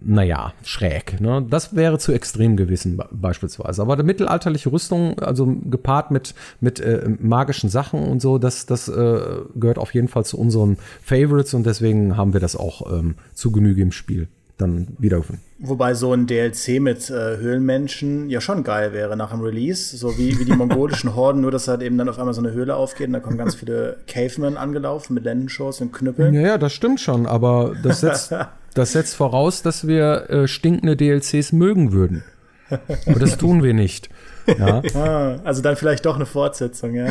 naja, 0.01 0.53
schräg. 0.63 1.19
Ne? 1.19 1.45
Das 1.49 1.75
wäre 1.75 1.97
zu 1.97 2.11
extrem 2.11 2.57
gewesen 2.57 3.01
beispielsweise. 3.11 3.81
Aber 3.81 3.95
die 3.95 4.03
mittelalterliche 4.03 4.71
Rüstung, 4.71 5.19
also 5.19 5.45
gepaart 5.45 6.11
mit, 6.11 6.35
mit 6.59 6.79
äh, 6.79 7.09
magischen 7.19 7.69
Sachen 7.69 8.03
und 8.03 8.21
so, 8.21 8.37
das, 8.37 8.65
das 8.65 8.87
äh, 8.87 9.21
gehört 9.55 9.77
auf 9.77 9.93
jeden 9.93 10.07
Fall 10.07 10.25
zu 10.25 10.37
unseren 10.37 10.77
Favorites 11.01 11.53
und 11.53 11.65
deswegen 11.65 12.17
haben 12.17 12.33
wir 12.33 12.39
das 12.39 12.55
auch 12.55 12.91
ähm, 12.91 13.15
zu 13.33 13.51
Genüge 13.51 13.81
im 13.81 13.91
Spiel 13.91 14.27
dann 14.57 14.87
wiedergefunden. 14.99 15.43
Wobei 15.59 15.93
so 15.93 16.13
ein 16.13 16.27
DLC 16.27 16.79
mit 16.79 17.09
äh, 17.09 17.37
Höhlenmenschen 17.37 18.29
ja 18.29 18.39
schon 18.39 18.63
geil 18.63 18.93
wäre 18.93 19.17
nach 19.17 19.31
dem 19.31 19.41
Release, 19.41 19.97
so 19.97 20.17
wie, 20.17 20.37
wie 20.37 20.45
die 20.45 20.53
mongolischen 20.53 21.15
Horden, 21.15 21.41
nur 21.41 21.51
dass 21.51 21.67
halt 21.67 21.81
eben 21.81 21.97
dann 21.97 22.07
auf 22.07 22.19
einmal 22.19 22.33
so 22.33 22.41
eine 22.41 22.51
Höhle 22.51 22.75
aufgeht 22.75 23.07
und 23.07 23.13
da 23.13 23.19
kommen 23.19 23.37
ganz 23.37 23.55
viele 23.55 23.97
Cavemen 24.07 24.57
angelaufen 24.57 25.15
mit 25.15 25.23
Lendenshows 25.23 25.81
und 25.81 25.91
Knüppeln. 25.91 26.33
Ja, 26.33 26.41
ja, 26.41 26.57
das 26.57 26.73
stimmt 26.73 26.99
schon, 26.99 27.25
aber 27.25 27.75
das 27.81 28.01
setzt, 28.01 28.35
das 28.73 28.93
setzt 28.93 29.15
voraus, 29.15 29.61
dass 29.61 29.87
wir 29.87 30.29
äh, 30.29 30.47
stinkende 30.47 30.95
DLCs 30.95 31.51
mögen 31.51 31.91
würden. 31.91 32.23
Aber 33.05 33.19
das 33.19 33.37
tun 33.37 33.63
wir 33.63 33.73
nicht. 33.73 34.09
Ja. 34.47 34.81
Ah, 34.95 35.39
also 35.43 35.61
dann 35.61 35.75
vielleicht 35.75 36.05
doch 36.05 36.15
eine 36.15 36.25
Fortsetzung, 36.25 36.95
ja. 36.95 37.07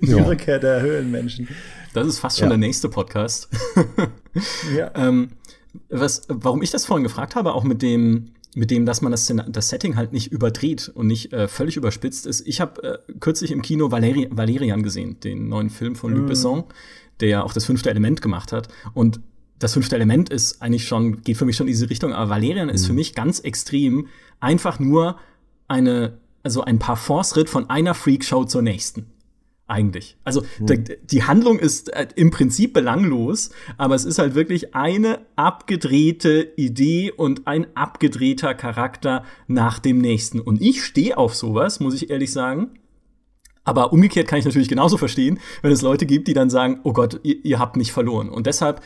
die 0.00 0.10
ja. 0.10 0.22
Rückkehr 0.22 0.58
der 0.58 0.80
Höhlenmenschen. 0.80 1.48
Das 1.94 2.06
ist 2.06 2.18
fast 2.18 2.38
schon 2.38 2.46
ja. 2.46 2.50
der 2.50 2.58
nächste 2.58 2.88
Podcast. 2.88 3.48
ja. 4.76 4.90
ähm, 4.94 5.30
was, 5.88 6.22
warum 6.28 6.62
ich 6.62 6.70
das 6.70 6.86
vorhin 6.86 7.02
gefragt 7.02 7.34
habe, 7.34 7.54
auch 7.54 7.64
mit 7.64 7.82
dem, 7.82 8.32
mit 8.54 8.70
dem, 8.70 8.86
dass 8.86 9.02
man 9.02 9.12
das, 9.12 9.32
das 9.48 9.68
Setting 9.68 9.96
halt 9.96 10.12
nicht 10.12 10.30
überdreht 10.30 10.90
und 10.94 11.06
nicht 11.06 11.32
äh, 11.32 11.48
völlig 11.48 11.76
überspitzt 11.76 12.26
ist. 12.26 12.46
Ich 12.46 12.60
habe 12.60 12.82
äh, 12.82 13.12
kürzlich 13.20 13.50
im 13.50 13.62
Kino 13.62 13.90
Valeri 13.90 14.28
Valerian 14.30 14.82
gesehen, 14.82 15.20
den 15.20 15.48
neuen 15.48 15.70
Film 15.70 15.96
von 15.96 16.12
Luc 16.12 16.26
mm. 16.26 16.28
Besson, 16.28 16.64
der 17.20 17.28
ja 17.28 17.42
auch 17.42 17.52
das 17.52 17.64
fünfte 17.64 17.90
Element 17.90 18.20
gemacht 18.22 18.52
hat. 18.52 18.68
Und 18.94 19.20
das 19.62 19.74
fünfte 19.74 19.96
Element 19.96 20.28
ist 20.28 20.60
eigentlich 20.62 20.86
schon, 20.86 21.22
geht 21.22 21.36
für 21.36 21.44
mich 21.44 21.56
schon 21.56 21.68
in 21.68 21.72
diese 21.72 21.90
Richtung, 21.90 22.12
aber 22.12 22.30
Valerian 22.30 22.68
mm. 22.68 22.70
ist 22.70 22.86
für 22.86 22.92
mhm. 22.92 22.98
mich 22.98 23.14
ganz 23.14 23.40
extrem 23.40 24.08
einfach 24.40 24.78
nur 24.78 25.18
eine, 25.68 26.18
also 26.42 26.62
ein 26.62 26.78
Parforce-Ritt 26.78 27.48
von 27.48 27.70
einer 27.70 27.94
Freakshow 27.94 28.44
zur 28.44 28.62
nächsten 28.62 29.06
eigentlich. 29.72 30.16
Also 30.22 30.42
hm. 30.58 30.84
die 31.02 31.22
Handlung 31.22 31.58
ist 31.58 31.92
äh, 31.94 32.06
im 32.14 32.30
Prinzip 32.30 32.74
belanglos, 32.74 33.50
aber 33.78 33.94
es 33.94 34.04
ist 34.04 34.18
halt 34.18 34.34
wirklich 34.34 34.74
eine 34.74 35.20
abgedrehte 35.34 36.52
Idee 36.56 37.10
und 37.10 37.46
ein 37.46 37.66
abgedrehter 37.74 38.54
Charakter 38.54 39.24
nach 39.46 39.78
dem 39.78 39.98
nächsten. 39.98 40.40
Und 40.40 40.60
ich 40.60 40.84
stehe 40.84 41.16
auf 41.16 41.34
sowas, 41.34 41.80
muss 41.80 41.94
ich 41.94 42.10
ehrlich 42.10 42.32
sagen. 42.32 42.78
Aber 43.64 43.92
umgekehrt 43.92 44.26
kann 44.26 44.40
ich 44.40 44.44
natürlich 44.44 44.68
genauso 44.68 44.98
verstehen, 44.98 45.38
wenn 45.62 45.72
es 45.72 45.82
Leute 45.82 46.04
gibt, 46.04 46.28
die 46.28 46.34
dann 46.34 46.50
sagen, 46.50 46.80
oh 46.82 46.92
Gott, 46.92 47.20
ihr, 47.22 47.44
ihr 47.44 47.58
habt 47.58 47.76
mich 47.76 47.92
verloren. 47.92 48.28
Und 48.28 48.46
deshalb 48.46 48.82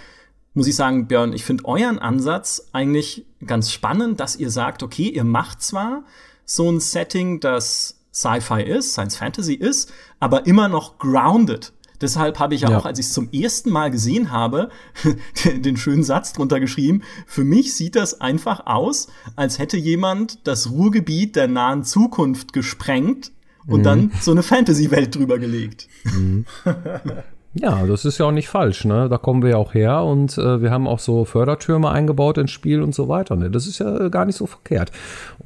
muss 0.56 0.66
ich 0.66 0.74
sagen, 0.74 1.06
Björn, 1.06 1.32
ich 1.32 1.44
finde 1.44 1.66
euren 1.66 1.98
Ansatz 1.98 2.68
eigentlich 2.72 3.26
ganz 3.46 3.70
spannend, 3.70 4.20
dass 4.20 4.36
ihr 4.36 4.50
sagt, 4.50 4.82
okay, 4.82 5.08
ihr 5.08 5.24
macht 5.24 5.62
zwar 5.62 6.04
so 6.46 6.70
ein 6.70 6.80
Setting, 6.80 7.40
das 7.40 8.00
Sci-Fi 8.12 8.62
ist, 8.62 8.92
Science 8.92 9.16
Fantasy 9.16 9.54
ist, 9.54 9.92
aber 10.18 10.46
immer 10.46 10.68
noch 10.68 10.98
grounded. 10.98 11.72
Deshalb 12.00 12.38
habe 12.38 12.54
ich 12.54 12.62
ja, 12.62 12.76
auch, 12.76 12.86
als 12.86 12.98
ich 12.98 13.06
es 13.06 13.12
zum 13.12 13.30
ersten 13.32 13.70
Mal 13.70 13.90
gesehen 13.90 14.30
habe, 14.30 14.70
den 15.44 15.76
schönen 15.76 16.02
Satz 16.02 16.32
drunter 16.32 16.60
geschrieben. 16.60 17.02
Für 17.26 17.44
mich 17.44 17.74
sieht 17.74 17.96
das 17.96 18.20
einfach 18.20 18.66
aus, 18.66 19.08
als 19.34 19.58
hätte 19.58 19.76
jemand 19.76 20.46
das 20.46 20.70
Ruhrgebiet 20.70 21.36
der 21.36 21.48
nahen 21.48 21.84
Zukunft 21.84 22.52
gesprengt 22.52 23.32
und 23.66 23.80
mhm. 23.80 23.84
dann 23.84 24.12
so 24.20 24.30
eine 24.30 24.42
Fantasy-Welt 24.42 25.14
drüber 25.14 25.38
gelegt. 25.38 25.88
Mhm. 26.04 26.46
Ja, 27.58 27.86
das 27.86 28.04
ist 28.04 28.18
ja 28.18 28.26
auch 28.26 28.32
nicht 28.32 28.48
falsch, 28.48 28.84
ne? 28.84 29.08
Da 29.08 29.16
kommen 29.16 29.42
wir 29.42 29.50
ja 29.50 29.56
auch 29.56 29.72
her 29.72 30.02
und 30.02 30.36
äh, 30.36 30.60
wir 30.60 30.70
haben 30.70 30.86
auch 30.86 30.98
so 30.98 31.24
Fördertürme 31.24 31.90
eingebaut 31.90 32.36
ins 32.36 32.50
Spiel 32.50 32.82
und 32.82 32.94
so 32.94 33.08
weiter. 33.08 33.34
Ne? 33.34 33.50
Das 33.50 33.66
ist 33.66 33.78
ja 33.78 34.08
gar 34.08 34.26
nicht 34.26 34.36
so 34.36 34.44
verkehrt. 34.44 34.92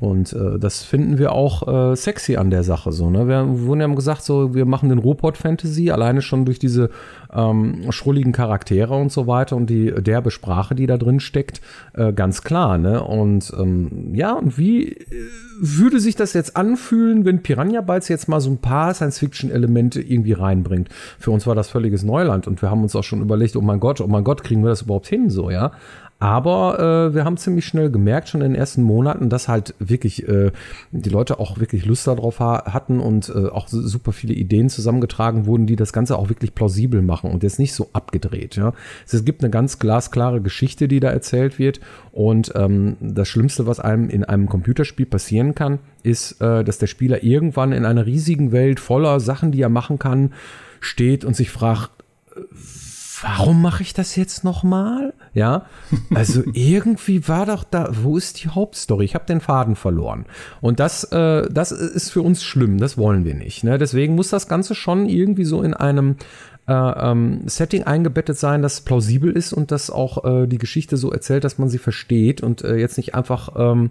Und 0.01 0.33
äh, 0.33 0.59
das 0.59 0.83
finden 0.83 1.19
wir 1.19 1.31
auch 1.31 1.93
äh, 1.93 1.95
sexy 1.95 2.37
an 2.37 2.51
der 2.51 2.65
Sache 2.65 2.91
so. 2.91 3.11
Ne? 3.11 3.29
Wir 3.29 3.45
wurden 3.47 3.81
ja 3.81 3.87
gesagt, 3.87 4.23
so 4.23 4.55
wir 4.55 4.65
machen 4.65 4.89
den 4.89 4.99
Robot 4.99 5.37
Fantasy 5.37 5.93
alleine 5.93 6.21
schon 6.21 6.45
durch 6.47 6.59
diese 6.59 6.91
ähm, 7.33 7.93
schrulligen 7.93 8.33
Charaktere 8.33 8.95
und 8.95 9.13
so 9.13 9.29
weiter 9.29 9.55
und 9.55 9.71
die 9.71 9.93
derbe 9.93 10.33
Sprache, 10.33 10.75
die 10.75 10.87
da 10.87 10.97
drin 10.97 11.21
steckt, 11.21 11.61
äh, 11.95 12.13
ganz 12.13 12.43
klar. 12.43 12.79
Ne? 12.79 13.05
Und 13.05 13.53
ähm, 13.57 14.15
ja, 14.15 14.33
und 14.33 14.59
wie 14.59 14.89
äh, 14.89 14.97
würde 15.61 16.01
sich 16.01 16.17
das 16.17 16.33
jetzt 16.33 16.57
anfühlen, 16.57 17.25
wenn 17.25 17.43
Piranha 17.43 17.83
Bytes 17.83 18.09
jetzt 18.09 18.29
mal 18.29 18.41
so 18.41 18.51
ein 18.51 18.59
paar 18.59 18.95
Science-Fiction-Elemente 18.95 20.01
irgendwie 20.01 20.33
reinbringt? 20.33 20.89
Für 21.19 21.31
uns 21.31 21.47
war 21.47 21.55
das 21.55 21.69
völliges 21.69 22.00
Neuland 22.05 22.47
und 22.47 22.63
wir 22.63 22.71
haben 22.71 22.83
uns 22.83 22.97
auch 22.97 23.05
schon 23.05 23.21
überlegt, 23.21 23.57
oh 23.57 23.61
mein 23.61 23.81
Gott, 23.81 24.01
oh 24.01 24.07
mein 24.07 24.25
Gott, 24.25 24.45
kriegen 24.45 24.63
wir 24.63 24.71
das 24.71 24.83
überhaupt 24.83 25.07
hin 25.07 25.31
so, 25.31 25.51
ja? 25.51 25.73
Aber 26.21 26.79
äh, 26.79 27.15
wir 27.15 27.25
haben 27.25 27.39
ziemlich 27.39 27.65
schnell 27.65 27.91
gemerkt, 27.91 28.29
schon 28.29 28.43
in 28.43 28.53
den 28.53 28.55
ersten 28.55 28.83
Monaten, 28.83 29.31
dass 29.31 29.49
halt 29.49 29.75
wirklich 29.79 30.29
äh, 30.29 30.53
die 30.93 31.09
Leute 31.09 31.41
auch 31.41 31.59
wirklich 31.59 31.87
Lust 31.87 32.07
darauf 32.07 32.41
ha 32.41 32.71
hatten 32.71 33.01
und 33.01 33.31
äh, 33.35 33.49
auch 33.49 33.69
super 33.69 34.13
viele 34.13 34.35
Ideen 34.35 34.69
zusammengetragen 34.69 35.47
wurden, 35.47 35.67
die 35.67 35.77
das 35.77 35.95
Ganze 35.95 36.19
auch 36.19 36.29
wirklich 36.29 36.55
plausibel 36.55 37.01
machen 37.01 37.31
und 37.31 37.43
jetzt 37.43 37.59
nicht 37.59 37.73
so 37.73 37.89
abgedreht. 37.95 38.57
Ja? 38.57 38.75
Es 39.11 39.25
gibt 39.25 39.43
eine 39.43 39.51
ganz 39.51 39.79
glasklare 39.79 40.43
Geschichte, 40.43 40.89
die 40.89 41.01
da 41.01 41.09
erzählt 41.09 41.59
wird. 41.59 41.81
Und 42.13 42.53
ähm, 42.55 42.97
das 43.01 43.27
Schlimmste, 43.27 43.67
was 43.67 43.81
einem 43.81 44.11
in 44.11 44.23
einem 44.23 44.47
Computerspiel 44.47 45.07
passieren 45.07 45.55
kann, 45.55 45.79
ist, 46.03 46.39
äh, 46.43 46.65
dass 46.65 46.77
der 46.77 46.87
Spieler 46.87 47.25
irgendwann 47.25 47.73
in 47.73 47.87
einer 47.87 48.05
riesigen 48.05 48.53
Welt 48.53 48.79
voller 48.79 49.21
Sachen, 49.21 49.53
die 49.53 49.63
er 49.63 49.71
machen 49.71 49.99
kann, 49.99 50.33
steht 50.81 51.25
und 51.25 51.37
sich 51.37 51.51
fragt, 51.51 51.91
warum 53.23 53.63
mache 53.63 53.83
ich 53.83 53.93
das 53.93 54.17
jetzt 54.17 54.45
nochmal? 54.45 55.13
Ja, 55.35 55.67
also 56.15 56.43
irgendwie 56.53 57.29
war 57.29 57.47
doch 57.47 57.65
da, 57.65 57.91
wo 57.93 58.17
ist 58.17 58.43
die 58.43 58.49
Hauptstory? 58.49 59.05
Ich 59.05 59.15
habe 59.15 59.27
den 59.27 59.41
Faden 59.41 59.77
verloren. 59.77 60.27
Und 60.61 60.81
das, 60.81 61.05
äh, 61.05 61.49
das 61.51 61.73
ist 61.73 62.11
für 62.11 62.23
uns 62.23 62.43
schlimm, 62.43 62.79
das 62.79 62.99
wollen 62.99 63.25
wir 63.25 63.35
nicht. 63.35 63.65
Ne? 63.65 63.79
Deswegen 63.79 64.15
muss 64.15 64.31
das 64.31 64.49
Ganze 64.49 64.75
schon 64.75 65.09
irgendwie 65.09 65.45
so 65.45 65.63
in 65.63 65.75
einem 65.75 66.17
äh, 66.67 66.73
ähm, 66.73 67.43
Setting 67.47 67.85
eingebettet 67.85 68.39
sein, 68.39 68.63
das 68.63 68.81
plausibel 68.81 69.33
ist 69.33 69.53
und 69.53 69.71
das 69.71 69.91
auch 69.91 70.25
äh, 70.25 70.47
die 70.47 70.59
Geschichte 70.59 70.97
so 70.97 71.11
erzählt, 71.11 71.45
dass 71.45 71.59
man 71.59 71.69
sie 71.69 71.79
versteht 71.79 72.43
und 72.43 72.63
äh, 72.63 72.77
jetzt 72.77 72.97
nicht 72.97 73.15
einfach 73.15 73.51
ähm, 73.57 73.91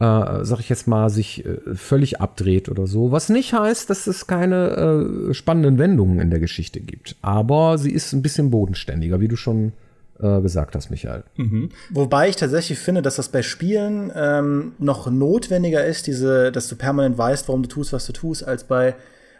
äh, 0.00 0.44
sag 0.44 0.60
ich 0.60 0.68
jetzt 0.68 0.88
mal, 0.88 1.08
sich 1.10 1.44
äh, 1.44 1.58
völlig 1.74 2.20
abdreht 2.20 2.68
oder 2.68 2.86
so. 2.86 3.12
Was 3.12 3.28
nicht 3.28 3.52
heißt, 3.52 3.88
dass 3.90 4.06
es 4.06 4.26
keine 4.26 5.30
äh, 5.30 5.34
spannenden 5.34 5.78
Wendungen 5.78 6.18
in 6.18 6.30
der 6.30 6.40
Geschichte 6.40 6.80
gibt. 6.80 7.16
Aber 7.22 7.78
sie 7.78 7.92
ist 7.92 8.12
ein 8.12 8.22
bisschen 8.22 8.50
bodenständiger, 8.50 9.20
wie 9.20 9.28
du 9.28 9.36
schon 9.36 9.72
äh, 10.20 10.40
gesagt 10.40 10.74
hast, 10.74 10.90
Michael. 10.90 11.24
Mhm. 11.36 11.70
Wobei 11.90 12.28
ich 12.28 12.36
tatsächlich 12.36 12.78
finde, 12.78 13.02
dass 13.02 13.16
das 13.16 13.28
bei 13.28 13.42
Spielen 13.42 14.12
ähm, 14.14 14.72
noch 14.78 15.10
notwendiger 15.10 15.84
ist, 15.84 16.06
diese, 16.06 16.50
dass 16.50 16.68
du 16.68 16.76
permanent 16.76 17.16
weißt, 17.16 17.48
warum 17.48 17.62
du 17.62 17.68
tust, 17.68 17.92
was 17.92 18.06
du 18.06 18.12
tust, 18.12 18.46
als 18.46 18.64
bei 18.64 18.94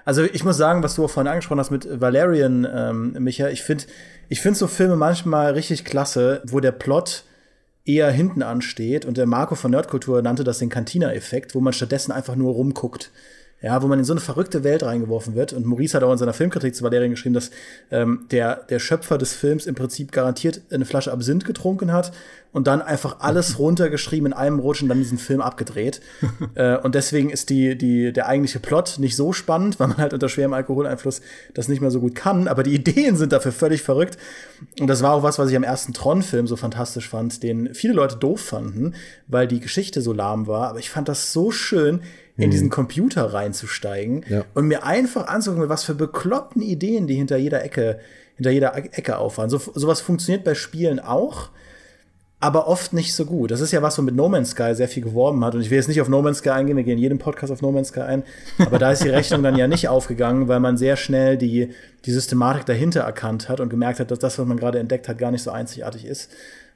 also 0.07 0.23
ich 0.23 0.45
muss 0.45 0.59
sagen, 0.59 0.83
was 0.83 0.97
du 0.97 1.05
auch 1.05 1.11
vorhin 1.11 1.31
angesprochen 1.31 1.61
hast 1.61 1.71
mit 1.71 1.89
Valerian, 2.01 2.69
ähm, 2.71 3.17
Micha, 3.19 3.49
ich 3.49 3.63
finde 3.63 3.85
ich 4.29 4.41
finde 4.41 4.59
so 4.59 4.67
Filme 4.67 4.97
manchmal 4.97 5.53
richtig 5.53 5.85
klasse, 5.85 6.43
wo 6.45 6.61
der 6.61 6.73
Plot 6.73 7.25
eher 7.85 8.11
hinten 8.11 8.43
ansteht. 8.43 9.05
Und 9.05 9.17
der 9.17 9.27
Marco 9.27 9.55
von 9.55 9.71
Nerdkultur 9.71 10.23
nannte 10.23 10.45
das 10.45 10.59
den 10.59 10.71
Cantina-Effekt, 10.71 11.55
wo 11.55 11.61
man 11.61 11.73
stattdessen 11.73 12.13
einfach 12.13 12.37
nur 12.37 12.53
rumguckt. 12.53 13.11
Ja, 13.65 13.83
wo 13.83 13.87
man 13.87 13.99
in 13.99 14.05
so 14.05 14.13
eine 14.13 14.21
verrückte 14.21 14.63
Welt 14.63 14.83
reingeworfen 14.83 15.35
wird. 15.35 15.55
Und 15.55 15.65
Maurice 15.65 15.97
hat 15.97 16.03
auch 16.03 16.13
in 16.13 16.19
seiner 16.19 16.35
Filmkritik 16.35 16.75
zu 16.75 16.85
Valerian 16.85 17.13
geschrieben, 17.13 17.35
dass 17.35 17.51
ähm, 17.91 18.27
der, 18.31 18.57
der 18.57 18.79
Schöpfer 18.79 19.17
des 19.17 19.33
Films 19.33 19.65
im 19.65 19.75
Prinzip 19.75 20.13
garantiert 20.13 20.61
eine 20.71 20.85
Flasche 20.85 21.11
Absinth 21.11 21.47
getrunken 21.47 21.91
hat 21.91 22.13
und 22.53 22.67
dann 22.67 22.83
einfach 22.83 23.21
alles 23.21 23.59
runtergeschrieben 23.59 24.27
in 24.27 24.33
einem 24.35 24.59
Rutsch 24.59 24.83
und 24.83 24.91
dann 24.91 24.99
diesen 24.99 25.17
Film 25.17 25.41
abgedreht. 25.41 26.03
äh, 26.57 26.77
und 26.77 26.95
deswegen 26.95 27.31
ist 27.31 27.49
die, 27.49 27.79
die, 27.79 28.13
der 28.13 28.29
eigentliche 28.29 28.61
Plot 28.61 28.97
nicht 28.99 29.17
so 29.17 29.33
spannend, 29.33 29.81
weil 29.81 29.89
man 29.89 29.97
halt 29.97 30.13
unter 30.13 30.29
schwerem 30.29 30.53
Alkoholeinfluss 30.53 31.23
das 31.55 31.69
nicht 31.69 31.81
mehr 31.81 31.91
so 31.91 32.01
gut 32.01 32.15
kann. 32.15 32.49
Aber 32.49 32.65
die 32.65 32.75
Ideen 32.75 33.17
sind 33.17 33.33
dafür 33.33 33.53
völlig 33.53 33.81
verrückt. 33.81 34.19
Und 34.79 34.89
das 34.89 35.03
war 35.03 35.15
auch 35.15 35.23
was, 35.23 35.39
was 35.39 35.49
ich 35.49 35.57
am 35.57 35.65
ersten 35.65 35.95
Tron-Film 35.95 36.47
so 36.47 36.57
fantastisch 36.57 37.09
fand, 37.09 37.43
den 37.43 37.73
viele 37.73 37.95
Leute 37.95 38.17
doof 38.17 38.43
fanden, 38.43 38.93
weil 39.27 39.49
die 39.49 39.61
Geschichte 39.61 40.03
so 40.03 40.13
lahm 40.13 40.47
war. 40.47 40.69
Aber 40.69 40.81
ich 40.81 40.91
fand 40.91 41.09
das 41.09 41.33
so 41.33 41.51
schön, 41.51 42.03
in 42.37 42.51
diesen 42.51 42.69
Computer 42.71 43.33
reinzusteigen 43.33 44.25
Ja. 44.29 44.45
und 44.55 44.67
mir 44.67 44.85
einfach 44.85 45.29
anzugucken, 45.29 45.69
was 45.69 45.85
für 45.85 45.95
bekloppten 45.95 46.63
Ideen 46.63 47.07
die 47.07 47.15
hinter 47.15 47.37
jeder 47.37 47.63
Ecke, 47.65 48.01
hinter 48.37 48.51
jeder 48.51 48.77
Ecke 48.77 49.19
auffahren. 49.19 49.51
So, 49.51 49.59
sowas 49.75 50.01
funktioniert 50.01 50.43
bei 50.45 50.55
Spielen 50.55 50.99
auch, 50.99 51.51
aber 52.41 52.67
oft 52.69 52.93
nicht 52.93 53.15
so 53.15 53.25
gut. 53.25 53.53
Das 53.53 53.61
ist 53.61 53.71
ja 53.73 53.81
was, 53.81 53.97
wo 53.97 54.03
mit 54.03 54.15
No 54.17 54.29
Man's 54.29 54.51
Sky 54.51 54.75
sehr 54.75 54.89
viel 54.89 55.03
geworben 55.03 55.43
hat. 55.45 55.55
Und 55.55 55.63
ich 55.63 55.71
will 55.71 55.79
jetzt 55.79 55.87
nicht 55.89 56.01
auf 56.03 56.09
No 56.09 56.21
Man's 56.21 56.39
Sky 56.39 56.51
eingehen, 56.51 56.77
wir 56.77 56.85
gehen 56.85 56.95
in 56.99 57.03
jedem 57.03 57.19
Podcast 57.19 57.51
auf 57.53 57.63
No 57.63 57.71
Man's 57.73 57.89
Sky 57.89 58.01
ein. 58.01 58.23
Aber 58.59 58.79
da 58.79 58.91
ist 58.93 59.03
die 59.05 59.09
Rechnung 59.09 59.43
dann 59.43 59.57
ja 59.57 59.67
nicht 59.67 59.89
aufgegangen, 59.89 60.47
weil 60.49 60.61
man 60.61 60.77
sehr 60.77 60.97
schnell 60.97 61.39
die, 61.39 61.71
die 62.05 62.11
Systematik 62.11 62.67
dahinter 62.67 63.01
erkannt 63.03 63.49
hat 63.49 63.61
und 63.61 63.71
gemerkt 63.71 64.01
hat, 64.01 64.11
dass 64.11 64.19
das, 64.19 64.39
was 64.39 64.47
man 64.47 64.57
gerade 64.59 64.79
entdeckt 64.81 65.09
hat, 65.09 65.17
gar 65.19 65.31
nicht 65.31 65.43
so 65.43 65.53
einzigartig 65.53 66.05
ist. 66.05 66.31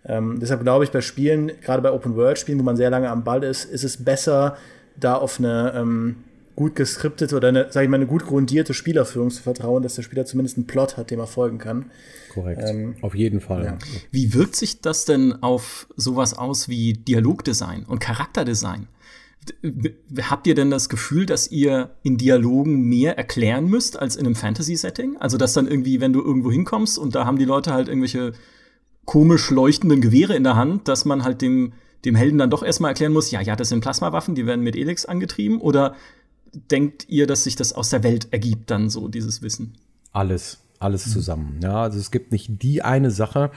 Ähm, 0.07 0.39
deshalb 0.41 0.63
glaube 0.63 0.85
ich, 0.85 0.91
bei 0.93 1.01
Spielen, 1.03 1.51
gerade 1.61 1.83
bei 1.83 1.91
Open-World-Spielen, 1.93 2.59
wo 2.61 2.63
man 2.63 2.77
sehr 2.77 2.89
lange 2.89 3.11
am 3.11 3.25
Ball 3.25 3.43
ist, 3.43 3.65
ist 3.65 3.83
es 3.85 4.03
besser, 4.03 4.57
da 4.99 5.17
auf 5.17 5.39
eine 5.39 5.73
ähm, 5.75 6.17
gut 6.59 6.75
geskriptete 6.75 7.37
oder 7.37 7.49
eine, 7.49 7.69
sag 7.71 7.85
ich 7.85 7.89
mal, 7.89 7.97
eine 7.99 8.07
gut 8.07 8.27
grundierte 8.27 8.75
Spielerführung 8.75 9.31
zu 9.31 9.43
vertrauen, 9.43 9.83
dass 9.85 9.95
der 9.95 10.03
Spieler 10.03 10.25
zumindest 10.25 10.57
einen 10.57 10.67
Plot 10.67 10.97
hat, 10.97 11.13
dem 11.13 11.21
er 11.21 11.29
folgen 11.29 11.59
kann. 11.59 11.93
Korrekt. 12.35 12.63
Ähm, 12.65 12.97
Auf 13.01 13.15
jeden 13.15 13.41
Fall. 13.41 13.65
ja. 13.65 13.79
Wie 14.11 14.35
wirkt 14.35 14.57
sich 14.57 14.81
das 14.81 15.05
denn 15.05 15.41
auf 15.41 15.87
sowas 15.97 16.37
aus 16.37 16.69
wie 16.69 16.95
Dialogdesign 16.95 17.85
und 17.85 18.01
Charakterdesign? 18.01 18.89
Habt 20.21 20.49
ihr 20.49 20.57
denn 20.57 20.71
das 20.71 20.89
Gefühl, 20.89 21.27
dass 21.27 21.49
ihr 21.49 21.91
in 22.03 22.19
Dialogen 22.19 22.83
mehr 22.83 23.17
erklären 23.17 23.67
müsst 23.67 23.97
als 23.97 24.17
in 24.17 24.27
einem 24.27 24.35
Fantasy-Setting? 24.35 25.17
Also, 25.19 25.39
dass 25.39 25.53
dann 25.53 25.69
irgendwie, 25.69 26.01
wenn 26.01 26.13
du 26.13 26.21
irgendwo 26.21 26.51
hinkommst 26.51 26.99
und 26.99 27.15
da 27.15 27.25
haben 27.25 27.39
die 27.39 27.45
Leute 27.45 27.73
halt 27.73 27.87
irgendwelche 27.87 28.33
komisch 29.05 29.51
leuchtenden 29.51 30.01
Gewehre 30.01 30.35
in 30.35 30.43
der 30.43 30.57
Hand, 30.57 30.89
dass 30.89 31.05
man 31.05 31.23
halt 31.23 31.41
dem, 31.41 31.73
dem 32.05 32.15
Helden 32.15 32.39
dann 32.39 32.51
doch 32.51 32.63
erstmal 32.63 32.91
erklären 32.93 33.13
muss, 33.13 33.31
ja, 33.31 33.41
ja, 33.41 33.57
das 33.57 33.69
sind 33.71 33.81
Plasmawaffen, 33.81 34.35
die 34.35 34.47
werden 34.47 34.63
mit 34.63 34.77
Elix 34.77 35.05
angetrieben? 35.05 35.61
Oder 35.61 35.95
denkt 36.71 37.07
ihr, 37.09 37.27
dass 37.27 37.45
sich 37.45 37.57
das 37.57 37.73
aus 37.73 37.91
der 37.91 38.03
Welt 38.03 38.29
ergibt, 38.31 38.71
dann 38.71 38.89
so 38.89 39.09
dieses 39.09 39.43
Wissen? 39.43 39.75
Alles, 40.13 40.59
alles 40.79 41.07
Mhm. 41.07 41.11
zusammen. 41.11 41.61
Ja, 41.63 41.83
also 41.83 41.99
es 41.99 42.11
gibt 42.11 42.33
nicht 42.33 42.63
die 42.63 42.83
eine 42.83 43.11
Sache, 43.11 43.51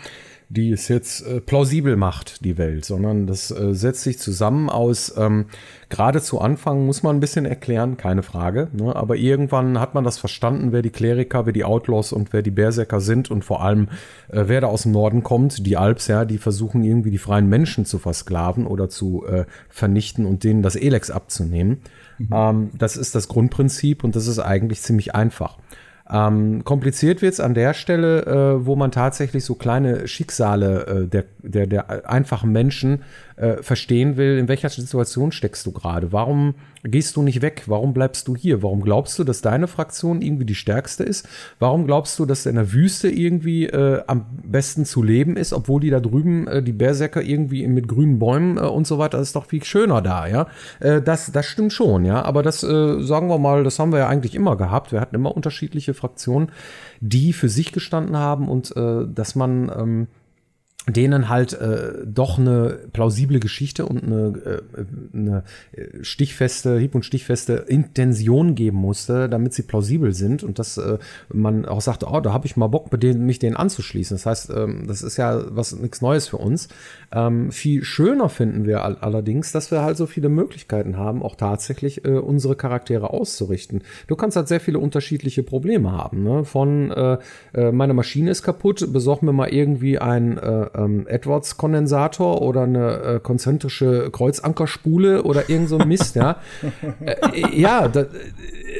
die 0.51 0.71
es 0.71 0.89
jetzt 0.89 1.25
äh, 1.25 1.39
plausibel 1.39 1.95
macht, 1.95 2.43
die 2.43 2.57
Welt, 2.57 2.83
sondern 2.83 3.25
das 3.25 3.51
äh, 3.51 3.73
setzt 3.73 4.03
sich 4.03 4.19
zusammen 4.19 4.69
aus, 4.69 5.13
ähm, 5.17 5.45
gerade 5.89 6.21
zu 6.21 6.41
Anfang 6.41 6.85
muss 6.85 7.03
man 7.03 7.15
ein 7.15 7.19
bisschen 7.21 7.45
erklären, 7.45 7.95
keine 7.95 8.21
Frage, 8.21 8.67
ne? 8.73 8.93
aber 8.93 9.15
irgendwann 9.15 9.79
hat 9.79 9.93
man 9.93 10.03
das 10.03 10.17
verstanden, 10.17 10.73
wer 10.73 10.81
die 10.81 10.89
Kleriker, 10.89 11.45
wer 11.45 11.53
die 11.53 11.63
Outlaws 11.63 12.11
und 12.11 12.33
wer 12.33 12.41
die 12.41 12.51
Berserker 12.51 12.99
sind 12.99 13.31
und 13.31 13.45
vor 13.45 13.63
allem, 13.63 13.87
äh, 14.27 14.43
wer 14.47 14.59
da 14.59 14.67
aus 14.67 14.83
dem 14.83 14.91
Norden 14.91 15.23
kommt, 15.23 15.65
die 15.65 15.77
Alps, 15.77 16.07
ja, 16.07 16.25
die 16.25 16.37
versuchen 16.37 16.83
irgendwie 16.83 17.11
die 17.11 17.17
freien 17.17 17.47
Menschen 17.47 17.85
zu 17.85 17.97
versklaven 17.97 18.67
oder 18.67 18.89
zu 18.89 19.25
äh, 19.25 19.45
vernichten 19.69 20.25
und 20.25 20.43
denen 20.43 20.63
das 20.63 20.75
Elex 20.75 21.11
abzunehmen. 21.11 21.81
Ähm, 22.31 22.71
das 22.77 22.97
ist 22.97 23.15
das 23.15 23.27
Grundprinzip 23.29 24.03
und 24.03 24.15
das 24.15 24.27
ist 24.27 24.39
eigentlich 24.39 24.81
ziemlich 24.81 25.15
einfach. 25.15 25.57
Ähm, 26.11 26.63
kompliziert 26.65 27.21
wird 27.21 27.33
es 27.33 27.39
an 27.39 27.53
der 27.53 27.73
Stelle, 27.73 28.25
äh, 28.25 28.65
wo 28.65 28.75
man 28.75 28.91
tatsächlich 28.91 29.45
so 29.45 29.55
kleine 29.55 30.07
Schicksale 30.07 30.85
äh, 30.85 31.07
der, 31.07 31.25
der, 31.41 31.67
der 31.67 32.09
einfachen 32.09 32.51
Menschen 32.51 33.03
äh, 33.37 33.63
verstehen 33.63 34.17
will. 34.17 34.37
In 34.37 34.47
welcher 34.47 34.69
Situation 34.69 35.31
steckst 35.31 35.65
du 35.65 35.71
gerade? 35.71 36.11
Warum 36.11 36.55
gehst 36.83 37.15
du 37.15 37.21
nicht 37.21 37.41
weg? 37.41 37.63
Warum 37.67 37.93
bleibst 37.93 38.27
du 38.27 38.35
hier? 38.35 38.61
Warum 38.61 38.81
glaubst 38.81 39.17
du, 39.17 39.23
dass 39.23 39.41
deine 39.41 39.67
Fraktion 39.67 40.21
irgendwie 40.21 40.45
die 40.45 40.55
stärkste 40.55 41.03
ist? 41.03 41.27
Warum 41.59 41.85
glaubst 41.85 42.19
du, 42.19 42.25
dass 42.25 42.45
in 42.45 42.55
der 42.55 42.73
Wüste 42.73 43.09
irgendwie 43.09 43.65
äh, 43.65 44.03
am 44.05 44.25
besten 44.43 44.85
zu 44.85 45.01
leben 45.01 45.37
ist, 45.37 45.53
obwohl 45.53 45.81
die 45.81 45.89
da 45.89 45.99
drüben, 45.99 46.47
äh, 46.47 46.61
die 46.61 46.73
Berserker 46.73 47.21
irgendwie 47.21 47.65
mit 47.67 47.87
grünen 47.87 48.19
Bäumen 48.19 48.57
äh, 48.57 48.61
und 48.61 48.85
so 48.85 48.99
weiter, 48.99 49.19
ist 49.19 49.35
doch 49.35 49.45
viel 49.45 49.63
schöner 49.63 50.01
da, 50.01 50.27
ja? 50.27 50.47
Das, 50.79 51.31
das 51.31 51.45
stimmt 51.45 51.73
schon, 51.73 52.05
ja. 52.05 52.23
Aber 52.23 52.43
das, 52.43 52.61
sagen 52.61 53.27
wir 53.27 53.37
mal, 53.37 53.63
das 53.63 53.79
haben 53.79 53.91
wir 53.91 53.99
ja 53.99 54.07
eigentlich 54.07 54.35
immer 54.35 54.55
gehabt. 54.55 54.91
Wir 54.91 54.99
hatten 54.99 55.15
immer 55.15 55.35
unterschiedliche 55.35 55.93
Fraktionen, 56.01 56.51
die 56.99 57.31
für 57.31 57.49
sich 57.49 57.71
gestanden 57.71 58.17
haben 58.17 58.49
und 58.49 58.75
äh, 58.75 59.05
dass 59.07 59.35
man 59.35 59.71
ähm, 59.75 60.07
denen 60.89 61.29
halt 61.29 61.53
äh, 61.53 61.93
doch 62.05 62.39
eine 62.39 62.79
plausible 62.91 63.39
Geschichte 63.39 63.85
und 63.85 64.03
eine, 64.03 64.61
äh, 64.75 64.85
eine 65.13 65.43
äh, 65.73 66.03
stichfeste, 66.03 66.79
hieb- 66.79 66.95
und 66.95 67.05
stichfeste 67.05 67.53
Intention 67.67 68.55
geben 68.55 68.77
musste, 68.77 69.29
damit 69.29 69.53
sie 69.53 69.61
plausibel 69.61 70.13
sind 70.13 70.43
und 70.43 70.57
dass 70.57 70.77
äh, 70.77 70.97
man 71.31 71.65
auch 71.65 71.81
sagte, 71.81 72.07
oh, 72.09 72.19
da 72.19 72.33
habe 72.33 72.47
ich 72.47 72.57
mal 72.57 72.67
Bock, 72.67 72.91
mich 72.91 73.37
denen 73.37 73.55
anzuschließen. 73.55 74.17
Das 74.17 74.25
heißt, 74.25 74.49
ähm, 74.55 74.85
das 74.87 75.03
ist 75.03 75.17
ja 75.17 75.43
was 75.49 75.73
nichts 75.73 76.01
Neues 76.01 76.27
für 76.27 76.37
uns. 76.37 76.67
Ähm, 77.11 77.51
viel 77.51 77.83
schöner 77.83 78.29
finden 78.29 78.65
wir 78.65 78.83
all 78.83 78.97
allerdings, 79.01 79.51
dass 79.51 79.71
wir 79.71 79.83
halt 79.83 79.97
so 79.97 80.07
viele 80.07 80.29
Möglichkeiten 80.29 80.97
haben, 80.97 81.21
auch 81.21 81.35
tatsächlich 81.35 82.05
äh, 82.05 82.17
unsere 82.17 82.55
Charaktere 82.55 83.11
auszurichten. 83.11 83.83
Du 84.07 84.15
kannst 84.15 84.35
halt 84.35 84.47
sehr 84.47 84.59
viele 84.59 84.79
unterschiedliche 84.79 85.43
Probleme 85.43 85.91
haben. 85.91 86.23
Ne? 86.23 86.43
Von 86.43 86.91
äh, 86.91 87.17
äh, 87.53 87.71
meine 87.71 87.93
Maschine 87.93 88.31
ist 88.31 88.43
kaputt, 88.43 88.91
besorg 88.91 89.21
mir 89.21 89.33
mal 89.33 89.49
irgendwie 89.49 89.99
ein 89.99 90.37
äh, 90.37 90.70
ähm, 90.75 91.07
Edwards-Kondensator 91.07 92.41
oder 92.41 92.63
eine 92.63 93.01
äh, 93.01 93.19
konzentrische 93.19 94.09
Kreuzankerspule 94.11 95.23
oder 95.23 95.49
irgend 95.49 95.69
so 95.69 95.77
ein 95.77 95.87
Mist, 95.87 96.15
ja. 96.15 96.37
Äh, 97.01 97.59
ja, 97.59 97.87
da, 97.87 98.05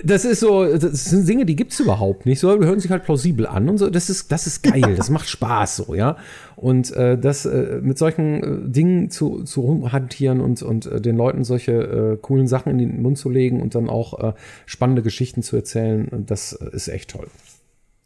das 0.04 0.26
ist 0.26 0.40
so, 0.40 0.66
das 0.66 1.06
sind 1.06 1.28
Dinge, 1.28 1.46
die 1.46 1.56
gibt's 1.56 1.80
überhaupt 1.80 2.26
nicht. 2.26 2.40
So, 2.40 2.56
die 2.56 2.66
hören 2.66 2.80
sich 2.80 2.92
halt 2.92 3.04
plausibel 3.04 3.48
an 3.48 3.70
und 3.70 3.78
so. 3.78 3.90
Das 3.90 4.10
ist, 4.10 4.32
das 4.32 4.48
ist 4.48 4.64
geil, 4.64 4.96
das 4.96 5.10
macht 5.10 5.28
Spaß 5.28 5.78
so, 5.78 5.96
ja. 5.96 6.18
Und 6.56 6.92
äh, 6.92 7.18
das 7.18 7.46
äh, 7.46 7.80
mit 7.82 7.98
solchen 7.98 8.44
äh, 8.44 8.70
Dingen 8.70 9.10
zu, 9.10 9.44
zu 9.44 9.92
hantieren 9.92 10.42
und, 10.42 10.62
und 10.62 10.86
äh, 10.86 11.02
den 11.02 11.18
Leuten 11.18 11.44
solche 11.44 11.72
äh, 11.72 12.18
coolen 12.22 12.48
Sachen 12.48 12.72
in 12.72 12.78
den 12.78 13.02
Mund 13.02 13.18
zu 13.18 13.30
legen 13.30 13.62
und 13.62 13.76
dann 13.76 13.90
auch 13.90 14.20
äh, 14.20 14.34
spannende 14.66 15.02
Geschichten 15.02 15.42
zu 15.42 15.56
erzählen, 15.56 16.08
das 16.28 16.54
äh, 16.54 16.70
ist 16.76 16.88
echt 16.88 17.12
toll. 17.12 17.28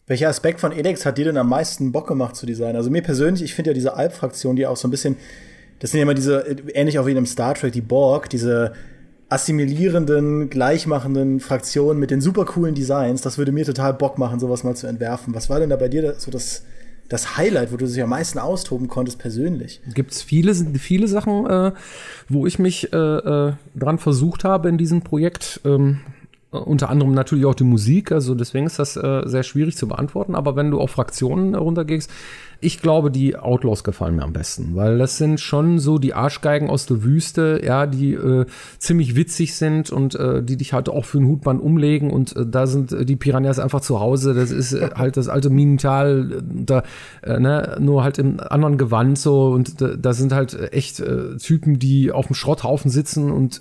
Welcher 0.08 0.30
Aspekt 0.30 0.60
von 0.60 0.72
Elex 0.72 1.06
hat 1.06 1.18
dir 1.18 1.26
denn 1.26 1.38
am 1.38 1.50
meisten 1.50 1.92
Bock 1.92 2.08
gemacht 2.08 2.36
zu 2.36 2.46
designen? 2.46 2.76
Also 2.76 2.92
mir 2.92 3.02
persönlich, 3.02 3.42
ich 3.42 3.56
finde 3.56 3.72
ja 3.72 3.74
diese 3.74 3.96
Alp-Fraktion, 3.96 4.56
die 4.56 4.68
auch 4.68 4.78
so 4.78 4.88
ein 4.88 4.92
bisschen, 4.92 5.16
das 5.80 5.92
sind 5.92 5.98
ja 5.98 6.04
immer 6.04 6.14
diese, 6.14 6.48
äh, 6.48 6.56
ähnlich 6.74 7.00
auch 7.00 7.08
wie 7.08 7.12
in 7.12 7.18
einem 7.18 7.26
Star 7.26 7.56
Trek, 7.56 7.74
die 7.74 7.82
Borg, 7.82 8.30
diese 8.30 8.74
assimilierenden, 9.30 10.52
gleichmachenden 10.52 11.40
Fraktionen 11.40 12.00
mit 12.00 12.12
den 12.12 12.22
super 12.22 12.46
coolen 12.46 12.76
Designs, 12.76 13.22
das 13.22 13.40
würde 13.40 13.52
mir 13.52 13.66
total 13.66 13.96
Bock 13.96 14.20
machen, 14.20 14.40
sowas 14.40 14.64
mal 14.64 14.76
zu 14.76 14.86
entwerfen. 14.86 15.34
Was 15.34 15.50
war 15.50 15.60
denn 15.60 15.72
da 15.72 15.76
bei 15.76 15.88
dir 15.88 16.14
so 16.20 16.30
das, 16.30 16.64
das 17.10 17.36
Highlight, 17.36 17.74
wo 17.74 17.78
du 17.78 17.88
dich 17.88 18.04
am 18.04 18.12
meisten 18.12 18.38
austoben 18.38 18.88
konntest 18.88 19.18
persönlich? 19.18 19.82
gibt's 19.96 20.22
viele, 20.22 20.54
viele 20.54 21.08
Sachen, 21.08 21.48
äh, 21.48 21.72
wo 22.30 22.46
ich 22.46 22.60
mich 22.60 22.94
äh, 22.94 22.98
äh, 22.98 23.54
dran 23.76 23.98
versucht 23.98 24.44
habe 24.44 24.70
in 24.70 24.78
diesem 24.78 25.02
Projekt. 25.02 25.62
Ähm, 25.66 26.02
äh, 26.08 26.15
unter 26.56 26.90
anderem 26.90 27.14
natürlich 27.14 27.46
auch 27.46 27.56
die 27.56 27.64
Musik, 27.64 28.12
also 28.12 28.36
deswegen 28.36 28.66
ist 28.66 28.80
das 28.80 28.96
äh, 28.98 29.24
sehr 29.26 29.44
schwierig 29.44 29.78
zu 29.78 29.88
beantworten. 29.88 30.36
Aber 30.36 30.56
wenn 30.56 30.72
du 30.72 30.80
auf 30.80 30.92
Fraktionen 30.92 31.56
runtergehst, 31.56 32.10
ich 32.62 32.82
glaube, 32.82 33.12
die 33.12 33.36
Outlaws 33.36 33.84
gefallen 33.84 34.16
mir 34.16 34.24
am 34.24 34.34
besten, 34.34 34.76
weil 34.76 34.98
das 34.98 35.18
sind 35.18 35.40
schon 35.40 35.80
so 35.80 35.98
die 35.98 36.14
Arschgeigen 36.14 36.70
aus 36.70 36.86
der 36.86 37.04
Wüste, 37.04 37.62
ja, 37.64 37.86
die 37.86 38.14
äh, 38.14 38.46
ziemlich 38.80 39.16
witzig 39.16 39.56
sind 39.56 39.92
und 39.92 40.16
äh, 40.16 40.42
die 40.42 40.58
dich 40.58 40.74
halt 40.74 40.90
auch 40.90 41.06
für 41.06 41.20
ein 41.20 41.28
Hutband 41.28 41.62
umlegen 41.62 42.12
und 42.12 42.36
äh, 42.36 42.46
da 42.46 42.66
sind 42.66 42.92
äh, 42.92 43.06
die 43.06 43.16
Piranhas 43.16 43.60
einfach 43.60 43.82
zu 43.82 44.00
Hause. 44.00 44.34
Das 44.34 44.52
ist 44.52 44.74
äh, 44.74 44.90
halt 44.96 45.18
das 45.18 45.28
alte 45.28 45.50
Minental, 45.50 46.42
da, 46.44 46.84
äh, 47.22 47.40
ne, 47.40 47.78
nur 47.80 48.04
halt 48.04 48.20
im 48.20 48.40
anderen 48.40 48.78
Gewand 48.78 49.20
so 49.20 49.50
und 49.50 49.82
da, 49.82 49.96
da 49.96 50.14
sind 50.14 50.34
halt 50.34 50.74
echt 50.74 51.04
Typen, 51.40 51.80
die 51.80 52.12
auf 52.12 52.28
dem 52.28 52.36
Schrotthaufen 52.36 52.90
sitzen 52.90 53.32
und 53.32 53.60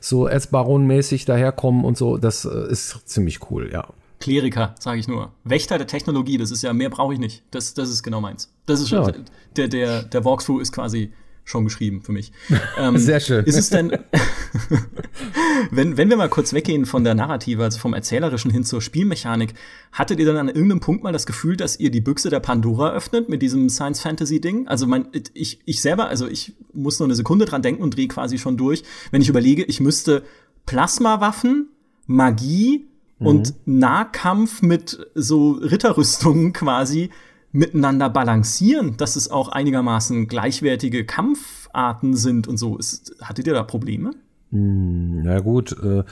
so 0.00 0.28
Erzbaron-mäßig 0.28 1.24
daherkommen 1.24 1.84
und 1.84 1.96
so. 1.96 2.18
Das 2.18 2.33
äh, 2.44 2.70
ist 2.70 3.08
ziemlich 3.08 3.50
cool, 3.50 3.70
ja. 3.72 3.88
Kleriker, 4.20 4.74
sage 4.78 4.98
ich 4.98 5.06
nur. 5.08 5.32
Wächter 5.44 5.76
der 5.76 5.86
Technologie, 5.86 6.38
das 6.38 6.50
ist 6.50 6.62
ja, 6.62 6.72
mehr 6.72 6.88
brauche 6.90 7.12
ich 7.12 7.20
nicht. 7.20 7.42
Das, 7.50 7.74
das 7.74 7.90
ist 7.90 8.02
genau 8.02 8.20
meins. 8.20 8.50
Das 8.66 8.80
ist 8.80 8.88
schon, 8.88 9.04
Ja. 9.04 9.12
der, 9.56 9.68
der, 9.68 10.02
der 10.02 10.24
Walkthrough 10.24 10.60
ist 10.62 10.72
quasi 10.72 11.12
schon 11.46 11.64
geschrieben 11.64 12.00
für 12.02 12.12
mich. 12.12 12.32
Ähm, 12.78 12.96
Sehr 12.96 13.20
schön. 13.20 13.44
Ist 13.44 13.56
es 13.58 13.68
denn, 13.70 13.92
wenn, 15.70 15.96
wenn 15.96 16.08
wir 16.10 16.16
mal 16.16 16.28
kurz 16.28 16.52
weggehen 16.52 16.86
von 16.86 17.04
der 17.04 17.14
Narrative, 17.14 17.62
also 17.62 17.78
vom 17.78 17.94
Erzählerischen 17.94 18.50
hin 18.50 18.64
zur 18.64 18.80
Spielmechanik, 18.80 19.54
hattet 19.92 20.18
ihr 20.18 20.26
dann 20.26 20.36
an 20.36 20.48
irgendeinem 20.48 20.80
Punkt 20.80 21.02
mal 21.04 21.12
das 21.12 21.26
Gefühl, 21.26 21.56
dass 21.56 21.78
ihr 21.78 21.90
die 21.90 22.00
Büchse 22.00 22.30
der 22.30 22.40
Pandora 22.40 22.92
öffnet 22.92 23.28
mit 23.28 23.42
diesem 23.42 23.68
Science-Fantasy-Ding? 23.68 24.68
Also 24.68 24.86
mein, 24.86 25.06
ich, 25.34 25.60
ich 25.66 25.82
selber, 25.82 26.08
also 26.08 26.26
ich 26.26 26.54
muss 26.72 26.98
nur 26.98 27.06
eine 27.06 27.14
Sekunde 27.14 27.44
dran 27.44 27.62
denken 27.62 27.82
und 27.82 27.96
drehe 27.96 28.08
quasi 28.08 28.38
schon 28.38 28.56
durch, 28.56 28.82
wenn 29.10 29.22
ich 29.22 29.28
überlege, 29.28 29.64
ich 29.64 29.80
müsste 29.80 30.24
Plasmawaffen 30.66 31.68
Magie 32.06 32.86
mhm. 33.18 33.26
und 33.26 33.54
Nahkampf 33.66 34.62
mit 34.62 34.98
so 35.14 35.52
Ritterrüstungen 35.52 36.52
quasi 36.52 37.10
miteinander 37.52 38.10
balancieren, 38.10 38.96
dass 38.96 39.14
es 39.14 39.30
auch 39.30 39.48
einigermaßen 39.48 40.26
gleichwertige 40.26 41.06
Kampfarten 41.06 42.14
sind 42.14 42.48
und 42.48 42.56
so. 42.56 42.76
Ist, 42.76 43.14
hattet 43.22 43.46
ihr 43.46 43.54
da 43.54 43.62
Probleme? 43.62 44.10
Hm, 44.50 45.22
na 45.22 45.38
gut, 45.38 45.72
äh, 45.80 46.02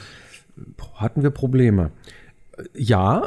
hatten 0.95 1.21
wir 1.21 1.31
Probleme. 1.31 1.91
Ja, 2.75 3.23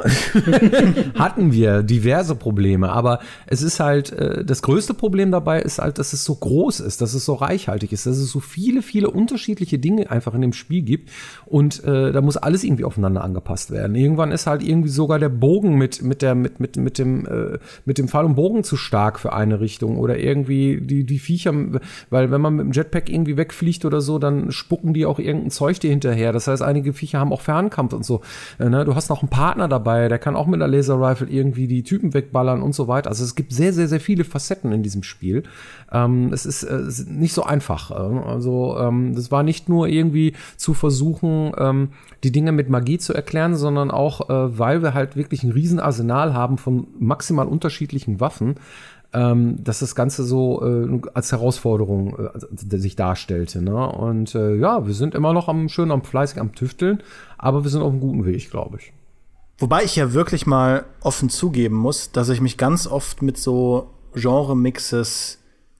hatten 1.15 1.51
wir 1.51 1.83
diverse 1.83 2.33
Probleme, 2.35 2.89
aber 2.89 3.19
es 3.45 3.61
ist 3.61 3.81
halt, 3.81 4.13
äh, 4.13 4.45
das 4.45 4.61
größte 4.61 4.93
Problem 4.93 5.31
dabei 5.31 5.61
ist 5.61 5.79
halt, 5.79 5.99
dass 5.99 6.13
es 6.13 6.23
so 6.23 6.35
groß 6.35 6.79
ist, 6.79 7.01
dass 7.01 7.13
es 7.13 7.25
so 7.25 7.33
reichhaltig 7.33 7.91
ist, 7.91 8.05
dass 8.05 8.17
es 8.17 8.31
so 8.31 8.39
viele, 8.39 8.81
viele 8.81 9.09
unterschiedliche 9.09 9.79
Dinge 9.79 10.09
einfach 10.11 10.33
in 10.33 10.39
dem 10.39 10.53
Spiel 10.53 10.81
gibt 10.81 11.09
und 11.45 11.83
äh, 11.83 12.13
da 12.13 12.21
muss 12.21 12.37
alles 12.37 12.63
irgendwie 12.63 12.85
aufeinander 12.85 13.21
angepasst 13.21 13.69
werden. 13.69 13.95
Irgendwann 13.95 14.31
ist 14.31 14.47
halt 14.47 14.63
irgendwie 14.63 14.87
sogar 14.87 15.19
der 15.19 15.27
Bogen 15.27 15.77
mit, 15.77 16.01
mit 16.01 16.21
der, 16.21 16.33
mit, 16.33 16.61
mit, 16.61 16.77
mit 16.77 16.97
dem, 16.97 17.25
äh, 17.25 17.59
mit 17.83 17.97
dem 17.97 18.07
Pfeil 18.07 18.23
und 18.23 18.35
Bogen 18.35 18.63
zu 18.63 18.77
stark 18.77 19.19
für 19.19 19.33
eine 19.33 19.59
Richtung 19.59 19.97
oder 19.97 20.17
irgendwie 20.17 20.79
die, 20.79 21.03
die 21.03 21.19
Viecher, 21.19 21.53
weil 22.09 22.31
wenn 22.31 22.39
man 22.39 22.55
mit 22.55 22.65
dem 22.65 22.71
Jetpack 22.71 23.09
irgendwie 23.09 23.35
wegfliegt 23.35 23.83
oder 23.83 23.99
so, 23.99 24.19
dann 24.19 24.53
spucken 24.53 24.93
die 24.93 25.05
auch 25.05 25.19
irgendein 25.19 25.51
Zeug 25.51 25.81
dir 25.81 25.89
hinterher. 25.89 26.31
Das 26.31 26.47
heißt, 26.47 26.61
einige 26.61 26.93
Viecher 26.93 27.19
haben 27.19 27.33
auch 27.33 27.41
Fernkampf 27.41 27.91
und 27.91 28.05
so. 28.05 28.21
Äh, 28.57 28.69
ne? 28.69 28.85
Du 28.85 28.95
hast 28.95 29.09
noch 29.09 29.16
noch 29.17 29.23
einen 29.23 29.29
Partner 29.29 29.67
dabei, 29.67 30.09
der 30.09 30.19
kann 30.19 30.35
auch 30.35 30.45
mit 30.45 30.61
einer 30.61 30.67
Laser-Rifle 30.67 31.27
irgendwie 31.27 31.67
die 31.67 31.83
Typen 31.83 32.13
wegballern 32.13 32.61
und 32.61 32.75
so 32.75 32.87
weiter. 32.87 33.09
Also 33.09 33.23
es 33.23 33.33
gibt 33.33 33.51
sehr, 33.51 33.73
sehr, 33.73 33.87
sehr 33.87 33.99
viele 33.99 34.23
Facetten 34.23 34.71
in 34.71 34.83
diesem 34.83 35.01
Spiel. 35.01 35.43
Ähm, 35.91 36.31
es 36.31 36.45
ist 36.45 36.63
äh, 36.63 36.83
nicht 37.07 37.33
so 37.33 37.43
einfach. 37.43 37.89
Äh, 37.91 37.95
also 37.95 38.77
ähm, 38.79 39.15
das 39.15 39.31
war 39.31 39.41
nicht 39.41 39.69
nur 39.69 39.87
irgendwie 39.87 40.33
zu 40.55 40.75
versuchen, 40.75 41.51
ähm, 41.57 41.89
die 42.23 42.31
Dinge 42.31 42.51
mit 42.51 42.69
Magie 42.69 42.99
zu 42.99 43.13
erklären, 43.13 43.55
sondern 43.55 43.89
auch, 43.89 44.29
äh, 44.29 44.59
weil 44.59 44.83
wir 44.83 44.93
halt 44.93 45.15
wirklich 45.15 45.43
ein 45.43 45.51
Riesenarsenal 45.51 46.35
haben 46.35 46.57
von 46.59 46.87
maximal 46.99 47.47
unterschiedlichen 47.47 48.19
Waffen, 48.19 48.55
ähm, 49.13 49.63
dass 49.63 49.79
das 49.79 49.95
Ganze 49.95 50.23
so 50.23 50.63
äh, 50.63 51.01
als 51.15 51.31
Herausforderung 51.31 52.17
äh, 52.19 52.77
sich 52.77 52.95
darstellte. 52.95 53.63
Ne? 53.63 53.75
Und 53.75 54.35
äh, 54.35 54.55
ja, 54.55 54.85
wir 54.85 54.93
sind 54.93 55.15
immer 55.15 55.33
noch 55.33 55.47
am 55.47 55.69
schön 55.69 55.91
am 55.91 56.03
fleißig 56.03 56.39
am 56.39 56.53
Tüfteln, 56.53 57.01
aber 57.37 57.63
wir 57.63 57.71
sind 57.71 57.81
auf 57.81 57.91
einem 57.91 58.01
guten 58.01 58.25
Weg, 58.25 58.51
glaube 58.51 58.77
ich. 58.77 58.93
Wobei 59.59 59.83
ich 59.83 59.95
ja 59.95 60.13
wirklich 60.13 60.45
mal 60.45 60.85
offen 61.01 61.29
zugeben 61.29 61.75
muss, 61.75 62.11
dass 62.11 62.29
ich 62.29 62.41
mich 62.41 62.57
ganz 62.57 62.85
oft 62.85 63.21
mit 63.21 63.37
so 63.37 63.89
Genre-Mixes 64.13 65.39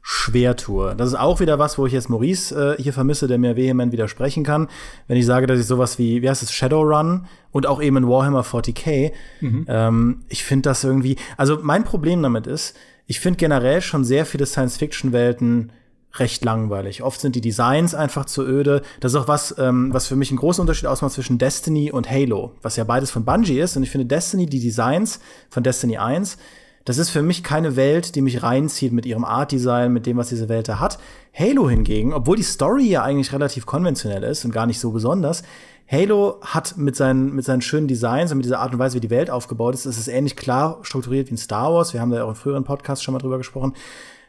schwer 0.10 0.56
tue. 0.56 0.96
Das 0.96 1.10
ist 1.10 1.20
auch 1.20 1.42
wieder 1.42 1.60
was, 1.60 1.78
wo 1.78 1.86
ich 1.86 1.92
jetzt 1.92 2.10
Maurice 2.10 2.78
äh, 2.78 2.82
hier 2.82 2.94
vermisse, 2.94 3.28
der 3.28 3.38
mir 3.38 3.58
vehement 3.58 3.92
widersprechen 3.92 4.46
kann, 4.46 4.70
wenn 5.08 5.18
ich 5.18 5.26
sage, 5.26 5.48
dass 5.48 5.60
ich 5.60 5.66
sowas 5.66 6.00
wie, 6.00 6.22
wie 6.22 6.30
heißt 6.30 6.44
es, 6.44 6.54
Shadowrun 6.54 7.26
und 7.52 7.68
auch 7.68 7.82
eben 7.82 7.98
in 7.98 8.08
Warhammer 8.08 8.44
40k, 8.44 9.12
mhm. 9.42 9.66
ähm, 9.68 10.24
ich 10.30 10.46
finde 10.46 10.70
das 10.70 10.86
irgendwie, 10.86 11.18
also 11.36 11.60
mein 11.62 11.84
Problem 11.84 12.24
damit 12.24 12.48
ist, 12.48 12.78
ich 13.06 13.20
finde 13.20 13.38
generell 13.38 13.82
schon 13.82 14.06
sehr 14.06 14.26
viele 14.26 14.46
Science-Fiction-Welten 14.46 15.74
recht 16.16 16.44
langweilig. 16.44 17.04
Oft 17.04 17.22
sind 17.22 17.36
die 17.36 17.42
Designs 17.42 17.94
einfach 17.94 18.26
zu 18.26 18.44
öde. 18.44 18.82
Das 19.00 19.14
ist 19.14 19.16
auch 19.16 19.28
was, 19.28 19.56
ähm, 19.58 19.94
was 19.94 20.08
für 20.08 20.16
mich 20.16 20.30
einen 20.30 20.40
großen 20.40 20.62
Unterschied 20.62 20.88
ausmacht 20.88 21.14
zwischen 21.14 21.38
Destiny 21.38 21.92
und 21.92 22.10
Halo, 22.10 22.54
was 22.62 22.76
ja 22.76 22.84
beides 22.84 23.12
von 23.12 23.26
Bungie 23.26 23.60
ist. 23.60 23.78
Und 23.78 23.84
ich 23.84 23.92
finde 23.92 24.08
Destiny, 24.08 24.46
die 24.46 24.60
Designs 24.60 25.20
von 25.50 25.64
Destiny 25.64 25.98
1, 25.98 26.38
das 26.86 26.98
ist 26.98 27.10
für 27.10 27.22
mich 27.22 27.44
keine 27.44 27.76
Welt, 27.76 28.16
die 28.16 28.22
mich 28.22 28.44
reinzieht 28.44 28.94
mit 28.94 29.06
ihrem 29.06 29.26
Art-Design, 29.26 29.92
mit 29.92 30.06
dem, 30.06 30.16
was 30.16 30.30
diese 30.30 30.48
Welt 30.48 30.70
da 30.70 30.80
hat. 30.80 31.00
Halo 31.38 31.70
hingegen, 31.70 32.14
obwohl 32.14 32.38
die 32.38 32.44
Story 32.44 32.86
ja 32.86 33.04
eigentlich 33.04 33.34
relativ 33.34 33.66
konventionell 33.66 34.24
ist 34.24 34.46
und 34.46 34.52
gar 34.52 34.66
nicht 34.66 34.80
so 34.80 34.92
besonders, 34.92 35.44
Halo 35.90 36.40
hat 36.42 36.78
mit 36.78 36.96
seinen, 36.96 37.34
mit 37.34 37.46
seinen 37.46 37.62
schönen 37.62 37.88
Designs 37.88 38.32
und 38.32 38.38
mit 38.38 38.46
dieser 38.46 38.60
Art 38.60 38.74
und 38.74 38.80
Weise, 38.80 38.96
wie 38.96 39.02
die 39.02 39.10
Welt 39.10 39.30
aufgebaut 39.30 39.74
ist, 39.74 39.86
ist 39.86 39.98
es 39.98 40.08
ähnlich 40.08 40.36
klar 40.36 40.80
strukturiert 40.82 41.28
wie 41.28 41.32
in 41.32 41.38
Star 41.38 41.74
Wars. 41.74 41.94
Wir 41.94 42.02
haben 42.02 42.10
da 42.10 42.18
ja 42.18 42.24
auch 42.24 42.30
in 42.30 42.36
früheren 42.36 42.64
Podcasts 42.64 43.04
schon 43.04 43.14
mal 43.14 43.20
drüber 43.20 43.38
gesprochen 43.38 43.74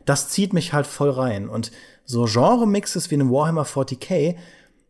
das 0.08 0.28
zieht 0.28 0.52
mich 0.52 0.72
halt 0.72 0.86
voll 0.86 1.10
rein. 1.10 1.48
Und 1.48 1.70
so 2.04 2.24
Genre-Mixes 2.24 3.10
wie 3.10 3.16
in 3.16 3.30
Warhammer 3.30 3.66
40k, 3.66 4.36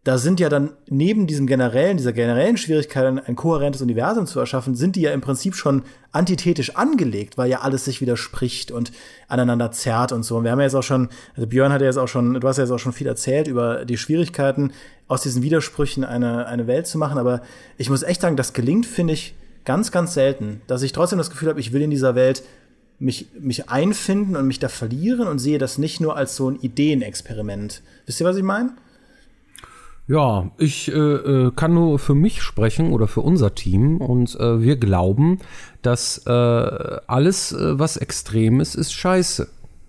da 0.05 0.17
sind 0.17 0.39
ja 0.41 0.49
dann 0.49 0.71
neben 0.89 1.27
diesem 1.27 1.47
generellen, 1.47 1.97
dieser 1.97 2.13
generellen 2.13 2.57
Schwierigkeit, 2.57 3.05
ein 3.27 3.37
kohärentes 3.37 3.83
Universum 3.83 4.27
zu 4.27 4.39
erschaffen, 4.39 4.75
sind 4.77 4.97
die 4.97 5.03
ja 5.03 5.13
im 5.13 5.21
Prinzip 5.21 5.55
schon 5.55 5.83
antithetisch 6.13 6.77
angelegt, 6.77 7.37
weil 7.37 7.51
ja 7.51 7.61
alles 7.61 7.85
sich 7.85 8.01
widerspricht 8.01 8.71
und 8.71 8.93
aneinander 9.27 9.73
zerrt 9.73 10.13
und 10.13 10.23
so. 10.23 10.37
Und 10.37 10.45
wir 10.45 10.53
haben 10.53 10.61
ja 10.61 10.67
jetzt 10.67 10.77
auch 10.77 10.83
schon, 10.83 11.09
also 11.35 11.47
Björn 11.49 11.73
hat 11.73 11.81
ja 11.81 11.89
jetzt 11.89 11.99
auch 11.99 12.07
schon, 12.07 12.41
du 12.41 12.49
hast 12.49 12.57
ja 12.57 12.65
jetzt 12.65 12.71
auch 12.71 12.79
schon 12.79 12.93
viel 12.93 13.09
erzählt 13.09 13.49
über 13.49 13.85
die 13.85 13.99
Schwierigkeiten, 13.99 14.73
aus 15.09 15.23
diesen 15.23 15.43
Widersprüchen 15.43 16.05
eine, 16.05 16.47
eine 16.47 16.67
Welt 16.69 16.87
zu 16.87 16.97
machen. 16.97 17.19
Aber 17.19 17.43
ich 17.77 17.91
muss 17.91 18.03
echt 18.03 18.21
sagen, 18.21 18.37
das 18.37 18.53
gelingt, 18.53 18.87
finde 18.87 19.15
ich, 19.15 19.35
ganz, 19.65 19.91
ganz 19.91 20.15
selten, 20.15 20.63
dass 20.67 20.83
ich 20.83 20.93
trotzdem 20.93 21.19
das 21.19 21.29
Gefühl 21.29 21.49
habe, 21.49 21.61
ich 21.61 21.73
will 21.73 21.83
in 21.83 21.91
dieser 21.91 22.15
Welt 22.15 22.43
mich, 22.99 23.29
mich 23.39 23.69
einfinden 23.69 24.37
und 24.37 24.47
mich 24.47 24.59
da 24.59 24.69
verlieren 24.69 25.29
und 25.29 25.39
sehe 25.39 25.59
das 25.59 25.79
nicht 25.79 26.01
nur 26.01 26.17
als 26.17 26.37
so 26.37 26.51
ein 26.51 26.57
Ideenexperiment. 26.61 27.83
Wisst 28.07 28.21
ihr, 28.21 28.27
was 28.27 28.37
ich 28.37 28.43
meine? 28.43 28.73
Ja, 30.09 30.51
ich 30.57 30.91
äh, 30.91 30.95
äh, 30.95 31.53
kann 31.55 31.75
nur 31.75 31.99
für 31.99 32.15
mich 32.15 32.41
sprechen 32.41 32.93
oder 32.93 33.07
für 33.09 33.21
unser 33.21 33.55
Team 33.55 33.99
und 33.99 34.35
äh, 34.41 34.63
wir 34.63 34.77
glauben, 34.77 35.39
dass 35.83 36.23
äh, 36.27 36.31
alles, 36.31 37.53
äh, 37.53 37.79
was 37.79 37.99
extrem 37.99 38.61
ist, 38.61 38.75
ist 38.75 38.93
scheiße. 38.95 39.49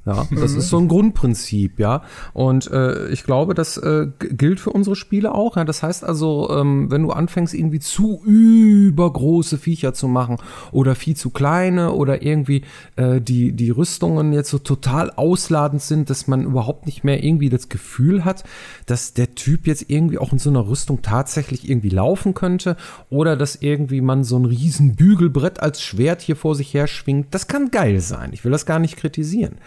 Ja, 0.10 0.26
das 0.32 0.54
ist 0.54 0.70
so 0.70 0.80
ein 0.80 0.88
Grundprinzip, 0.88 1.80
ja. 1.80 2.02
Und 2.34 2.72
äh, 2.72 3.10
ich 3.10 3.24
glaube, 3.24 3.54
das 3.54 3.78
äh, 3.78 4.08
gilt 4.18 4.60
für 4.60 4.72
unsere 4.72 4.96
Spiele 4.96 5.36
auch. 5.36 5.56
Ja, 5.56 5.66
das 5.66 5.84
heißt 5.84 6.04
also, 6.04 6.50
ähm, 6.50 6.90
wenn 6.90 7.04
du 7.04 7.12
anfängst, 7.12 7.54
irgendwie 7.54 7.80
zu 7.80 8.20
übergroße 8.26 9.60
Viecher 9.60 9.94
zu 9.94 10.08
machen 10.08 10.38
oder 10.72 10.96
viel 10.96 11.16
zu 11.16 11.30
kleine 11.30 11.92
oder 11.94 12.24
irgendwie 12.24 12.64
äh, 12.96 13.22
die 13.22 13.52
die 13.52 13.70
Rüstungen 13.70 14.34
jetzt 14.34 14.50
so 14.50 14.58
total 14.58 15.12
ausladend 15.12 15.84
sind, 15.84 16.10
dass 16.10 16.28
man 16.28 16.44
überhaupt 16.44 16.88
nicht 16.88 17.04
mehr 17.04 17.24
irgendwie 17.24 17.50
das 17.50 17.70
Gefühl 17.70 18.26
hat, 18.26 18.44
dass 18.88 19.14
der 19.14 19.36
Typ 19.36 19.68
jetzt 19.68 19.92
irgendwie 19.92 20.18
auch 20.18 20.34
in 20.34 20.40
so 20.40 20.50
einer 20.50 20.68
Rüstung 20.68 21.04
tatsächlich 21.04 21.70
irgendwie 21.70 21.90
laufen 21.90 22.34
könnte 22.34 22.78
oder 23.12 23.38
dass 23.38 23.58
irgendwie 23.58 24.02
man 24.02 24.24
so 24.24 24.40
ein 24.40 24.46
riesen 24.46 24.96
Bügelbrett 24.96 25.60
als 25.60 25.84
Schwert 25.84 26.22
hier 26.22 26.36
vor 26.36 26.56
sich 26.56 26.74
her 26.74 26.88
schwingt. 26.88 27.28
Das 27.36 27.46
kann 27.46 27.70
geil 27.70 28.00
sein. 28.00 28.32
Ich 28.34 28.44
will 28.44 28.52
das 28.52 28.66
gar 28.66 28.80
nicht 28.80 28.98
kritisieren. 28.98 29.58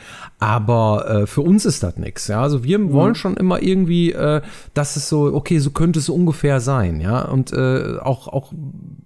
Aber 0.43 1.09
äh, 1.09 1.27
für 1.29 1.43
uns 1.43 1.65
ist 1.65 1.85
das 1.85 1.99
nichts. 1.99 2.27
Ja? 2.27 2.43
Also 2.43 2.65
wir 2.65 2.81
mhm. 2.81 2.93
wollen 2.93 3.15
schon 3.15 3.37
immer 3.37 3.63
irgendwie, 3.63 4.11
äh, 4.11 4.43
dass 4.75 4.97
es 4.97 5.09
so, 5.09 5.33
okay, 5.33 5.61
so 5.61 5.71
könnte 5.71 6.01
es 6.01 6.09
ungefähr 6.09 6.61
sein. 6.61 7.01
Ja, 7.01 7.23
und 7.27 7.53
äh, 7.53 7.99
auch, 8.01 8.27
auch 8.27 8.53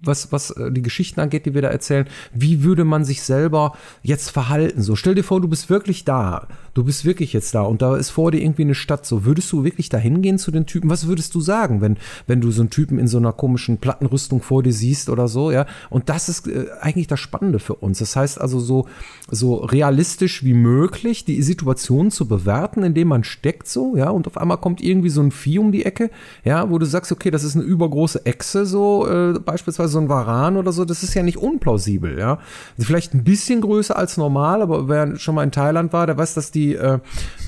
was, 0.01 0.31
was 0.31 0.49
äh, 0.49 0.71
die 0.71 0.81
Geschichten 0.81 1.19
angeht, 1.19 1.45
die 1.45 1.53
wir 1.53 1.61
da 1.61 1.67
erzählen, 1.67 2.07
wie 2.33 2.63
würde 2.63 2.85
man 2.85 3.05
sich 3.05 3.21
selber 3.21 3.73
jetzt 4.01 4.31
verhalten? 4.31 4.81
So, 4.81 4.95
stell 4.95 5.13
dir 5.13 5.23
vor, 5.23 5.39
du 5.39 5.47
bist 5.47 5.69
wirklich 5.69 6.05
da. 6.05 6.47
Du 6.73 6.83
bist 6.83 7.05
wirklich 7.05 7.33
jetzt 7.33 7.53
da 7.53 7.61
und 7.61 7.83
da 7.83 7.95
ist 7.95 8.09
vor 8.09 8.31
dir 8.31 8.41
irgendwie 8.41 8.63
eine 8.63 8.75
Stadt. 8.75 9.05
So, 9.05 9.25
würdest 9.25 9.51
du 9.51 9.63
wirklich 9.63 9.89
da 9.89 9.97
hingehen 9.97 10.39
zu 10.39 10.49
den 10.49 10.65
Typen? 10.65 10.89
Was 10.89 11.07
würdest 11.07 11.35
du 11.35 11.41
sagen, 11.41 11.81
wenn, 11.81 11.97
wenn 12.25 12.41
du 12.41 12.49
so 12.49 12.61
einen 12.61 12.71
Typen 12.71 12.97
in 12.97 13.07
so 13.07 13.17
einer 13.17 13.33
komischen 13.33 13.77
Plattenrüstung 13.77 14.41
vor 14.41 14.63
dir 14.63 14.73
siehst 14.73 15.09
oder 15.09 15.27
so, 15.27 15.51
ja? 15.51 15.67
Und 15.91 16.09
das 16.09 16.29
ist 16.29 16.47
äh, 16.47 16.67
eigentlich 16.81 17.07
das 17.07 17.19
Spannende 17.19 17.59
für 17.59 17.75
uns. 17.75 17.99
Das 17.99 18.15
heißt 18.15 18.41
also 18.41 18.59
so, 18.59 18.87
so 19.29 19.55
realistisch 19.55 20.43
wie 20.43 20.53
möglich 20.53 21.25
die 21.27 21.41
Situation 21.41 22.11
zu 22.11 22.27
bewerten, 22.27 22.83
indem 22.83 23.09
man 23.09 23.23
steckt 23.23 23.67
so, 23.67 23.95
ja, 23.95 24.09
und 24.09 24.27
auf 24.27 24.37
einmal 24.37 24.57
kommt 24.57 24.81
irgendwie 24.81 25.09
so 25.09 25.21
ein 25.21 25.31
Vieh 25.31 25.59
um 25.59 25.71
die 25.71 25.85
Ecke, 25.85 26.09
ja, 26.43 26.69
wo 26.69 26.77
du 26.77 26.85
sagst, 26.85 27.11
okay, 27.11 27.31
das 27.31 27.43
ist 27.43 27.55
eine 27.55 27.63
übergroße 27.63 28.25
Echse, 28.25 28.65
so, 28.65 29.07
äh, 29.07 29.39
beispielsweise 29.39 29.89
so 29.89 29.99
ein 29.99 30.09
Varan 30.09 30.57
oder 30.57 30.71
so, 30.71 30.85
das 30.85 31.03
ist 31.03 31.13
ja 31.13 31.23
nicht 31.23 31.37
unplausibel, 31.37 32.17
ja. 32.17 32.39
Also 32.77 32.87
vielleicht 32.87 33.13
ein 33.13 33.23
bisschen 33.23 33.61
größer 33.61 33.97
als 33.97 34.17
normal, 34.17 34.61
aber 34.61 34.87
wer 34.87 35.17
schon 35.17 35.35
mal 35.35 35.43
in 35.43 35.51
Thailand 35.51 35.93
war, 35.93 36.07
der 36.07 36.17
weiß, 36.17 36.33
dass 36.33 36.51
die 36.51 36.75
äh, 36.75 36.99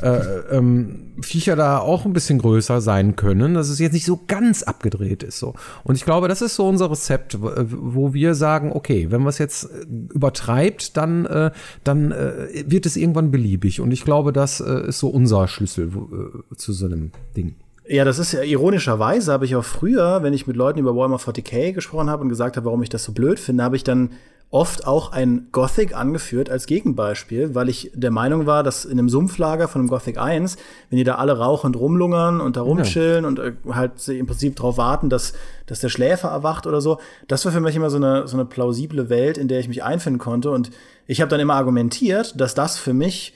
äh, 0.02 0.20
ähm, 0.52 1.14
Viecher 1.22 1.56
da 1.56 1.80
auch 1.80 2.06
ein 2.06 2.14
bisschen 2.14 2.40
größer 2.40 2.82
sein 2.82 3.16
können, 3.16 3.54
dass 3.54 3.70
es 3.70 3.80
jetzt 3.80 3.94
nicht 3.94 4.06
so 4.06 4.22
ganz 4.28 4.64
abgedreht 4.64 5.24
ist, 5.24 5.40
so. 5.40 5.54
Und 5.84 5.96
ich 5.96 6.06
glaube, 6.06 6.28
das 6.28 6.42
ist 6.42 6.56
so 6.56 6.68
unser 6.68 6.92
Rezept, 6.92 7.38
wo 7.40 8.14
wir 8.14 8.36
sagen, 8.36 8.72
okay, 8.74 9.08
wenn 9.10 9.22
man 9.22 9.30
es 9.30 9.38
jetzt 9.38 9.66
äh, 9.66 9.86
übertreibt, 10.14 10.98
dann, 10.98 11.26
äh, 11.26 11.52
dann 11.84 12.12
äh, 12.12 12.64
wird 12.66 12.86
es 12.86 12.96
irgendwann 12.96 13.32
beliebig. 13.32 13.68
Und 13.78 13.91
ich 13.91 14.03
glaube, 14.03 14.34
das 14.34 14.59
äh, 14.59 14.88
ist 14.88 14.99
so 14.99 15.09
unser 15.09 15.47
Schlüssel 15.47 15.89
äh, 15.89 16.55
zu 16.55 16.74
so 16.74 16.86
einem 16.86 17.11
Ding. 17.36 17.55
Ja, 17.88 18.05
das 18.05 18.20
ist 18.20 18.34
ja 18.34 18.43
ironischerweise, 18.43 19.32
habe 19.32 19.45
ich 19.45 19.55
auch 19.55 19.65
früher, 19.65 20.22
wenn 20.22 20.34
ich 20.34 20.45
mit 20.45 20.55
Leuten 20.55 20.80
über 20.80 20.95
Warhammer 20.95 21.17
40k 21.17 21.74
gesprochen 21.74 22.09
habe 22.09 22.22
und 22.22 22.30
gesagt 22.30 22.55
habe, 22.55 22.65
warum 22.65 22.84
ich 22.84 22.89
das 22.89 23.03
so 23.03 23.13
blöd 23.13 23.39
finde, 23.39 23.63
habe 23.63 23.76
ich 23.76 23.84
dann 23.84 24.11
oft 24.51 24.88
auch 24.88 25.11
ein 25.11 25.47
Gothic 25.51 25.95
angeführt 25.95 26.49
als 26.49 26.65
Gegenbeispiel, 26.65 27.53
weil 27.53 27.70
ich 27.70 27.91
der 27.93 28.09
Meinung 28.09 28.47
war, 28.47 28.63
dass 28.63 28.84
in 28.84 28.97
einem 28.97 29.09
Sumpflager 29.09 29.67
von 29.67 29.82
einem 29.82 29.89
Gothic 29.89 30.17
1, 30.17 30.57
wenn 30.89 30.97
die 30.97 31.03
da 31.03 31.15
alle 31.15 31.38
rauchend 31.38 31.76
rumlungern 31.76 32.41
und 32.41 32.57
da 32.57 32.61
rumchillen 32.61 33.24
ja. 33.24 33.28
und 33.28 33.39
äh, 33.39 33.53
halt 33.72 34.07
im 34.07 34.26
Prinzip 34.26 34.55
darauf 34.55 34.78
warten, 34.78 35.09
dass, 35.09 35.34
dass 35.67 35.80
der 35.80 35.89
Schläfer 35.89 36.30
erwacht 36.30 36.65
oder 36.65 36.82
so, 36.82 36.99
das 37.28 37.45
war 37.45 37.51
für 37.51 37.59
mich 37.59 37.76
immer 37.76 37.91
so 37.91 37.97
eine, 37.97 38.28
so 38.28 38.38
eine 38.38 38.45
plausible 38.45 39.09
Welt, 39.09 39.38
in 39.38 39.47
der 39.47 39.59
ich 39.59 39.67
mich 39.67 39.84
einfinden 39.84 40.20
konnte. 40.20 40.49
Und 40.49 40.72
ich 41.05 41.22
habe 41.22 41.30
dann 41.30 41.39
immer 41.39 41.55
argumentiert, 41.55 42.39
dass 42.39 42.55
das 42.55 42.80
für 42.80 42.93
mich 42.93 43.34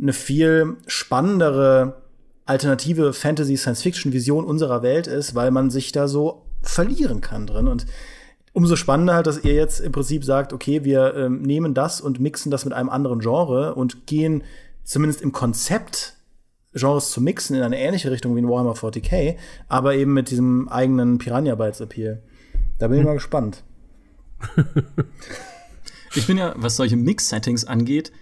eine 0.00 0.12
viel 0.12 0.76
spannendere 0.86 2.02
alternative 2.46 3.12
Fantasy-Science-Fiction-Vision 3.12 4.44
unserer 4.44 4.82
Welt 4.82 5.06
ist, 5.06 5.34
weil 5.34 5.50
man 5.50 5.70
sich 5.70 5.92
da 5.92 6.08
so 6.08 6.42
verlieren 6.62 7.20
kann 7.20 7.46
drin. 7.46 7.68
Und 7.68 7.86
umso 8.52 8.76
spannender 8.76 9.14
halt, 9.14 9.26
dass 9.26 9.44
ihr 9.44 9.54
jetzt 9.54 9.80
im 9.80 9.92
Prinzip 9.92 10.24
sagt, 10.24 10.52
okay, 10.52 10.84
wir 10.84 11.14
ähm, 11.14 11.42
nehmen 11.42 11.74
das 11.74 12.00
und 12.00 12.20
mixen 12.20 12.50
das 12.50 12.64
mit 12.64 12.74
einem 12.74 12.90
anderen 12.90 13.20
Genre 13.20 13.74
und 13.74 14.06
gehen 14.06 14.44
zumindest 14.84 15.22
im 15.22 15.32
Konzept 15.32 16.16
Genres 16.74 17.10
zu 17.10 17.20
mixen 17.20 17.56
in 17.56 17.62
eine 17.62 17.78
ähnliche 17.78 18.10
Richtung 18.10 18.34
wie 18.34 18.40
in 18.40 18.48
Warhammer 18.48 18.74
40k, 18.74 19.36
aber 19.68 19.94
eben 19.94 20.12
mit 20.12 20.30
diesem 20.30 20.68
eigenen 20.68 21.18
Piranha 21.18 21.54
Bytes 21.54 21.80
Appeal. 21.80 22.20
Da 22.78 22.88
bin 22.88 22.98
ich 22.98 23.02
hm. 23.02 23.06
mal 23.06 23.14
gespannt. 23.14 23.62
ich 26.14 26.26
bin 26.26 26.36
ja, 26.36 26.52
was 26.56 26.76
solche 26.76 26.96
Mix-Settings 26.96 27.64
angeht, 27.64 28.12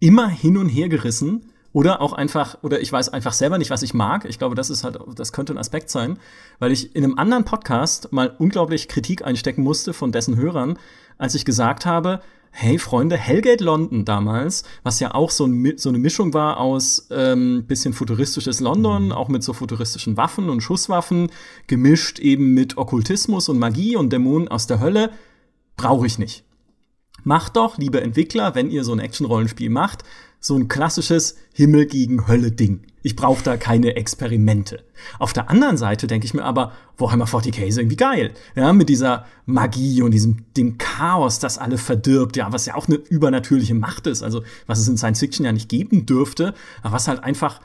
immer 0.00 0.28
hin 0.28 0.56
und 0.56 0.68
her 0.68 0.88
gerissen 0.88 1.50
oder 1.72 2.00
auch 2.00 2.12
einfach, 2.12 2.58
oder 2.62 2.80
ich 2.80 2.92
weiß 2.92 3.10
einfach 3.10 3.32
selber 3.32 3.58
nicht, 3.58 3.70
was 3.70 3.82
ich 3.82 3.94
mag. 3.94 4.24
Ich 4.24 4.38
glaube, 4.38 4.56
das 4.56 4.70
ist 4.70 4.82
halt, 4.82 4.98
das 5.14 5.32
könnte 5.32 5.54
ein 5.54 5.58
Aspekt 5.58 5.90
sein, 5.90 6.18
weil 6.58 6.72
ich 6.72 6.96
in 6.96 7.04
einem 7.04 7.16
anderen 7.16 7.44
Podcast 7.44 8.12
mal 8.12 8.34
unglaublich 8.38 8.88
Kritik 8.88 9.24
einstecken 9.24 9.62
musste 9.62 9.92
von 9.92 10.10
dessen 10.10 10.36
Hörern, 10.36 10.78
als 11.16 11.34
ich 11.34 11.44
gesagt 11.44 11.86
habe, 11.86 12.20
hey 12.50 12.78
Freunde, 12.78 13.16
Hellgate 13.16 13.62
London 13.62 14.04
damals, 14.04 14.64
was 14.82 14.98
ja 14.98 15.14
auch 15.14 15.30
so, 15.30 15.46
ein, 15.46 15.74
so 15.76 15.88
eine 15.88 15.98
Mischung 15.98 16.34
war 16.34 16.58
aus 16.58 17.06
ähm, 17.10 17.64
bisschen 17.68 17.92
futuristisches 17.92 18.58
London, 18.58 19.06
mhm. 19.06 19.12
auch 19.12 19.28
mit 19.28 19.44
so 19.44 19.52
futuristischen 19.52 20.16
Waffen 20.16 20.50
und 20.50 20.62
Schusswaffen, 20.62 21.30
gemischt 21.68 22.18
eben 22.18 22.52
mit 22.54 22.76
Okkultismus 22.76 23.48
und 23.48 23.58
Magie 23.58 23.94
und 23.94 24.12
Dämonen 24.12 24.48
aus 24.48 24.66
der 24.66 24.80
Hölle, 24.80 25.10
brauche 25.76 26.06
ich 26.06 26.18
nicht. 26.18 26.44
Macht 27.24 27.56
doch, 27.56 27.78
liebe 27.78 28.00
Entwickler, 28.00 28.54
wenn 28.54 28.70
ihr 28.70 28.84
so 28.84 28.92
ein 28.92 29.00
Action-Rollenspiel 29.00 29.70
macht, 29.70 30.04
so 30.40 30.56
ein 30.56 30.68
klassisches 30.68 31.36
Himmel 31.52 31.86
gegen 31.86 32.26
Hölle 32.26 32.50
Ding. 32.50 32.80
Ich 33.02 33.16
brauche 33.16 33.42
da 33.42 33.56
keine 33.56 33.96
Experimente. 33.96 34.82
Auf 35.18 35.32
der 35.32 35.48
anderen 35.50 35.76
Seite 35.76 36.06
denke 36.06 36.26
ich 36.26 36.34
mir 36.34 36.44
aber, 36.44 36.72
Warhammer 36.98 37.26
40k 37.26 37.64
ist 37.64 37.78
irgendwie 37.78 37.96
geil. 37.96 38.32
Ja, 38.54 38.72
mit 38.72 38.88
dieser 38.88 39.26
Magie 39.46 40.02
und 40.02 40.12
diesem 40.12 40.44
dem 40.56 40.78
Chaos, 40.78 41.38
das 41.38 41.58
alle 41.58 41.78
verdirbt, 41.78 42.36
ja, 42.36 42.52
was 42.52 42.66
ja 42.66 42.74
auch 42.74 42.88
eine 42.88 42.96
übernatürliche 42.96 43.74
Macht 43.74 44.06
ist, 44.06 44.22
also 44.22 44.42
was 44.66 44.78
es 44.78 44.88
in 44.88 44.98
Science 44.98 45.20
Fiction 45.20 45.46
ja 45.46 45.52
nicht 45.52 45.68
geben 45.68 46.04
dürfte, 46.04 46.54
aber 46.82 46.94
was 46.94 47.08
halt 47.08 47.24
einfach 47.24 47.60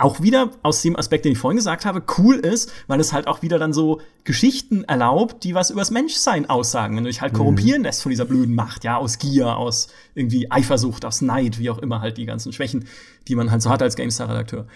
auch 0.00 0.22
wieder 0.22 0.50
aus 0.62 0.82
dem 0.82 0.96
Aspekt, 0.96 1.24
den 1.24 1.32
ich 1.32 1.38
vorhin 1.38 1.56
gesagt 1.56 1.84
habe, 1.84 2.02
cool 2.18 2.36
ist, 2.36 2.72
weil 2.86 3.00
es 3.00 3.12
halt 3.12 3.26
auch 3.26 3.42
wieder 3.42 3.58
dann 3.58 3.72
so 3.72 4.00
Geschichten 4.24 4.84
erlaubt, 4.84 5.44
die 5.44 5.54
was 5.54 5.70
übers 5.70 5.90
Menschsein 5.90 6.48
aussagen. 6.48 6.96
Wenn 6.96 7.04
du 7.04 7.10
dich 7.10 7.20
halt 7.20 7.32
mhm. 7.32 7.38
korrumpieren 7.38 7.82
lässt 7.82 8.02
von 8.02 8.10
dieser 8.10 8.24
blöden 8.24 8.54
Macht, 8.54 8.84
ja, 8.84 8.96
aus 8.96 9.18
Gier, 9.18 9.56
aus 9.56 9.88
irgendwie 10.14 10.50
Eifersucht, 10.50 11.04
aus 11.04 11.20
Neid, 11.20 11.58
wie 11.58 11.70
auch 11.70 11.78
immer 11.78 12.00
halt 12.00 12.18
die 12.18 12.26
ganzen 12.26 12.52
Schwächen, 12.52 12.86
die 13.28 13.34
man 13.34 13.50
halt 13.50 13.62
so 13.62 13.70
hat 13.70 13.82
als 13.82 13.96
GameStar-Redakteur. 13.96 14.66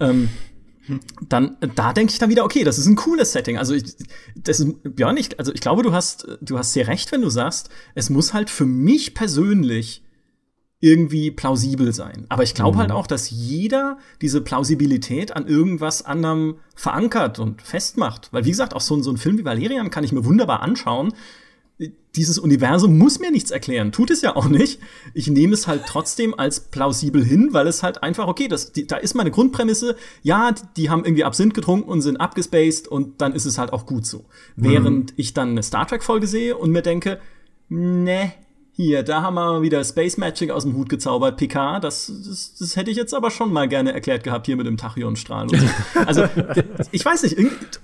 Ähm, 0.00 0.28
dann 1.28 1.56
da 1.74 1.92
denke 1.92 2.12
ich 2.12 2.18
dann 2.18 2.30
wieder, 2.30 2.44
okay, 2.44 2.62
das 2.62 2.78
ist 2.78 2.86
ein 2.86 2.96
cooles 2.96 3.32
Setting. 3.32 3.58
Also 3.58 3.74
ich, 3.74 3.84
das 4.36 4.60
ist, 4.60 4.76
Björn, 4.82 5.16
ich, 5.16 5.38
also 5.38 5.52
ich 5.52 5.60
glaube, 5.60 5.82
du 5.82 5.92
hast 5.92 6.28
du 6.40 6.58
hast 6.58 6.72
sehr 6.72 6.86
recht, 6.86 7.10
wenn 7.12 7.22
du 7.22 7.30
sagst, 7.30 7.70
es 7.94 8.10
muss 8.10 8.32
halt 8.32 8.50
für 8.50 8.66
mich 8.66 9.14
persönlich 9.14 10.02
irgendwie 10.80 11.30
plausibel 11.30 11.92
sein. 11.92 12.26
Aber 12.28 12.42
ich 12.42 12.54
glaube 12.54 12.78
halt 12.78 12.88
mhm. 12.88 12.94
halt 12.94 13.04
auch, 13.04 13.06
dass 13.06 13.30
jeder 13.30 13.98
diese 14.20 14.42
Plausibilität 14.42 15.34
an 15.34 15.46
irgendwas 15.46 16.04
anderem 16.04 16.56
verankert 16.74 17.38
und 17.38 17.62
festmacht. 17.62 18.32
Weil, 18.32 18.44
wie 18.44 18.50
gesagt, 18.50 18.74
auch 18.74 18.82
so, 18.82 19.00
so 19.02 19.10
ein 19.10 19.16
Film 19.16 19.38
wie 19.38 19.44
Valerian 19.44 19.90
kann 19.90 20.04
ich 20.04 20.12
mir 20.12 20.24
wunderbar 20.24 20.60
anschauen. 20.60 21.14
Dieses 22.14 22.38
Universum 22.38 22.96
muss 22.96 23.20
mir 23.20 23.30
nichts 23.30 23.50
erklären, 23.50 23.92
tut 23.92 24.10
es 24.10 24.22
ja 24.22 24.36
auch 24.36 24.48
nicht. 24.48 24.80
Ich 25.12 25.28
nehme 25.28 25.52
es 25.54 25.66
halt 25.66 25.84
trotzdem 25.86 26.38
als 26.38 26.60
plausibel 26.60 27.22
hin, 27.22 27.50
weil 27.52 27.66
es 27.66 27.82
halt 27.82 28.02
einfach, 28.02 28.26
okay, 28.28 28.48
das, 28.48 28.72
die, 28.72 28.86
da 28.86 28.96
ist 28.96 29.14
meine 29.14 29.30
Grundprämisse, 29.30 29.96
ja, 30.22 30.54
die 30.76 30.88
haben 30.88 31.04
irgendwie 31.04 31.24
Absinth 31.24 31.52
getrunken 31.52 31.88
und 31.90 32.00
sind 32.00 32.16
abgespaced 32.16 32.88
und 32.88 33.20
dann 33.20 33.34
ist 33.34 33.44
es 33.44 33.58
halt 33.58 33.72
auch 33.74 33.84
gut 33.84 34.06
so. 34.06 34.24
Mhm. 34.56 34.64
Während 34.64 35.14
ich 35.16 35.34
dann 35.34 35.50
eine 35.50 35.62
Star 35.62 35.86
Trek-Folge 35.86 36.26
sehe 36.26 36.56
und 36.56 36.70
mir 36.70 36.82
denke, 36.82 37.20
ne, 37.68 38.32
hier, 38.76 39.02
da 39.02 39.22
haben 39.22 39.36
wir 39.36 39.62
wieder 39.62 39.82
Space 39.82 40.18
Magic 40.18 40.50
aus 40.50 40.64
dem 40.64 40.76
Hut 40.76 40.90
gezaubert, 40.90 41.38
PK. 41.38 41.80
Das, 41.80 42.12
das, 42.26 42.56
das 42.58 42.76
hätte 42.76 42.90
ich 42.90 42.98
jetzt 42.98 43.14
aber 43.14 43.30
schon 43.30 43.50
mal 43.50 43.68
gerne 43.68 43.94
erklärt 43.94 44.22
gehabt 44.22 44.44
hier 44.44 44.56
mit 44.56 44.66
dem 44.66 44.76
Tachyonstrahl. 44.76 45.48
So. 45.48 45.56
Also, 46.06 46.24
ich 46.92 47.02
weiß 47.02 47.22
nicht, 47.22 47.38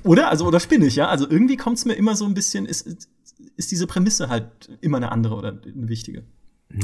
oder? 0.04 0.28
Also, 0.28 0.46
oder 0.46 0.60
spinne 0.60 0.84
ich, 0.84 0.96
ja? 0.96 1.08
Also, 1.08 1.28
irgendwie 1.28 1.56
kommt 1.56 1.78
es 1.78 1.86
mir 1.86 1.94
immer 1.94 2.14
so 2.14 2.26
ein 2.26 2.34
bisschen, 2.34 2.66
ist, 2.66 2.86
ist 3.56 3.70
diese 3.70 3.86
Prämisse 3.86 4.28
halt 4.28 4.46
immer 4.82 4.98
eine 4.98 5.12
andere 5.12 5.34
oder 5.34 5.48
eine 5.48 5.88
wichtige. 5.88 6.24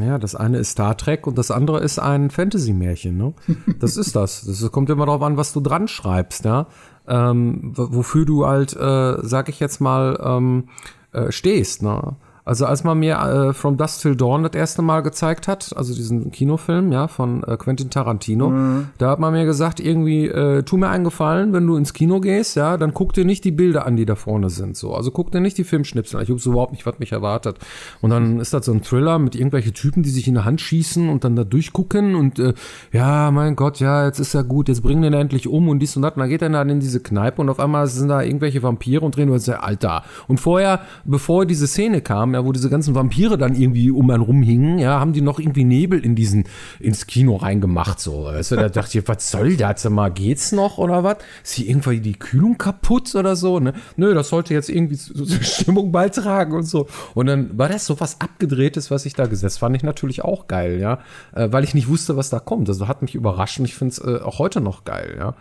Ja, 0.01 0.17
das 0.19 0.35
eine 0.35 0.57
ist 0.57 0.71
Star 0.71 0.97
Trek 0.97 1.27
und 1.27 1.37
das 1.37 1.51
andere 1.51 1.81
ist 1.81 1.99
ein 1.99 2.31
Fantasy-Märchen, 2.31 3.15
ne? 3.15 3.35
Das 3.79 3.99
ist 3.99 4.17
das. 4.17 4.43
Das 4.47 4.73
kommt 4.73 4.89
immer 4.89 5.05
darauf 5.05 5.23
an, 5.23 5.37
was 5.37 5.53
du 5.53 5.61
dran 5.61 5.87
schreibst, 5.87 6.47
ja. 6.47 6.67
Ähm, 7.07 7.73
wofür 7.75 8.25
du 8.25 8.47
halt, 8.47 8.75
äh, 8.75 9.17
sag 9.21 9.51
ich 9.51 9.61
jetzt 9.61 9.83
mal, 9.83 10.19
ähm, 10.23 10.69
äh, 11.13 11.31
stehst, 11.31 11.83
ne? 11.83 12.17
Also 12.49 12.65
als 12.65 12.83
man 12.83 12.99
mir 12.99 13.19
äh, 13.19 13.53
From 13.53 13.77
Dust 13.77 14.01
Till 14.01 14.17
Dawn 14.17 14.43
das 14.43 14.55
erste 14.55 14.81
Mal 14.81 15.03
gezeigt 15.03 15.49
hat, 15.49 15.77
also 15.77 15.95
diesen 15.95 16.31
Kinofilm, 16.31 16.93
ja, 16.93 17.07
von 17.07 17.43
äh, 17.43 17.59
Quentin 17.59 17.91
Tarantino, 17.91 18.49
mhm. 18.49 18.87
da 18.97 19.11
hat 19.11 19.19
man 19.19 19.35
mir 19.35 19.45
gesagt, 19.45 19.81
irgendwie, 19.81 20.29
äh, 20.29 20.63
tu 20.63 20.79
mir 20.79 20.89
einen 20.89 21.05
Gefallen, 21.05 21.53
wenn 21.53 21.67
du 21.67 21.77
ins 21.77 21.93
Kino 21.93 22.21
gehst, 22.21 22.57
ja, 22.57 22.79
dann 22.79 22.95
guck 22.95 23.13
dir 23.13 23.27
nicht 23.27 23.45
die 23.45 23.51
Bilder 23.51 23.85
an, 23.85 23.97
die 23.97 24.07
da 24.07 24.15
vorne 24.15 24.49
sind, 24.49 24.79
so. 24.79 24.95
Also 24.95 25.11
guck 25.11 25.31
dir 25.31 25.41
nicht 25.41 25.59
die 25.59 25.65
Filmschnipsel 25.65 26.17
an. 26.17 26.23
Ich 26.23 26.31
wusste 26.31 26.49
überhaupt 26.49 26.73
nicht, 26.73 26.87
was 26.87 26.99
mich 26.99 27.13
erwartet. 27.13 27.59
Und 28.01 28.09
dann 28.09 28.41
ist 28.41 28.55
das 28.55 28.65
so 28.65 28.73
ein 28.73 28.81
Thriller 28.81 29.19
mit 29.19 29.35
irgendwelchen 29.35 29.75
Typen, 29.75 30.03
die 30.03 30.09
sich 30.09 30.27
in 30.27 30.33
der 30.33 30.47
Hand 30.47 30.63
schießen 30.63 31.11
und 31.11 31.25
dann 31.25 31.37
da 31.37 31.45
durchgucken 31.45 32.15
und, 32.15 32.39
äh, 32.39 32.55
ja, 32.93 33.31
mein 33.31 33.57
Gott, 33.57 33.79
ja, 33.79 34.07
jetzt 34.07 34.21
ist 34.21 34.33
ja 34.33 34.41
gut, 34.41 34.69
jetzt 34.69 34.83
bringen 34.83 35.03
den 35.03 35.13
endlich 35.13 35.49
um 35.49 35.69
und 35.69 35.81
dies 35.81 35.97
und 35.97 36.03
das. 36.03 36.15
Und 36.15 36.21
dann 36.21 36.31
geht 36.31 36.41
er 36.41 36.49
dann 36.49 36.71
in 36.71 36.81
diese 36.81 37.01
Kneipe 37.01 37.43
und 37.43 37.51
auf 37.51 37.61
einmal 37.61 37.87
sind 37.89 38.09
da 38.09 38.23
irgendwelche 38.23 38.63
Vampire 38.63 39.03
und 39.03 39.15
drehen 39.15 39.39
sagt, 39.39 39.63
Alter. 39.63 40.03
Und 40.29 40.41
vorher, 40.41 40.81
bevor 41.05 41.45
diese 41.45 41.67
Szene 41.67 42.01
kam, 42.01 42.38
ja, 42.39 42.45
wo 42.45 42.53
diese 42.53 42.71
ganzen 42.71 42.95
Vampire 42.95 43.37
dann 43.37 43.55
irgendwie 43.55 43.91
um 43.91 44.11
einen 44.11 44.23
rumhingen, 44.23 44.79
ja, 44.79 45.01
haben 45.01 45.13
die 45.13 45.21
noch 45.21 45.39
irgendwie 45.39 45.65
Nebel 45.65 46.05
in 46.05 46.15
diesen, 46.15 46.45
ins 46.79 47.07
Kino 47.07 47.37
reingemacht, 47.37 48.01
so. 48.01 48.25
Weißt 48.25 48.53
du, 48.53 48.57
da 48.57 48.69
dachte 48.69 48.99
ich, 48.99 49.09
was 49.09 49.31
soll 49.31 49.57
das? 49.57 49.89
Mal, 49.89 50.11
geht's 50.11 50.53
noch 50.53 50.79
oder 50.79 51.05
was? 51.05 51.19
Ist 51.43 51.55
hier 51.55 51.69
irgendwie 51.69 52.01
die 52.01 52.19
Kühlung 52.19 52.59
kaputt 52.59 53.15
oder 53.15 53.37
so, 53.37 53.59
ne? 53.59 53.75
Nö, 53.97 54.15
das 54.15 54.29
sollte 54.29 54.55
jetzt 54.55 54.69
irgendwie 54.69 54.97
zur 54.97 55.27
Stimmung 55.43 55.93
beitragen 55.93 56.53
und 56.53 56.65
so. 56.65 56.87
Und 57.15 57.27
dann 57.27 57.57
war 57.59 57.69
das 57.69 57.87
so 57.87 58.01
was 58.01 58.21
Abgedrehtes, 58.21 58.91
was 58.91 59.07
ich 59.07 59.15
da 59.15 59.27
gesetzt 59.27 59.59
fand 59.59 59.77
ich 59.77 59.83
natürlich 59.83 60.23
auch 60.23 60.47
geil, 60.47 60.79
ja, 60.81 61.01
äh, 61.35 61.49
weil 61.51 61.65
ich 61.65 61.75
nicht 61.75 61.89
wusste, 61.89 62.17
was 62.17 62.31
da 62.31 62.39
kommt. 62.39 62.69
Also 62.69 62.89
hat 62.89 63.03
mich 63.03 63.15
überrascht 63.15 63.59
und 63.59 63.65
ich 63.65 63.75
finde 63.75 63.93
es 63.93 63.99
äh, 63.99 64.21
auch 64.23 64.39
heute 64.39 64.61
noch 64.61 64.85
geil, 64.85 65.17
ja. 65.19 65.35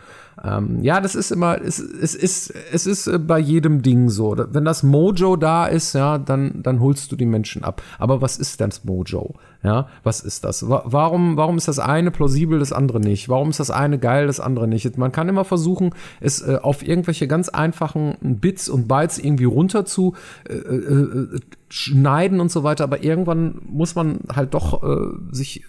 Ähm, 0.43 0.83
ja, 0.83 1.01
das 1.01 1.15
ist 1.15 1.31
immer, 1.31 1.59
es, 1.61 1.79
es 1.79 2.13
ist, 2.13 2.53
es 2.71 2.85
ist 2.85 3.07
äh, 3.07 3.17
bei 3.17 3.39
jedem 3.39 3.81
Ding 3.81 4.09
so. 4.09 4.35
Wenn 4.37 4.65
das 4.65 4.83
Mojo 4.83 5.35
da 5.35 5.65
ist, 5.65 5.93
ja, 5.93 6.17
dann, 6.17 6.61
dann 6.61 6.79
holst 6.79 7.11
du 7.11 7.15
die 7.15 7.25
Menschen 7.25 7.63
ab. 7.63 7.81
Aber 7.97 8.21
was 8.21 8.37
ist 8.37 8.59
denn 8.59 8.69
das 8.69 8.83
Mojo? 8.85 9.35
Ja, 9.63 9.87
was 10.03 10.21
ist 10.21 10.43
das? 10.43 10.67
Warum, 10.67 11.35
warum 11.35 11.57
ist 11.57 11.67
das 11.67 11.79
eine 11.79 12.11
plausibel, 12.11 12.59
das 12.59 12.71
andere 12.71 12.99
nicht? 12.99 13.27
Warum 13.29 13.49
ist 13.49 13.59
das 13.59 13.71
eine 13.71 13.97
geil, 13.97 14.27
das 14.27 14.39
andere 14.39 14.67
nicht? 14.67 14.97
Man 14.97 15.11
kann 15.11 15.27
immer 15.27 15.45
versuchen, 15.45 15.91
es 16.19 16.41
äh, 16.41 16.59
auf 16.61 16.87
irgendwelche 16.87 17.27
ganz 17.27 17.49
einfachen 17.49 18.17
Bits 18.21 18.69
und 18.69 18.87
Bytes 18.87 19.17
irgendwie 19.17 19.45
runter 19.45 19.85
zu 19.85 20.13
äh, 20.47 20.53
äh, 20.53 21.39
schneiden 21.69 22.39
und 22.39 22.51
so 22.51 22.63
weiter. 22.63 22.83
Aber 22.83 23.03
irgendwann 23.03 23.59
muss 23.65 23.95
man 23.95 24.19
halt 24.33 24.53
doch 24.53 24.83
äh, 24.83 25.07
sich 25.31 25.65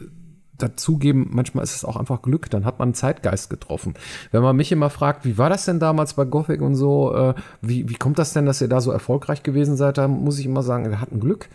dazugeben, 0.59 1.29
manchmal 1.31 1.65
ist 1.65 1.75
es 1.75 1.85
auch 1.85 1.97
einfach 1.97 2.23
Glück, 2.23 2.51
dann 2.51 2.65
hat 2.65 2.79
man 2.79 2.89
einen 2.89 2.95
Zeitgeist 2.95 3.51
getroffen. 3.51 3.95
Wenn 4.31 4.43
man 4.43 4.57
mich 4.57 4.73
immer 4.73 4.91
fragt, 4.91 5.25
wie 5.25 5.39
war 5.39 5.51
das 5.51 5.65
denn 5.65 5.81
damals 5.81 6.15
bei 6.15 6.25
Gothic 6.25 6.61
und 6.61 6.75
so, 6.75 7.15
äh, 7.15 7.35
wie, 7.63 7.89
wie 7.89 7.95
kommt 7.95 8.19
das 8.19 8.33
denn, 8.33 8.47
dass 8.47 8.61
ihr 8.61 8.69
da 8.69 8.81
so 8.81 8.91
erfolgreich 8.91 9.43
gewesen 9.43 9.77
seid, 9.77 9.99
da 9.99 10.09
muss 10.09 10.39
ich 10.39 10.47
immer 10.47 10.63
sagen, 10.63 10.89
wir 10.91 11.01
hatten 11.01 11.21
Glück. 11.21 11.49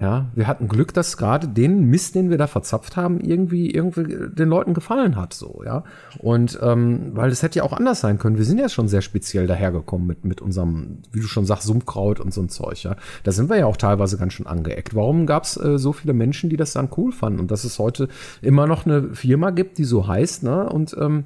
Ja, 0.00 0.26
wir 0.34 0.48
hatten 0.48 0.66
Glück, 0.66 0.92
dass 0.92 1.16
gerade 1.16 1.46
den 1.46 1.84
Mist, 1.84 2.16
den 2.16 2.28
wir 2.28 2.36
da 2.36 2.48
verzapft 2.48 2.96
haben, 2.96 3.20
irgendwie, 3.20 3.70
irgendwie 3.70 4.28
den 4.28 4.48
Leuten 4.48 4.74
gefallen 4.74 5.14
hat, 5.14 5.34
so, 5.34 5.62
ja. 5.64 5.84
Und 6.18 6.58
ähm, 6.62 7.12
weil 7.14 7.30
das 7.30 7.44
hätte 7.44 7.60
ja 7.60 7.62
auch 7.62 7.72
anders 7.72 8.00
sein 8.00 8.18
können. 8.18 8.36
Wir 8.36 8.44
sind 8.44 8.58
ja 8.58 8.68
schon 8.68 8.88
sehr 8.88 9.02
speziell 9.02 9.46
dahergekommen 9.46 10.04
mit, 10.04 10.24
mit 10.24 10.40
unserem, 10.40 10.98
wie 11.12 11.20
du 11.20 11.28
schon 11.28 11.46
sagst, 11.46 11.68
Sumpfkraut 11.68 12.18
und 12.18 12.34
so 12.34 12.40
ein 12.40 12.48
Zeug, 12.48 12.82
ja. 12.82 12.96
Da 13.22 13.30
sind 13.30 13.48
wir 13.48 13.56
ja 13.56 13.66
auch 13.66 13.76
teilweise 13.76 14.18
ganz 14.18 14.32
schön 14.32 14.48
angeeckt. 14.48 14.96
Warum 14.96 15.26
gab 15.26 15.44
es 15.44 15.56
äh, 15.56 15.78
so 15.78 15.92
viele 15.92 16.12
Menschen, 16.12 16.50
die 16.50 16.56
das 16.56 16.72
dann 16.72 16.88
cool 16.96 17.12
fanden? 17.12 17.38
Und 17.38 17.52
dass 17.52 17.62
es 17.62 17.78
heute 17.78 18.08
immer 18.42 18.66
noch 18.66 18.86
eine 18.86 19.14
Firma 19.14 19.50
gibt, 19.50 19.78
die 19.78 19.84
so 19.84 20.08
heißt, 20.08 20.42
ne? 20.42 20.68
Und 20.68 20.96
ähm, 21.00 21.24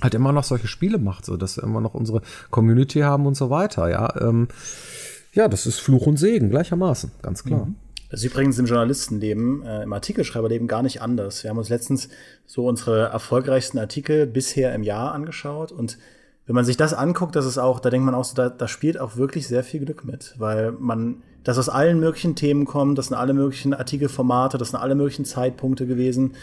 halt 0.00 0.14
immer 0.14 0.32
noch 0.32 0.44
solche 0.44 0.66
Spiele 0.66 0.98
macht, 0.98 1.26
so 1.26 1.36
dass 1.36 1.58
wir 1.58 1.64
immer 1.64 1.82
noch 1.82 1.92
unsere 1.92 2.22
Community 2.50 3.00
haben 3.00 3.26
und 3.26 3.36
so 3.36 3.50
weiter, 3.50 3.90
ja. 3.90 4.18
Ähm, 4.18 4.48
ja, 5.34 5.46
das 5.46 5.66
ist 5.66 5.78
Fluch 5.78 6.06
und 6.06 6.16
Segen 6.16 6.48
gleichermaßen, 6.48 7.10
ganz 7.20 7.44
klar. 7.44 7.66
Mhm. 7.66 7.74
Das 8.08 8.20
ist 8.20 8.26
übrigens 8.30 8.58
im 8.58 8.66
Journalistenleben, 8.66 9.62
äh, 9.62 9.82
im 9.82 9.92
Artikelschreiberleben 9.92 10.66
gar 10.66 10.82
nicht 10.82 11.02
anders. 11.02 11.42
Wir 11.42 11.50
haben 11.50 11.58
uns 11.58 11.68
letztens 11.68 12.08
so 12.46 12.66
unsere 12.66 13.08
erfolgreichsten 13.08 13.78
Artikel 13.78 14.26
bisher 14.26 14.74
im 14.74 14.82
Jahr 14.82 15.12
angeschaut 15.12 15.72
und 15.72 15.98
wenn 16.46 16.54
man 16.54 16.64
sich 16.64 16.78
das 16.78 16.94
anguckt, 16.94 17.36
das 17.36 17.44
ist 17.44 17.58
auch, 17.58 17.78
da 17.78 17.90
denkt 17.90 18.06
man 18.06 18.14
auch 18.14 18.24
so, 18.24 18.34
da, 18.34 18.48
da 18.48 18.68
spielt 18.68 18.98
auch 18.98 19.16
wirklich 19.16 19.46
sehr 19.46 19.62
viel 19.62 19.84
Glück 19.84 20.06
mit, 20.06 20.34
weil 20.38 20.72
man 20.72 21.22
das 21.44 21.58
aus 21.58 21.68
allen 21.68 22.00
möglichen 22.00 22.34
Themen 22.34 22.64
kommt, 22.64 22.98
das 22.98 23.06
sind 23.06 23.16
alle 23.16 23.32
möglichen 23.32 23.72
Artikelformate, 23.72 24.58
das 24.58 24.70
sind 24.70 24.80
alle 24.80 24.94
möglichen 24.94 25.24
Zeitpunkte 25.24 25.86
gewesen. 25.86 26.34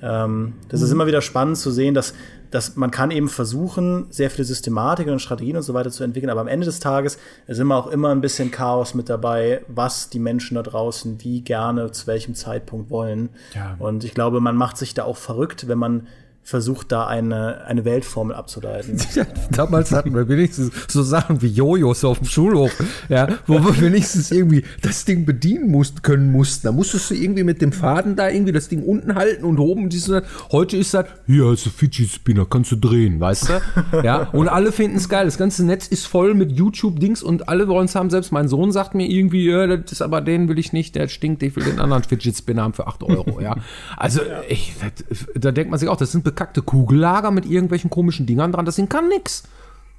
Ähm, 0.00 0.54
das 0.68 0.80
mhm. 0.80 0.86
ist 0.86 0.92
immer 0.92 1.06
wieder 1.06 1.20
spannend 1.22 1.56
zu 1.56 1.70
sehen, 1.70 1.94
dass, 1.94 2.14
dass 2.50 2.76
man 2.76 2.90
kann 2.90 3.10
eben 3.10 3.28
versuchen, 3.28 4.06
sehr 4.10 4.30
viele 4.30 4.44
Systematiken 4.44 5.12
und 5.12 5.18
Strategien 5.18 5.56
und 5.56 5.62
so 5.62 5.74
weiter 5.74 5.90
zu 5.90 6.04
entwickeln, 6.04 6.30
aber 6.30 6.40
am 6.40 6.48
Ende 6.48 6.66
des 6.66 6.80
Tages 6.80 7.18
ist 7.46 7.58
immer 7.58 7.76
auch 7.76 7.88
immer 7.88 8.10
ein 8.10 8.20
bisschen 8.20 8.50
Chaos 8.50 8.94
mit 8.94 9.08
dabei, 9.08 9.62
was 9.68 10.08
die 10.08 10.18
Menschen 10.18 10.54
da 10.54 10.62
draußen 10.62 11.22
wie 11.22 11.40
gerne 11.40 11.90
zu 11.92 12.06
welchem 12.06 12.34
Zeitpunkt 12.34 12.90
wollen. 12.90 13.30
Ja. 13.54 13.76
Und 13.78 14.04
ich 14.04 14.14
glaube, 14.14 14.40
man 14.40 14.56
macht 14.56 14.76
sich 14.76 14.94
da 14.94 15.04
auch 15.04 15.16
verrückt, 15.16 15.68
wenn 15.68 15.78
man 15.78 16.06
versucht, 16.44 16.92
da 16.92 17.06
eine, 17.06 17.64
eine 17.64 17.84
Weltformel 17.84 18.36
abzuleiten. 18.36 18.98
Ja, 19.14 19.24
damals 19.52 19.92
hatten 19.92 20.12
wir 20.12 20.28
wenigstens 20.28 20.72
so 20.88 21.02
Sachen 21.04 21.40
wie 21.40 21.46
Jojos 21.46 22.04
auf 22.04 22.18
dem 22.18 22.26
Schulhof, 22.26 22.72
ja, 23.08 23.28
wo 23.46 23.62
wir 23.64 23.80
wenigstens 23.80 24.32
irgendwie 24.32 24.64
das 24.82 25.04
Ding 25.04 25.24
bedienen 25.24 25.70
mussten, 25.70 26.02
können 26.02 26.32
mussten. 26.32 26.66
Da 26.66 26.72
musstest 26.72 27.10
du 27.10 27.14
irgendwie 27.14 27.44
mit 27.44 27.62
dem 27.62 27.70
Faden 27.70 28.16
da 28.16 28.28
irgendwie 28.28 28.50
das 28.50 28.68
Ding 28.68 28.82
unten 28.82 29.14
halten 29.14 29.44
und 29.44 29.58
oben 29.58 29.88
diesen. 29.88 30.22
Heute 30.50 30.76
ist 30.76 30.94
das, 30.94 31.06
hier 31.26 31.52
ist 31.52 31.66
ein 31.66 31.72
Fidget 31.72 32.10
Spinner, 32.10 32.44
kannst 32.44 32.72
du 32.72 32.76
drehen, 32.76 33.20
weißt 33.20 33.50
du? 33.50 34.02
Ja, 34.02 34.28
und 34.32 34.48
alle 34.48 34.72
finden 34.72 34.96
es 34.96 35.08
geil. 35.08 35.26
Das 35.26 35.38
ganze 35.38 35.64
Netz 35.64 35.86
ist 35.86 36.06
voll 36.06 36.34
mit 36.34 36.50
YouTube-Dings 36.50 37.22
und 37.22 37.48
alle 37.48 37.68
wollen 37.68 37.84
es 37.84 37.94
haben. 37.94 38.10
Selbst 38.10 38.32
mein 38.32 38.48
Sohn 38.48 38.72
sagt 38.72 38.94
mir 38.94 39.08
irgendwie, 39.08 39.48
ja, 39.48 39.76
das 39.76 39.92
ist 39.92 40.02
aber 40.02 40.20
den 40.20 40.48
will 40.48 40.58
ich 40.58 40.72
nicht, 40.72 40.96
der 40.96 41.06
stinkt, 41.08 41.42
ich 41.42 41.54
will 41.54 41.64
den 41.64 41.78
anderen 41.78 42.02
Fidget 42.02 42.36
Spinner 42.36 42.62
haben 42.62 42.74
für 42.74 42.88
8 42.88 43.04
Euro, 43.04 43.40
ja. 43.40 43.56
Also, 43.96 44.20
ich, 44.48 44.74
das, 44.80 45.26
da 45.34 45.52
denkt 45.52 45.70
man 45.70 45.78
sich 45.78 45.88
auch, 45.88 45.96
das 45.96 46.10
sind 46.10 46.24
bekackte 46.34 46.62
Kugellager 46.62 47.30
mit 47.30 47.46
irgendwelchen 47.46 47.90
komischen 47.90 48.26
Dingern 48.26 48.52
dran. 48.52 48.64
Das 48.64 48.76
Ding 48.76 48.88
kann 48.88 49.08
nix. 49.08 49.44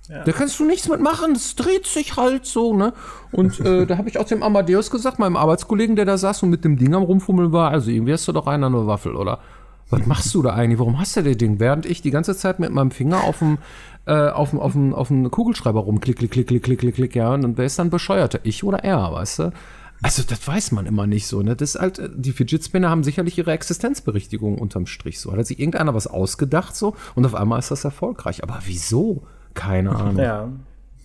Ja. 0.10 0.24
Da 0.24 0.32
kannst 0.34 0.60
du 0.60 0.66
nichts 0.66 0.88
mitmachen, 0.88 1.34
das 1.34 1.56
dreht 1.56 1.88
sich 1.88 2.16
halt 2.16 2.46
so, 2.46 2.76
ne? 2.76 2.94
Und 3.32 3.60
äh, 3.60 3.86
da 3.88 3.98
habe 3.98 4.08
ich 4.08 4.20
auch 4.20 4.26
dem 4.26 4.44
Amadeus 4.44 4.92
gesagt, 4.92 5.18
meinem 5.18 5.36
Arbeitskollegen, 5.36 5.96
der 5.96 6.06
da 6.06 6.18
saß 6.18 6.44
und 6.44 6.52
mit 6.52 6.64
dem 6.64 6.78
Ding 6.78 6.94
am 6.94 7.02
Rumfummeln 7.04 7.52
war, 7.52 7.72
also 7.72 7.90
irgendwie 7.90 8.14
hast 8.14 8.28
du 8.28 8.32
doch 8.32 8.46
einer 8.46 8.70
nur 8.70 8.86
Waffel, 8.86 9.16
oder? 9.16 9.40
Was 9.90 10.06
machst 10.06 10.34
du 10.34 10.42
da 10.42 10.54
eigentlich? 10.54 10.80
Warum 10.80 11.00
hast 11.00 11.16
du 11.16 11.24
das 11.24 11.38
Ding? 11.38 11.60
Während 11.60 11.86
ich 11.86 12.02
die 12.02 12.12
ganze 12.12 12.36
Zeit 12.36 12.60
mit 12.60 12.72
meinem 12.72 12.92
Finger 12.92 13.24
auf 13.24 13.40
dem 13.40 13.60
äh, 14.08 14.30
auf 14.30 14.50
dem 14.52 14.60
auf 14.60 14.74
dem 14.74 14.94
auf 14.94 15.08
dem 15.10 15.30
Kugelschreiber 15.30 15.80
rumklick 15.80 16.18
klick 16.18 16.32
klick 16.32 16.48
klick 16.48 16.64
klick 16.64 16.80
klick 16.80 16.96
klick 16.96 17.16
ja 17.16 17.34
und 17.34 17.58
wer 17.58 17.66
ist 17.66 17.78
dann 17.78 17.92
bescheuerter? 17.92 18.40
Ich 18.44 18.64
oder 18.64 18.84
er, 18.84 19.12
weißt 19.12 19.40
du? 19.40 19.52
Also 20.02 20.24
das 20.28 20.46
weiß 20.48 20.72
man 20.72 20.86
immer 20.86 21.08
nicht 21.08 21.28
so. 21.28 21.42
Ne? 21.42 21.56
Das 21.56 21.76
ist 21.76 21.82
halt, 21.82 22.02
die 22.16 22.32
Fidget 22.32 22.64
Spinner 22.64 22.90
haben 22.90 23.04
sicherlich 23.04 23.38
ihre 23.38 23.52
Existenzberichtigung 23.52 24.58
unterm 24.58 24.88
Strich 24.88 25.20
so. 25.20 25.32
Hat 25.32 25.46
sich 25.48 25.60
irgendeiner 25.60 25.94
was 25.94 26.08
ausgedacht 26.08 26.76
so 26.76 26.96
und 27.16 27.26
auf 27.26 27.36
einmal 27.36 27.60
ist 27.60 27.72
das 27.72 27.84
erfolgreich. 27.86 28.44
Aber 28.44 28.60
wieso? 28.66 29.24
Keine 29.54 29.92
Ahnung. 29.96 30.20
Ja. 30.20 30.50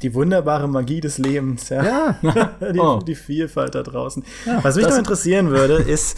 Die 0.03 0.15
wunderbare 0.15 0.67
Magie 0.67 1.01
des 1.03 1.19
Lebens, 1.19 1.69
ja. 1.69 2.17
ja. 2.23 2.51
die, 2.73 2.79
oh. 2.79 3.01
die, 3.07 3.15
Vielfalt 3.15 3.75
da 3.75 3.83
draußen. 3.83 4.25
Ja, 4.47 4.65
was 4.65 4.77
mich 4.77 4.87
noch 4.87 4.97
interessieren 4.97 5.51
würde, 5.51 5.75
ist, 5.75 6.17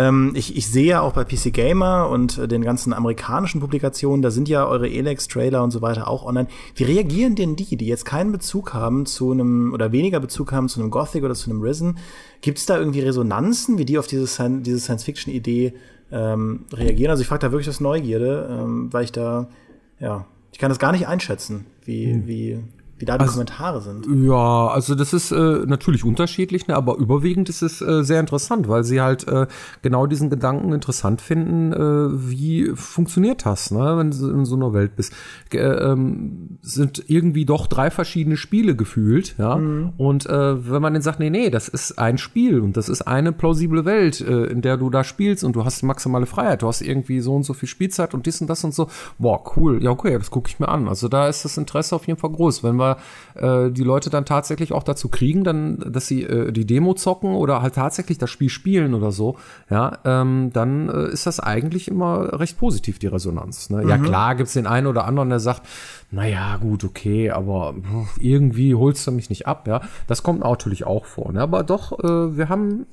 ähm, 0.00 0.32
ich, 0.34 0.56
ich 0.56 0.66
sehe 0.66 0.86
ja 0.86 1.00
auch 1.02 1.12
bei 1.12 1.24
PC 1.24 1.52
Gamer 1.52 2.08
und 2.08 2.38
äh, 2.38 2.48
den 2.48 2.62
ganzen 2.62 2.94
amerikanischen 2.94 3.60
Publikationen, 3.60 4.22
da 4.22 4.30
sind 4.30 4.48
ja 4.48 4.66
eure 4.66 4.88
Elex-Trailer 4.88 5.62
und 5.62 5.72
so 5.72 5.82
weiter 5.82 6.08
auch 6.08 6.24
online. 6.24 6.48
Wie 6.74 6.84
reagieren 6.84 7.34
denn 7.34 7.54
die, 7.54 7.76
die 7.76 7.86
jetzt 7.86 8.06
keinen 8.06 8.32
Bezug 8.32 8.72
haben 8.72 9.04
zu 9.04 9.30
einem 9.30 9.74
oder 9.74 9.92
weniger 9.92 10.18
Bezug 10.18 10.52
haben 10.52 10.70
zu 10.70 10.80
einem 10.80 10.90
Gothic 10.90 11.22
oder 11.22 11.34
zu 11.34 11.50
einem 11.50 11.60
Risen? 11.60 11.98
Gibt 12.40 12.56
es 12.56 12.64
da 12.64 12.78
irgendwie 12.78 13.00
Resonanzen, 13.00 13.76
wie 13.76 13.84
die 13.84 13.98
auf 13.98 14.06
diese, 14.06 14.24
diese 14.60 14.78
Science-Fiction-Idee 14.78 15.74
ähm, 16.10 16.64
reagieren? 16.72 17.10
Also 17.10 17.20
ich 17.20 17.28
frage 17.28 17.40
da 17.40 17.52
wirklich 17.52 17.68
aus 17.68 17.80
Neugierde, 17.80 18.48
ähm, 18.50 18.90
weil 18.92 19.04
ich 19.04 19.12
da, 19.12 19.50
ja, 19.98 20.24
ich 20.50 20.58
kann 20.58 20.70
das 20.70 20.78
gar 20.78 20.92
nicht 20.92 21.08
einschätzen, 21.08 21.66
wie, 21.84 22.10
hm. 22.10 22.26
wie 22.26 22.58
wie 23.00 23.06
da 23.06 23.16
die 23.16 23.22
also, 23.22 23.32
Kommentare 23.32 23.80
sind. 23.80 24.06
Ja, 24.26 24.68
also 24.68 24.94
das 24.94 25.14
ist 25.14 25.32
äh, 25.32 25.64
natürlich 25.66 26.04
unterschiedlich, 26.04 26.68
ne, 26.68 26.76
aber 26.76 26.96
überwiegend 26.96 27.48
ist 27.48 27.62
es 27.62 27.80
äh, 27.80 28.04
sehr 28.04 28.20
interessant, 28.20 28.68
weil 28.68 28.84
sie 28.84 29.00
halt 29.00 29.26
äh, 29.26 29.46
genau 29.80 30.06
diesen 30.06 30.28
Gedanken 30.28 30.72
interessant 30.72 31.22
finden, 31.22 31.72
äh, 31.72 32.30
wie 32.30 32.72
funktioniert 32.74 33.46
das, 33.46 33.70
ne, 33.70 33.96
wenn 33.96 34.10
du 34.10 34.28
in 34.30 34.44
so 34.44 34.54
einer 34.54 34.74
Welt 34.74 34.96
bist. 34.96 35.14
Äh, 35.52 35.58
ähm, 35.58 36.58
sind 36.60 37.04
irgendwie 37.06 37.46
doch 37.46 37.66
drei 37.66 37.90
verschiedene 37.90 38.36
Spiele 38.36 38.76
gefühlt, 38.76 39.34
ja. 39.38 39.56
Mhm. 39.56 39.94
Und 39.96 40.26
äh, 40.26 40.70
wenn 40.70 40.82
man 40.82 40.92
dann 40.92 41.02
sagt, 41.02 41.20
nee, 41.20 41.30
nee, 41.30 41.48
das 41.48 41.68
ist 41.68 41.98
ein 41.98 42.18
Spiel 42.18 42.60
und 42.60 42.76
das 42.76 42.90
ist 42.90 43.02
eine 43.02 43.32
plausible 43.32 43.86
Welt, 43.86 44.20
äh, 44.20 44.44
in 44.44 44.60
der 44.60 44.76
du 44.76 44.90
da 44.90 45.04
spielst 45.04 45.42
und 45.42 45.56
du 45.56 45.64
hast 45.64 45.82
maximale 45.82 46.26
Freiheit, 46.26 46.60
du 46.62 46.68
hast 46.68 46.82
irgendwie 46.82 47.20
so 47.20 47.34
und 47.34 47.44
so 47.44 47.54
viel 47.54 47.68
Spielzeit 47.68 48.12
und 48.12 48.26
dies 48.26 48.42
und 48.42 48.50
das 48.50 48.62
und 48.62 48.74
so, 48.74 48.88
boah, 49.18 49.42
cool, 49.56 49.82
ja, 49.82 49.90
okay, 49.90 50.18
das 50.18 50.30
gucke 50.30 50.50
ich 50.50 50.60
mir 50.60 50.68
an. 50.68 50.86
Also 50.86 51.08
da 51.08 51.28
ist 51.28 51.46
das 51.46 51.56
Interesse 51.56 51.96
auf 51.96 52.06
jeden 52.06 52.18
Fall 52.18 52.30
groß. 52.30 52.62
Wenn 52.62 52.76
wir 52.76 52.89
äh, 53.34 53.70
die 53.70 53.82
Leute 53.82 54.10
dann 54.10 54.24
tatsächlich 54.24 54.72
auch 54.72 54.82
dazu 54.82 55.08
kriegen, 55.08 55.44
dann, 55.44 55.78
dass 55.92 56.06
sie 56.06 56.22
äh, 56.22 56.52
die 56.52 56.66
Demo 56.66 56.94
zocken 56.94 57.34
oder 57.34 57.62
halt 57.62 57.74
tatsächlich 57.74 58.18
das 58.18 58.30
Spiel 58.30 58.48
spielen 58.48 58.94
oder 58.94 59.12
so, 59.12 59.36
ja, 59.70 59.98
ähm, 60.04 60.50
dann 60.52 60.88
äh, 60.88 61.08
ist 61.08 61.26
das 61.26 61.40
eigentlich 61.40 61.88
immer 61.88 62.38
recht 62.40 62.58
positiv, 62.58 62.98
die 62.98 63.06
Resonanz. 63.06 63.70
Ne? 63.70 63.82
Mhm. 63.82 63.88
Ja, 63.88 63.98
klar 63.98 64.34
gibt's 64.34 64.52
den 64.52 64.66
einen 64.66 64.86
oder 64.86 65.04
anderen, 65.04 65.28
der 65.30 65.40
sagt, 65.40 65.62
naja, 66.10 66.56
gut, 66.56 66.84
okay, 66.84 67.30
aber 67.30 67.74
irgendwie 68.18 68.74
holst 68.74 69.06
du 69.06 69.12
mich 69.12 69.30
nicht 69.30 69.46
ab, 69.46 69.66
ja. 69.68 69.80
Das 70.06 70.22
kommt 70.22 70.40
natürlich 70.40 70.84
auch 70.84 71.04
vor. 71.04 71.32
Ne? 71.32 71.40
Aber 71.40 71.62
doch, 71.62 71.98
äh, 72.00 72.36
wir 72.36 72.48
haben 72.48 72.86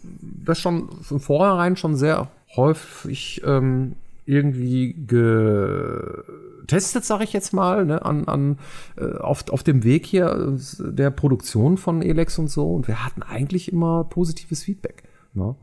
das 0.45 0.59
schon 0.59 0.89
von 1.01 1.19
vornherein 1.19 1.75
schon 1.75 1.95
sehr 1.95 2.27
häufig 2.55 3.41
ähm, 3.45 3.95
irgendwie 4.27 4.93
getestet, 5.07 7.05
sage 7.05 7.23
ich 7.23 7.33
jetzt 7.33 7.53
mal, 7.53 7.85
ne, 7.85 8.05
an, 8.05 8.25
an, 8.25 8.59
äh, 8.97 9.15
auf, 9.17 9.49
auf 9.49 9.63
dem 9.63 9.83
Weg 9.83 10.05
hier 10.05 10.27
äh, 10.27 10.91
der 10.91 11.09
Produktion 11.11 11.77
von 11.77 12.01
Elex 12.01 12.37
und 12.37 12.49
so. 12.49 12.73
Und 12.73 12.87
wir 12.87 13.05
hatten 13.05 13.23
eigentlich 13.23 13.71
immer 13.71 14.03
positives 14.03 14.63
Feedback. 14.63 15.03
Ne? 15.33 15.55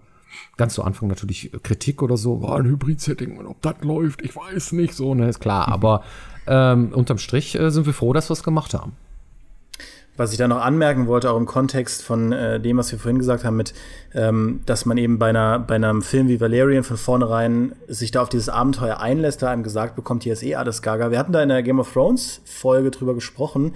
Ganz 0.57 0.75
zu 0.75 0.83
Anfang 0.83 1.09
natürlich 1.09 1.53
Kritik 1.62 2.03
oder 2.03 2.17
so, 2.17 2.43
war 2.43 2.57
ein 2.57 2.65
Hybrid-Setting, 2.65 3.45
ob 3.47 3.61
das 3.62 3.77
läuft, 3.83 4.23
ich 4.23 4.35
weiß 4.35 4.73
nicht, 4.73 4.95
so, 4.95 5.15
ne, 5.15 5.29
ist 5.29 5.41
klar. 5.41 5.69
Mhm. 5.69 5.73
Aber 5.73 6.03
ähm, 6.47 6.93
unterm 6.93 7.19
Strich 7.19 7.59
äh, 7.59 7.71
sind 7.71 7.87
wir 7.87 7.93
froh, 7.93 8.12
dass 8.12 8.31
wir 8.31 8.33
es 8.33 8.43
gemacht 8.43 8.75
haben. 8.75 8.93
Was 10.17 10.31
ich 10.31 10.39
da 10.39 10.47
noch 10.47 10.61
anmerken 10.61 11.09
wollte, 11.09 11.31
auch 11.31 11.37
im 11.37 11.47
Kontext 11.47 12.03
von 12.03 12.31
äh, 12.31 12.61
dem, 12.61 12.77
was 12.77 12.93
wir 12.93 12.99
vorhin 13.01 13.19
gesagt 13.19 13.45
haben, 13.45 13.57
mit, 13.57 13.75
ähm, 14.15 14.61
dass 14.65 14.87
man 14.87 14.97
eben 14.97 15.19
bei, 15.19 15.31
einer, 15.31 15.59
bei 15.59 15.75
einem 15.75 16.03
Film 16.03 16.29
wie 16.29 16.41
Valerian 16.41 16.85
von 16.85 16.97
vornherein 16.97 17.75
sich 17.89 18.12
da 18.12 18.23
auf 18.23 18.29
dieses 18.29 18.49
Abenteuer 18.49 19.01
einlässt, 19.01 19.43
da 19.43 19.51
einem 19.51 19.65
gesagt 19.65 19.97
bekommt, 19.97 20.23
hier 20.23 20.35
ist 20.35 20.45
eh 20.45 20.55
alles 20.55 20.83
gaga. 20.83 21.11
Wir 21.11 21.19
hatten 21.19 21.33
da 21.33 21.43
in 21.43 21.49
der 21.49 21.65
Game 21.65 21.81
of 21.81 21.93
Thrones 21.93 22.41
Folge 22.45 22.93
drüber 22.93 23.15
gesprochen, 23.15 23.75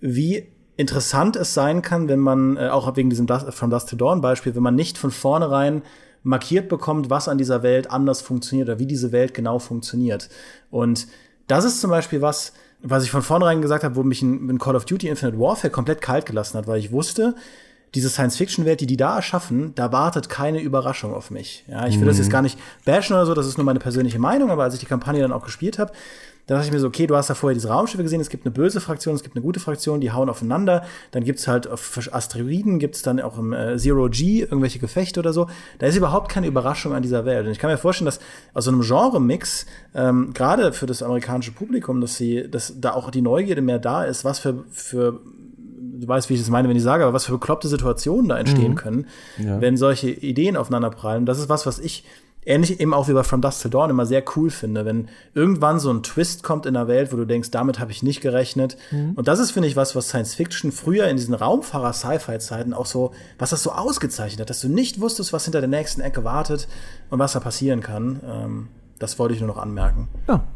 wie 0.00 0.46
interessant 0.76 1.36
es 1.36 1.54
sein 1.54 1.80
kann, 1.82 2.08
wenn 2.08 2.20
man, 2.20 2.56
äh, 2.56 2.68
auch 2.68 2.94
wegen 2.96 3.10
diesem 3.10 3.26
Dust, 3.26 3.52
From 3.54 3.70
Dust 3.70 3.88
to 3.88 3.96
Dawn 3.96 4.20
Beispiel, 4.20 4.54
wenn 4.54 4.62
man 4.62 4.74
nicht 4.74 4.98
von 4.98 5.10
vornherein 5.10 5.82
markiert 6.22 6.68
bekommt, 6.68 7.10
was 7.10 7.28
an 7.28 7.38
dieser 7.38 7.62
Welt 7.62 7.90
anders 7.90 8.20
funktioniert 8.20 8.68
oder 8.68 8.78
wie 8.78 8.86
diese 8.86 9.12
Welt 9.12 9.34
genau 9.34 9.58
funktioniert. 9.58 10.28
Und 10.70 11.06
das 11.46 11.64
ist 11.64 11.80
zum 11.80 11.90
Beispiel 11.90 12.20
was, 12.20 12.52
was 12.80 13.04
ich 13.04 13.10
von 13.10 13.22
vornherein 13.22 13.62
gesagt 13.62 13.84
habe, 13.84 13.96
wo 13.96 14.02
mich 14.02 14.22
in, 14.22 14.48
in 14.48 14.58
Call 14.58 14.76
of 14.76 14.84
Duty 14.84 15.08
Infinite 15.08 15.38
Warfare 15.38 15.70
komplett 15.70 16.00
kalt 16.00 16.26
gelassen 16.26 16.58
hat, 16.58 16.66
weil 16.66 16.78
ich 16.78 16.92
wusste, 16.92 17.34
diese 17.94 18.08
Science-Fiction-Welt, 18.08 18.80
die 18.80 18.86
die 18.86 18.96
da 18.96 19.16
erschaffen, 19.16 19.74
da 19.74 19.92
wartet 19.92 20.28
keine 20.28 20.60
Überraschung 20.60 21.14
auf 21.14 21.30
mich. 21.30 21.64
Ja, 21.68 21.86
ich 21.86 21.96
will 21.96 22.02
mhm. 22.02 22.08
das 22.08 22.18
jetzt 22.18 22.30
gar 22.30 22.42
nicht 22.42 22.58
bashen 22.84 23.14
oder 23.14 23.26
so, 23.26 23.34
das 23.34 23.46
ist 23.46 23.56
nur 23.56 23.64
meine 23.64 23.78
persönliche 23.78 24.18
Meinung, 24.18 24.50
aber 24.50 24.64
als 24.64 24.74
ich 24.74 24.80
die 24.80 24.86
Kampagne 24.86 25.22
dann 25.22 25.32
auch 25.32 25.44
gespielt 25.44 25.78
habe, 25.78 25.92
da 26.48 26.54
dachte 26.54 26.68
ich 26.68 26.72
mir 26.72 26.80
so, 26.80 26.86
okay, 26.86 27.06
du 27.06 27.14
hast 27.14 27.28
da 27.28 27.34
vorher 27.34 27.52
diese 27.52 27.68
Raumschiffe 27.68 28.02
gesehen, 28.02 28.22
es 28.22 28.30
gibt 28.30 28.46
eine 28.46 28.52
böse 28.52 28.80
Fraktion, 28.80 29.14
es 29.14 29.22
gibt 29.22 29.36
eine 29.36 29.42
gute 29.42 29.60
Fraktion, 29.60 30.00
die 30.00 30.12
hauen 30.12 30.30
aufeinander. 30.30 30.82
Dann 31.10 31.22
gibt's 31.22 31.46
halt 31.46 31.68
auf 31.68 32.08
Asteroiden, 32.10 32.78
gibt's 32.78 33.02
dann 33.02 33.20
auch 33.20 33.38
im 33.38 33.52
äh, 33.52 33.76
Zero 33.76 34.08
G 34.08 34.40
irgendwelche 34.40 34.78
Gefechte 34.78 35.20
oder 35.20 35.34
so. 35.34 35.46
Da 35.78 35.86
ist 35.86 35.96
überhaupt 35.96 36.30
keine 36.30 36.46
Überraschung 36.46 36.94
an 36.94 37.02
dieser 37.02 37.26
Welt. 37.26 37.44
Und 37.44 37.52
ich 37.52 37.58
kann 37.58 37.70
mir 37.70 37.76
vorstellen, 37.76 38.06
dass 38.06 38.18
aus 38.54 38.64
so 38.64 38.70
einem 38.70 38.80
Genre-Mix, 38.80 39.66
ähm, 39.94 40.32
gerade 40.32 40.72
für 40.72 40.86
das 40.86 41.02
amerikanische 41.02 41.52
Publikum, 41.52 42.00
dass 42.00 42.16
sie, 42.16 42.50
dass 42.50 42.80
da 42.80 42.94
auch 42.94 43.10
die 43.10 43.20
Neugierde 43.20 43.60
mehr 43.60 43.78
da 43.78 44.04
ist, 44.04 44.24
was 44.24 44.38
für, 44.38 44.64
für 44.70 45.20
du 46.00 46.08
weißt, 46.08 46.30
wie 46.30 46.34
ich 46.34 46.40
das 46.40 46.48
meine, 46.48 46.66
wenn 46.68 46.76
ich 46.76 46.82
sage, 46.82 47.04
aber 47.04 47.12
was 47.12 47.26
für 47.26 47.32
bekloppte 47.32 47.68
Situationen 47.68 48.28
da 48.28 48.38
entstehen 48.38 48.70
mhm. 48.70 48.76
können, 48.76 49.06
ja. 49.36 49.60
wenn 49.60 49.76
solche 49.76 50.08
Ideen 50.08 50.56
aufeinander 50.56 50.88
prallen. 50.88 51.26
Das 51.26 51.38
ist 51.38 51.50
was, 51.50 51.66
was 51.66 51.78
ich 51.78 52.04
ähnlich 52.44 52.80
eben 52.80 52.94
auch 52.94 53.08
wie 53.08 53.12
bei 53.12 53.22
From 53.22 53.40
Dust 53.40 53.62
to 53.62 53.68
Dawn 53.68 53.90
immer 53.90 54.06
sehr 54.06 54.24
cool 54.36 54.50
finde, 54.50 54.84
wenn 54.84 55.08
irgendwann 55.34 55.78
so 55.78 55.90
ein 55.92 56.02
Twist 56.02 56.42
kommt 56.42 56.66
in 56.66 56.74
der 56.74 56.88
Welt, 56.88 57.12
wo 57.12 57.16
du 57.16 57.26
denkst, 57.26 57.50
damit 57.50 57.78
habe 57.78 57.90
ich 57.90 58.02
nicht 58.02 58.20
gerechnet. 58.20 58.76
Mhm. 58.90 59.12
Und 59.14 59.28
das 59.28 59.38
ist, 59.38 59.50
finde 59.50 59.68
ich, 59.68 59.76
was, 59.76 59.94
was 59.94 60.08
Science 60.08 60.34
Fiction 60.34 60.72
früher 60.72 61.06
in 61.08 61.16
diesen 61.16 61.34
Raumfahrer-Sci-Fi-Zeiten 61.34 62.72
auch 62.72 62.86
so, 62.86 63.12
was 63.38 63.50
das 63.50 63.62
so 63.62 63.72
ausgezeichnet 63.72 64.40
hat, 64.40 64.50
dass 64.50 64.60
du 64.60 64.68
nicht 64.68 65.00
wusstest, 65.00 65.32
was 65.32 65.44
hinter 65.44 65.60
der 65.60 65.68
nächsten 65.68 66.00
Ecke 66.00 66.24
wartet 66.24 66.68
und 67.10 67.18
was 67.18 67.32
da 67.32 67.40
passieren 67.40 67.80
kann. 67.80 68.20
Ähm, 68.24 68.68
das 68.98 69.18
wollte 69.18 69.34
ich 69.34 69.40
nur 69.40 69.48
noch 69.48 69.58
anmerken. 69.58 70.08
Ja, 70.26 70.46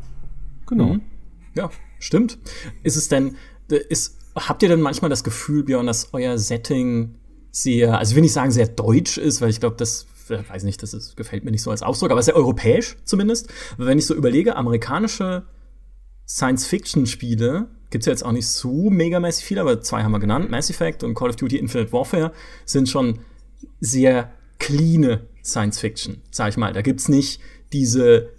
genau. 0.66 0.94
Mhm. 0.94 1.02
Ja, 1.54 1.70
stimmt. 1.98 2.38
Ist 2.82 2.96
es 2.96 3.08
denn, 3.08 3.36
ist, 3.68 4.16
habt 4.34 4.62
ihr 4.62 4.68
denn 4.68 4.80
manchmal 4.80 5.10
das 5.10 5.24
Gefühl, 5.24 5.64
Björn, 5.64 5.86
dass 5.86 6.08
euer 6.12 6.38
Setting 6.38 7.14
sehr, 7.50 7.98
also 7.98 8.10
ich 8.12 8.16
will 8.16 8.22
nicht 8.22 8.32
sagen 8.32 8.50
sehr 8.50 8.66
deutsch 8.66 9.18
ist, 9.18 9.42
weil 9.42 9.50
ich 9.50 9.60
glaube, 9.60 9.76
das 9.76 10.06
weiß 10.48 10.64
nicht, 10.64 10.82
das 10.82 10.94
ist, 10.94 11.16
gefällt 11.16 11.44
mir 11.44 11.50
nicht 11.50 11.62
so 11.62 11.70
als 11.70 11.82
Ausdruck, 11.82 12.10
aber 12.10 12.22
sehr 12.22 12.36
europäisch 12.36 12.96
zumindest. 13.04 13.48
wenn 13.76 13.98
ich 13.98 14.06
so 14.06 14.14
überlege, 14.14 14.56
amerikanische 14.56 15.44
Science-Fiction-Spiele, 16.26 17.68
gibt 17.90 18.02
es 18.02 18.06
ja 18.06 18.12
jetzt 18.12 18.24
auch 18.24 18.32
nicht 18.32 18.48
so 18.48 18.90
megamäßig 18.90 19.44
viel, 19.44 19.58
aber 19.58 19.80
zwei 19.82 20.02
haben 20.02 20.12
wir 20.12 20.20
genannt. 20.20 20.50
Mass 20.50 20.70
Effect 20.70 21.04
und 21.04 21.14
Call 21.14 21.30
of 21.30 21.36
Duty 21.36 21.58
Infinite 21.58 21.92
Warfare 21.92 22.32
sind 22.64 22.88
schon 22.88 23.20
sehr 23.80 24.32
cleane 24.58 25.26
Science 25.44 25.78
Fiction, 25.78 26.22
sag 26.30 26.48
ich 26.50 26.56
mal. 26.56 26.72
Da 26.72 26.82
gibt's 26.82 27.08
nicht 27.08 27.40
diese 27.72 28.30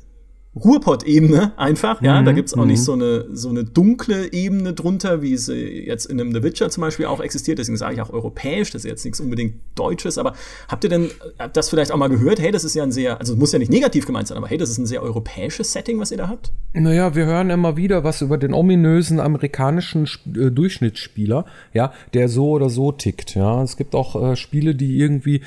Ruhrpott-Ebene 0.55 1.57
einfach, 1.57 2.01
ja. 2.01 2.21
Mhm, 2.21 2.25
da 2.25 2.31
gibt's 2.31 2.53
auch 2.53 2.65
nicht 2.65 2.79
mhm. 2.79 2.83
so 2.83 2.93
eine, 2.93 3.25
so 3.33 3.49
eine 3.49 3.63
dunkle 3.63 4.31
Ebene 4.31 4.73
drunter, 4.73 5.21
wie 5.23 5.35
sie 5.37 5.85
jetzt 5.85 6.05
in 6.05 6.21
einem 6.21 6.31
The 6.31 6.43
Witcher 6.43 6.69
zum 6.69 6.81
Beispiel 6.81 7.07
auch 7.07 7.21
existiert. 7.21 7.57
Deswegen 7.57 7.77
sage 7.77 7.95
ich 7.95 8.01
auch 8.01 8.11
europäisch, 8.11 8.69
das 8.71 8.85
ist 8.85 8.89
jetzt 8.89 9.03
nichts 9.03 9.19
unbedingt 9.19 9.55
Deutsches. 9.75 10.19
Aber 10.19 10.33
habt 10.67 10.83
ihr 10.83 10.91
denn 10.91 11.09
das 11.53 11.69
vielleicht 11.69 11.91
auch 11.91 11.97
mal 11.97 12.09
gehört? 12.09 12.39
Hey, 12.39 12.51
das 12.51 12.63
ist 12.63 12.75
ja 12.75 12.83
ein 12.83 12.91
sehr, 12.91 13.19
also 13.19 13.35
muss 13.35 13.51
ja 13.51 13.59
nicht 13.59 13.71
negativ 13.71 14.05
gemeint 14.05 14.27
sein, 14.27 14.37
aber 14.37 14.47
hey, 14.47 14.57
das 14.57 14.69
ist 14.69 14.77
ein 14.77 14.85
sehr 14.85 15.01
europäisches 15.01 15.73
Setting, 15.73 15.99
was 15.99 16.11
ihr 16.11 16.17
da 16.17 16.27
habt? 16.27 16.51
Naja, 16.73 17.15
wir 17.15 17.25
hören 17.25 17.49
immer 17.49 17.75
wieder 17.75 18.03
was 18.03 18.21
über 18.21 18.37
den 18.37 18.53
ominösen 18.53 19.19
amerikanischen 19.19 20.07
äh, 20.27 20.51
Durchschnittsspieler, 20.51 21.45
ja, 21.73 21.93
der 22.13 22.29
so 22.29 22.51
oder 22.51 22.69
so 22.69 22.91
tickt, 22.91 23.33
ja. 23.33 23.63
Es 23.63 23.75
gibt 23.75 23.95
auch 23.95 24.21
äh, 24.21 24.35
Spiele, 24.35 24.75
die 24.75 24.99
irgendwie 24.99 25.41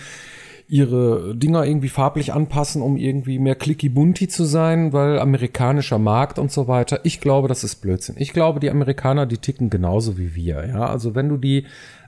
ihre 0.68 1.36
Dinger 1.36 1.64
irgendwie 1.64 1.88
farblich 1.88 2.32
anpassen, 2.32 2.82
um 2.82 2.96
irgendwie 2.96 3.38
mehr 3.38 3.54
clicky-bunti 3.54 4.28
zu 4.28 4.44
sein, 4.44 4.92
weil 4.92 5.18
amerikanischer 5.18 5.98
Markt 5.98 6.38
und 6.38 6.50
so 6.50 6.66
weiter. 6.66 7.00
Ich 7.04 7.20
glaube, 7.20 7.48
das 7.48 7.62
ist 7.62 7.76
Blödsinn. 7.76 8.16
Ich 8.18 8.32
glaube, 8.32 8.58
die 8.58 8.70
Amerikaner, 8.70 9.26
die 9.26 9.38
ticken 9.38 9.70
genauso 9.70 10.18
wie 10.18 10.34
wir. 10.34 10.66
Ja, 10.66 10.86
also 10.86 11.14
wenn 11.14 11.28
du 11.28 11.36
die 11.36 11.66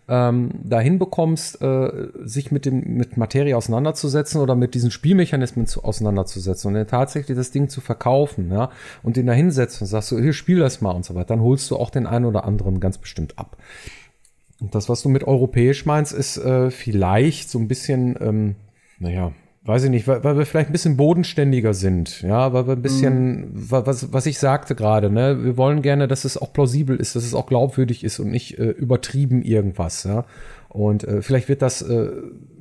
ähm, 0.08 0.50
dahin 0.64 0.98
bekommst, 0.98 1.60
äh, 1.60 2.08
sich 2.24 2.50
mit 2.50 2.64
dem 2.64 2.96
mit 2.96 3.16
Materie 3.16 3.56
auseinanderzusetzen 3.56 4.40
oder 4.40 4.54
mit 4.54 4.74
diesen 4.74 4.90
Spielmechanismen 4.90 5.66
zu, 5.66 5.84
auseinanderzusetzen 5.84 6.68
und 6.68 6.74
dann 6.74 6.86
tatsächlich 6.86 7.36
das 7.36 7.50
Ding 7.50 7.68
zu 7.68 7.80
verkaufen, 7.80 8.50
ja, 8.50 8.70
und 9.02 9.16
den 9.16 9.26
da 9.26 9.34
hinsetzt 9.34 9.80
und 9.82 9.86
sagst 9.86 10.10
du, 10.10 10.18
hier 10.18 10.32
spiel 10.32 10.58
das 10.58 10.80
mal 10.80 10.92
und 10.92 11.04
so 11.04 11.14
weiter, 11.14 11.26
dann 11.26 11.42
holst 11.42 11.70
du 11.70 11.76
auch 11.76 11.90
den 11.90 12.06
einen 12.06 12.24
oder 12.24 12.44
anderen 12.44 12.80
ganz 12.80 12.96
bestimmt 12.98 13.38
ab. 13.38 13.58
Und 14.60 14.74
das, 14.74 14.88
was 14.88 15.02
du 15.02 15.08
mit 15.08 15.24
europäisch 15.24 15.86
meinst, 15.86 16.12
ist 16.12 16.36
äh, 16.36 16.70
vielleicht 16.70 17.48
so 17.48 17.58
ein 17.58 17.68
bisschen, 17.68 18.16
ähm, 18.20 18.54
naja, 18.98 19.32
weiß 19.64 19.84
ich 19.84 19.90
nicht, 19.90 20.08
weil, 20.08 20.24
weil 20.24 20.38
wir 20.38 20.46
vielleicht 20.46 20.70
ein 20.70 20.72
bisschen 20.72 20.96
bodenständiger 20.96 21.74
sind, 21.74 22.22
ja, 22.22 22.52
weil 22.52 22.66
wir 22.66 22.72
ein 22.72 22.82
bisschen, 22.82 23.40
mhm. 23.40 23.70
was, 23.70 24.12
was 24.12 24.26
ich 24.26 24.38
sagte 24.38 24.74
gerade, 24.74 25.10
ne, 25.10 25.44
wir 25.44 25.56
wollen 25.56 25.82
gerne, 25.82 26.08
dass 26.08 26.24
es 26.24 26.38
auch 26.38 26.52
plausibel 26.52 26.96
ist, 26.96 27.14
dass 27.14 27.24
es 27.24 27.34
auch 27.34 27.46
glaubwürdig 27.46 28.02
ist 28.02 28.18
und 28.18 28.30
nicht 28.30 28.58
äh, 28.58 28.70
übertrieben 28.70 29.42
irgendwas, 29.42 30.04
ja. 30.04 30.24
Und 30.68 31.04
äh, 31.04 31.22
vielleicht 31.22 31.48
wird 31.48 31.62
das, 31.62 31.80
äh, 31.80 32.10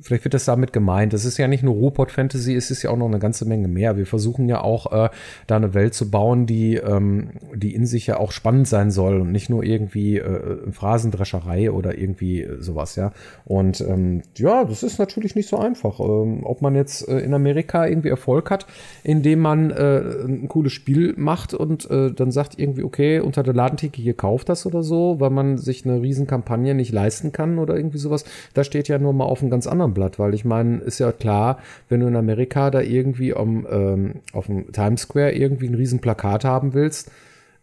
vielleicht 0.00 0.24
wird 0.24 0.32
das 0.32 0.46
damit 0.46 0.72
gemeint. 0.72 1.12
Es 1.12 1.26
ist 1.26 1.36
ja 1.36 1.46
nicht 1.46 1.62
nur 1.62 1.74
Robot 1.74 2.10
Fantasy, 2.10 2.54
es 2.54 2.70
ist 2.70 2.82
ja 2.82 2.90
auch 2.90 2.96
noch 2.96 3.06
eine 3.06 3.18
ganze 3.18 3.44
Menge 3.44 3.68
mehr. 3.68 3.98
Wir 3.98 4.06
versuchen 4.06 4.48
ja 4.48 4.62
auch 4.62 4.90
äh, 4.92 5.10
da 5.46 5.56
eine 5.56 5.74
Welt 5.74 5.92
zu 5.92 6.10
bauen, 6.10 6.46
die, 6.46 6.76
ähm, 6.76 7.32
die 7.54 7.74
in 7.74 7.84
sich 7.84 8.06
ja 8.06 8.18
auch 8.18 8.32
spannend 8.32 8.66
sein 8.66 8.90
soll 8.90 9.20
und 9.20 9.30
nicht 9.30 9.50
nur 9.50 9.62
irgendwie 9.62 10.18
äh, 10.18 10.70
Phrasendrescherei 10.70 11.70
oder 11.70 11.98
irgendwie 11.98 12.42
äh, 12.42 12.62
sowas, 12.62 12.96
ja. 12.96 13.12
Und 13.44 13.82
ähm, 13.82 14.22
ja, 14.36 14.64
das 14.64 14.82
ist 14.82 14.98
natürlich 14.98 15.34
nicht 15.34 15.48
so 15.48 15.58
einfach. 15.58 16.00
Ähm, 16.00 16.40
ob 16.44 16.62
man 16.62 16.74
jetzt 16.74 17.06
äh, 17.08 17.18
in 17.18 17.34
Amerika 17.34 17.86
irgendwie 17.86 18.08
Erfolg 18.08 18.50
hat, 18.50 18.66
indem 19.04 19.40
man 19.40 19.70
äh, 19.70 20.24
ein 20.24 20.48
cooles 20.48 20.72
Spiel 20.72 21.12
macht 21.18 21.52
und 21.52 21.90
äh, 21.90 22.10
dann 22.12 22.30
sagt 22.30 22.58
irgendwie, 22.58 22.84
okay, 22.84 23.20
unter 23.20 23.42
der 23.42 23.54
Ladentheke 23.54 24.00
hier 24.00 24.14
kauft 24.14 24.48
das 24.48 24.64
oder 24.64 24.82
so, 24.82 25.20
weil 25.20 25.30
man 25.30 25.58
sich 25.58 25.84
eine 25.84 26.00
Riesenkampagne 26.00 26.74
nicht 26.74 26.92
leisten 26.92 27.32
kann 27.32 27.58
oder 27.58 27.76
irgendwie 27.76 27.97
irgendwie 27.98 28.08
sowas, 28.08 28.24
das 28.54 28.66
steht 28.66 28.88
ja 28.88 28.98
nur 28.98 29.12
mal 29.12 29.24
auf 29.24 29.42
einem 29.42 29.50
ganz 29.50 29.66
anderen 29.66 29.94
Blatt, 29.94 30.18
weil 30.18 30.34
ich 30.34 30.44
meine, 30.44 30.78
ist 30.78 30.98
ja 30.98 31.12
klar, 31.12 31.58
wenn 31.88 32.00
du 32.00 32.06
in 32.06 32.16
Amerika 32.16 32.70
da 32.70 32.80
irgendwie 32.80 33.32
um, 33.32 33.66
ähm, 33.70 34.14
auf 34.32 34.46
dem 34.46 34.72
Times 34.72 35.02
Square 35.02 35.32
irgendwie 35.32 35.68
ein 35.68 35.74
riesen 35.74 36.00
Plakat 36.00 36.44
haben 36.44 36.74
willst, 36.74 37.10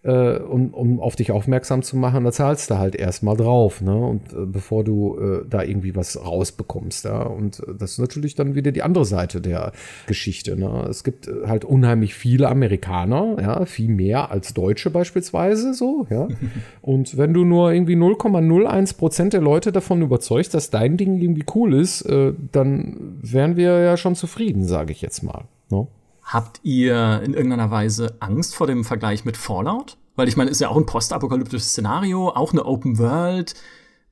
äh, 0.05 0.37
um, 0.37 0.73
um 0.73 0.99
auf 0.99 1.15
dich 1.15 1.31
aufmerksam 1.31 1.81
zu 1.81 1.97
machen, 1.97 2.23
da 2.23 2.31
zahlst 2.31 2.69
du 2.69 2.77
halt 2.77 2.95
erstmal 2.95 3.35
drauf, 3.35 3.81
ne? 3.81 3.95
Und 3.95 4.33
äh, 4.33 4.45
bevor 4.45 4.83
du 4.83 5.17
äh, 5.17 5.45
da 5.49 5.63
irgendwie 5.63 5.95
was 5.95 6.23
rausbekommst, 6.23 7.05
ja. 7.05 7.23
Und 7.23 7.59
äh, 7.61 7.73
das 7.77 7.93
ist 7.93 7.99
natürlich 7.99 8.35
dann 8.35 8.53
wieder 8.53 8.71
die 8.71 8.83
andere 8.83 9.05
Seite 9.05 9.41
der 9.41 9.71
Geschichte. 10.05 10.55
Ne? 10.55 10.85
Es 10.89 11.03
gibt 11.03 11.27
äh, 11.27 11.47
halt 11.47 11.65
unheimlich 11.65 12.13
viele 12.13 12.49
Amerikaner, 12.49 13.37
ja, 13.41 13.65
viel 13.65 13.89
mehr 13.89 14.29
als 14.29 14.53
Deutsche 14.53 14.91
beispielsweise, 14.91 15.73
so, 15.73 16.05
ja. 16.11 16.27
Und 16.81 17.17
wenn 17.17 17.33
du 17.33 17.43
nur 17.43 17.73
irgendwie 17.73 17.95
0,01 17.95 18.97
Prozent 18.97 19.33
der 19.33 19.41
Leute 19.41 19.71
davon 19.71 20.03
überzeugst, 20.03 20.53
dass 20.53 20.69
dein 20.69 20.97
Ding 20.97 21.19
irgendwie 21.19 21.45
cool 21.55 21.73
ist, 21.73 22.03
äh, 22.03 22.33
dann 22.51 23.17
wären 23.21 23.57
wir 23.57 23.79
ja 23.79 23.97
schon 23.97 24.13
zufrieden, 24.13 24.65
sage 24.65 24.91
ich 24.91 25.01
jetzt 25.01 25.23
mal. 25.23 25.45
Ne? 25.71 25.87
Habt 26.25 26.59
ihr 26.63 27.21
in 27.23 27.35
irgendeiner 27.35 27.69
Weise 27.69 28.15
Angst 28.19 28.55
vor 28.55 28.65
dem 28.65 28.83
Vergleich 28.83 29.25
mit 29.25 29.37
Fallout? 29.37 29.97
Weil 30.15 30.27
ich 30.27 30.35
meine, 30.35 30.49
ist 30.49 30.59
ja 30.59 30.69
auch 30.69 30.77
ein 30.77 30.87
postapokalyptisches 30.87 31.69
Szenario, 31.69 32.29
auch 32.29 32.51
eine 32.51 32.65
Open 32.65 32.97
World, 32.97 33.53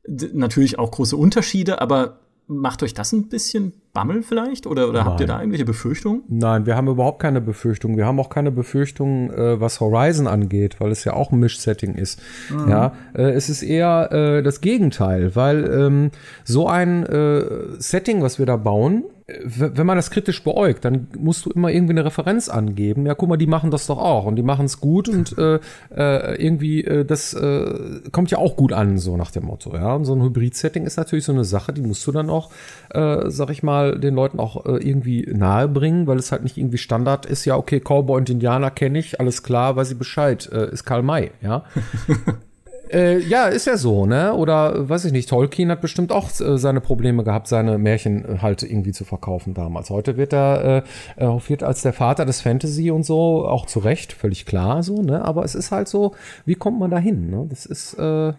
natürlich 0.07 0.77
auch 0.77 0.91
große 0.91 1.17
Unterschiede, 1.17 1.81
aber 1.81 2.19
macht 2.47 2.83
euch 2.83 2.93
das 2.93 3.13
ein 3.13 3.29
bisschen 3.29 3.73
Bammel 3.93 4.21
vielleicht? 4.21 4.67
Oder, 4.67 4.89
oder 4.89 5.05
habt 5.05 5.21
ihr 5.21 5.27
da 5.27 5.39
irgendwelche 5.39 5.65
Befürchtungen? 5.65 6.23
Nein, 6.27 6.65
wir 6.65 6.75
haben 6.75 6.87
überhaupt 6.87 7.19
keine 7.19 7.41
Befürchtungen. 7.41 7.95
Wir 7.95 8.05
haben 8.05 8.19
auch 8.19 8.29
keine 8.29 8.51
Befürchtungen, 8.51 9.31
äh, 9.31 9.59
was 9.59 9.79
Horizon 9.79 10.27
angeht, 10.27 10.79
weil 10.79 10.91
es 10.91 11.03
ja 11.05 11.13
auch 11.13 11.31
ein 11.31 11.39
Mischsetting 11.39 11.95
ist. 11.95 12.21
Mhm. 12.49 12.69
Ja, 12.69 12.93
äh, 13.13 13.31
es 13.31 13.49
ist 13.49 13.63
eher 13.63 14.11
äh, 14.11 14.43
das 14.43 14.61
Gegenteil, 14.61 15.35
weil 15.35 15.65
ähm, 15.65 16.11
so 16.43 16.67
ein 16.67 17.03
äh, 17.05 17.45
Setting, 17.79 18.21
was 18.21 18.39
wir 18.39 18.45
da 18.45 18.57
bauen, 18.57 19.03
wenn 19.43 19.85
man 19.85 19.97
das 19.97 20.11
kritisch 20.11 20.43
beäugt, 20.43 20.85
dann 20.85 21.07
musst 21.17 21.45
du 21.45 21.49
immer 21.49 21.69
irgendwie 21.69 21.93
eine 21.93 22.05
Referenz 22.05 22.49
angeben. 22.49 23.05
Ja, 23.05 23.15
guck 23.15 23.29
mal, 23.29 23.37
die 23.37 23.47
machen 23.47 23.71
das 23.71 23.87
doch 23.87 23.97
auch 23.97 24.25
und 24.25 24.35
die 24.35 24.43
machen 24.43 24.65
es 24.65 24.79
gut 24.79 25.09
und 25.09 25.37
äh, 25.37 25.59
äh, 25.95 26.43
irgendwie 26.43 26.83
äh, 26.83 27.05
das 27.05 27.33
äh, 27.33 28.01
kommt 28.11 28.31
ja 28.31 28.37
auch 28.37 28.55
gut 28.55 28.73
an, 28.73 28.97
so 28.97 29.17
nach 29.17 29.31
dem 29.31 29.45
Motto. 29.45 29.75
Ja, 29.75 29.95
und 29.95 30.05
so 30.05 30.13
ein 30.13 30.21
Hybrid-Setting 30.21 30.85
ist 30.85 30.97
natürlich 30.97 31.25
so 31.25 31.31
eine 31.31 31.45
Sache, 31.45 31.73
die 31.73 31.81
musst 31.81 32.05
du 32.07 32.11
dann 32.11 32.29
auch, 32.29 32.51
äh, 32.91 33.29
sag 33.29 33.49
ich 33.49 33.63
mal, 33.63 33.99
den 33.99 34.15
Leuten 34.15 34.39
auch 34.39 34.65
äh, 34.65 34.77
irgendwie 34.77 35.27
nahe 35.33 35.67
bringen, 35.67 36.07
weil 36.07 36.17
es 36.17 36.31
halt 36.31 36.43
nicht 36.43 36.57
irgendwie 36.57 36.77
Standard 36.77 37.25
ist. 37.25 37.45
Ja, 37.45 37.57
okay, 37.57 37.79
Cowboy 37.79 38.17
und 38.17 38.29
Indianer 38.29 38.71
kenne 38.71 38.99
ich, 38.99 39.19
alles 39.19 39.43
klar, 39.43 39.75
weiß 39.75 39.91
ich 39.91 39.97
Bescheid. 39.97 40.49
Äh, 40.51 40.71
ist 40.71 40.83
Karl 40.83 41.03
May, 41.03 41.31
ja. 41.41 41.63
Äh, 42.93 43.19
ja, 43.19 43.47
ist 43.47 43.65
ja 43.65 43.75
so, 43.75 44.05
ne? 44.05 44.33
Oder 44.35 44.87
weiß 44.87 45.05
ich 45.05 45.11
nicht, 45.11 45.27
Tolkien 45.27 45.71
hat 45.71 45.81
bestimmt 45.81 46.11
auch 46.11 46.29
äh, 46.39 46.57
seine 46.57 46.79
Probleme 46.79 47.23
gehabt, 47.23 47.47
seine 47.47 47.77
Märchen 47.79 48.23
äh, 48.23 48.37
halt 48.39 48.61
irgendwie 48.61 48.91
zu 48.91 49.03
verkaufen 49.03 49.55
damals. 49.55 49.89
Heute 49.89 50.15
wird 50.15 50.31
er 50.31 50.83
äh, 51.17 51.25
hofiert 51.25 51.63
als 51.63 51.81
der 51.81 51.93
Vater 51.93 52.25
des 52.25 52.41
Fantasy 52.41 52.91
und 52.91 53.03
so, 53.03 53.47
auch 53.47 53.65
zu 53.65 53.79
Recht, 53.79 54.13
völlig 54.13 54.45
klar 54.45 54.83
so, 54.83 55.01
ne? 55.01 55.25
Aber 55.25 55.43
es 55.43 55.55
ist 55.55 55.71
halt 55.71 55.87
so, 55.87 56.13
wie 56.45 56.55
kommt 56.55 56.79
man 56.79 56.91
da 56.91 56.99
hin, 56.99 57.31
ne? 57.31 57.47
Das 57.49 57.65
ist, 57.65 57.95
äh, 57.95 58.33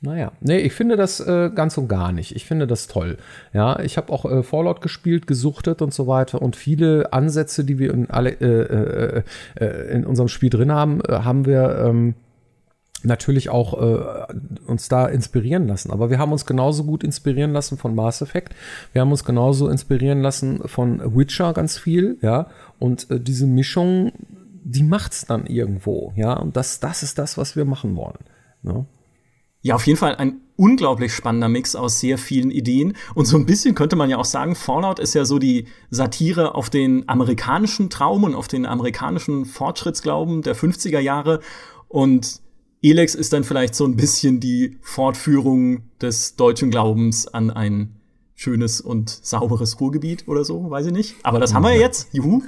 naja, 0.00 0.32
nee, 0.40 0.58
ich 0.58 0.72
finde 0.72 0.96
das 0.96 1.20
äh, 1.20 1.50
ganz 1.54 1.76
und 1.76 1.88
gar 1.88 2.12
nicht. 2.12 2.36
Ich 2.36 2.46
finde 2.46 2.66
das 2.66 2.88
toll. 2.88 3.18
Ja, 3.52 3.80
ich 3.80 3.96
habe 3.96 4.12
auch 4.12 4.24
äh, 4.24 4.42
Fallout 4.42 4.80
gespielt, 4.80 5.26
gesuchtet 5.26 5.82
und 5.82 5.92
so 5.92 6.06
weiter 6.06 6.40
und 6.40 6.56
viele 6.56 7.12
Ansätze, 7.12 7.64
die 7.64 7.78
wir 7.78 7.92
in 7.92 8.10
alle 8.10 8.30
äh, 8.30 9.22
äh, 9.60 9.64
äh 9.64 9.92
in 9.92 10.06
unserem 10.06 10.28
Spiel 10.28 10.50
drin 10.50 10.72
haben, 10.72 11.00
äh, 11.02 11.20
haben 11.20 11.46
wir 11.46 11.78
ähm, 11.86 12.14
natürlich 13.04 13.50
auch 13.50 13.80
äh, 13.80 14.34
uns 14.66 14.88
da 14.88 15.06
inspirieren 15.06 15.66
lassen. 15.66 15.90
Aber 15.90 16.10
wir 16.10 16.18
haben 16.18 16.32
uns 16.32 16.46
genauso 16.46 16.84
gut 16.84 17.04
inspirieren 17.04 17.52
lassen 17.52 17.78
von 17.78 17.94
Mass 17.94 18.22
Effect. 18.22 18.54
Wir 18.92 19.02
haben 19.02 19.10
uns 19.10 19.24
genauso 19.24 19.68
inspirieren 19.68 20.20
lassen 20.20 20.60
von 20.66 21.16
Witcher 21.16 21.52
ganz 21.52 21.78
viel, 21.78 22.18
ja. 22.22 22.48
Und 22.78 23.10
äh, 23.10 23.20
diese 23.20 23.46
Mischung, 23.46 24.12
die 24.64 24.82
macht's 24.82 25.26
dann 25.26 25.46
irgendwo, 25.46 26.12
ja. 26.16 26.34
Und 26.34 26.56
das, 26.56 26.80
das 26.80 27.02
ist 27.02 27.18
das, 27.18 27.38
was 27.38 27.56
wir 27.56 27.64
machen 27.64 27.96
wollen. 27.96 28.18
Ne? 28.62 28.86
Ja, 29.60 29.76
auf 29.76 29.86
jeden 29.86 29.98
Fall 29.98 30.16
ein 30.16 30.40
unglaublich 30.56 31.14
spannender 31.14 31.48
Mix 31.48 31.74
aus 31.74 31.98
sehr 31.98 32.18
vielen 32.18 32.50
Ideen. 32.50 32.94
Und 33.14 33.24
so 33.24 33.36
ein 33.36 33.46
bisschen 33.46 33.74
könnte 33.74 33.96
man 33.96 34.10
ja 34.10 34.18
auch 34.18 34.24
sagen, 34.24 34.54
Fallout 34.54 34.98
ist 34.98 35.14
ja 35.14 35.24
so 35.24 35.38
die 35.38 35.66
Satire 35.90 36.54
auf 36.54 36.70
den 36.70 37.08
amerikanischen 37.08 37.90
Traum 37.90 38.24
und 38.24 38.34
auf 38.34 38.46
den 38.46 38.66
amerikanischen 38.66 39.46
Fortschrittsglauben 39.46 40.42
der 40.42 40.54
50er 40.54 41.00
Jahre. 41.00 41.40
Und 41.88 42.42
Elex 42.84 43.14
ist 43.14 43.32
dann 43.32 43.44
vielleicht 43.44 43.74
so 43.74 43.86
ein 43.86 43.96
bisschen 43.96 44.40
die 44.40 44.76
Fortführung 44.82 45.84
des 46.02 46.36
deutschen 46.36 46.70
Glaubens 46.70 47.26
an 47.26 47.50
ein 47.50 47.96
schönes 48.34 48.82
und 48.82 49.08
sauberes 49.08 49.80
Ruhrgebiet 49.80 50.28
oder 50.28 50.44
so, 50.44 50.70
weiß 50.70 50.86
ich 50.86 50.92
nicht. 50.92 51.16
Aber 51.22 51.40
das 51.40 51.54
haben 51.54 51.62
wir 51.62 51.74
jetzt. 51.74 52.08
Juhu. 52.12 52.42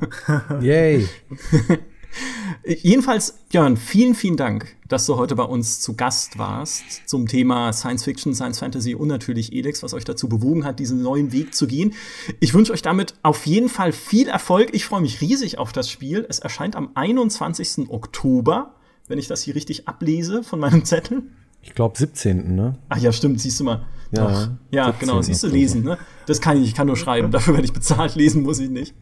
Yay. 0.60 1.08
Jedenfalls, 2.64 3.40
Björn, 3.48 3.76
vielen, 3.76 4.14
vielen 4.14 4.36
Dank, 4.36 4.76
dass 4.86 5.06
du 5.06 5.16
heute 5.16 5.34
bei 5.34 5.42
uns 5.42 5.80
zu 5.80 5.96
Gast 5.96 6.38
warst 6.38 7.08
zum 7.08 7.26
Thema 7.26 7.72
Science 7.72 8.04
Fiction, 8.04 8.36
Science 8.36 8.60
Fantasy 8.60 8.94
und 8.94 9.08
natürlich 9.08 9.52
Elex, 9.52 9.82
was 9.82 9.94
euch 9.94 10.04
dazu 10.04 10.28
bewogen 10.28 10.64
hat, 10.64 10.78
diesen 10.78 11.02
neuen 11.02 11.32
Weg 11.32 11.56
zu 11.56 11.66
gehen. 11.66 11.94
Ich 12.38 12.54
wünsche 12.54 12.72
euch 12.72 12.82
damit 12.82 13.14
auf 13.24 13.46
jeden 13.46 13.68
Fall 13.68 13.90
viel 13.90 14.28
Erfolg. 14.28 14.74
Ich 14.74 14.84
freue 14.84 15.00
mich 15.00 15.20
riesig 15.20 15.58
auf 15.58 15.72
das 15.72 15.90
Spiel. 15.90 16.24
Es 16.28 16.38
erscheint 16.38 16.76
am 16.76 16.90
21. 16.94 17.88
Oktober 17.90 18.76
wenn 19.08 19.18
ich 19.18 19.28
das 19.28 19.42
hier 19.42 19.54
richtig 19.54 19.88
ablese 19.88 20.42
von 20.42 20.60
meinem 20.60 20.84
Zettel. 20.84 21.22
Ich 21.62 21.74
glaube 21.74 21.96
17. 21.96 22.54
ne? 22.54 22.78
Ach 22.88 22.98
ja, 22.98 23.12
stimmt, 23.12 23.40
siehst 23.40 23.60
du 23.60 23.64
mal. 23.64 23.86
Ja, 24.10 24.28
Doch. 24.28 24.50
ja 24.70 24.90
genau, 24.90 25.22
siehst 25.22 25.42
du 25.42 25.48
lesen, 25.48 25.84
ne? 25.84 25.96
Das 26.26 26.40
kann 26.40 26.60
ich, 26.60 26.68
ich 26.68 26.74
kann 26.74 26.86
nur 26.86 26.96
schreiben, 26.96 27.30
dafür 27.32 27.54
werde 27.54 27.64
ich 27.64 27.72
bezahlt, 27.72 28.14
lesen 28.14 28.42
muss 28.42 28.58
ich 28.58 28.70
nicht. 28.70 28.94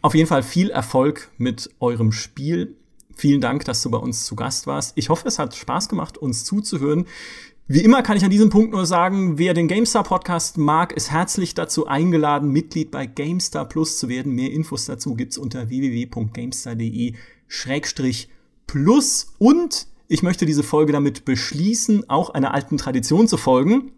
Auf 0.00 0.14
jeden 0.14 0.28
Fall 0.28 0.42
viel 0.42 0.70
Erfolg 0.70 1.30
mit 1.38 1.70
eurem 1.80 2.12
Spiel. 2.12 2.76
vielen 3.14 3.40
Dank, 3.40 3.64
dass 3.64 3.82
du 3.82 3.90
bei 3.90 3.98
uns 3.98 4.24
zu 4.24 4.36
Gast 4.36 4.68
warst. 4.68 4.92
Ich 4.96 5.08
hoffe, 5.08 5.26
es 5.26 5.40
hat 5.40 5.56
Spaß 5.56 5.88
gemacht, 5.88 6.16
uns 6.16 6.44
zuzuhören. 6.44 7.06
Wie 7.66 7.80
immer 7.80 8.02
kann 8.02 8.16
ich 8.16 8.24
an 8.24 8.30
diesem 8.30 8.48
Punkt 8.48 8.72
nur 8.72 8.86
sagen, 8.86 9.36
wer 9.38 9.52
den 9.52 9.68
GameStar 9.68 10.04
Podcast 10.04 10.56
mag, 10.56 10.92
ist 10.92 11.10
herzlich 11.10 11.52
dazu 11.54 11.86
eingeladen, 11.86 12.50
Mitglied 12.50 12.90
bei 12.90 13.06
GameStar 13.06 13.68
Plus 13.68 13.98
zu 13.98 14.08
werden. 14.08 14.32
Mehr 14.32 14.52
Infos 14.52 14.86
dazu 14.86 15.14
gibt's 15.14 15.36
unter 15.36 15.68
www.gamestar.de-plus. 18.68 19.34
Und 19.38 19.86
ich 20.08 20.22
möchte 20.22 20.46
diese 20.46 20.62
Folge 20.62 20.92
damit 20.92 21.24
beschließen, 21.24 22.08
auch 22.08 22.30
einer 22.30 22.54
alten 22.54 22.78
Tradition 22.78 23.28
zu 23.28 23.36
folgen, 23.36 23.92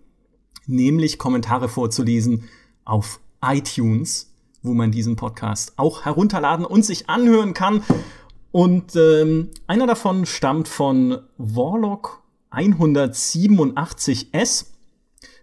nämlich 0.66 1.18
Kommentare 1.18 1.68
vorzulesen 1.68 2.48
auf 2.84 3.20
iTunes, 3.44 4.32
wo 4.62 4.74
man 4.74 4.90
diesen 4.90 5.16
Podcast 5.16 5.74
auch 5.76 6.04
herunterladen 6.04 6.64
und 6.64 6.84
sich 6.84 7.08
anhören 7.08 7.54
kann. 7.54 7.82
Und 8.52 8.96
ähm, 8.96 9.50
einer 9.66 9.86
davon 9.86 10.26
stammt 10.26 10.68
von 10.68 11.18
Warlock 11.38 12.22
187S. 12.50 14.66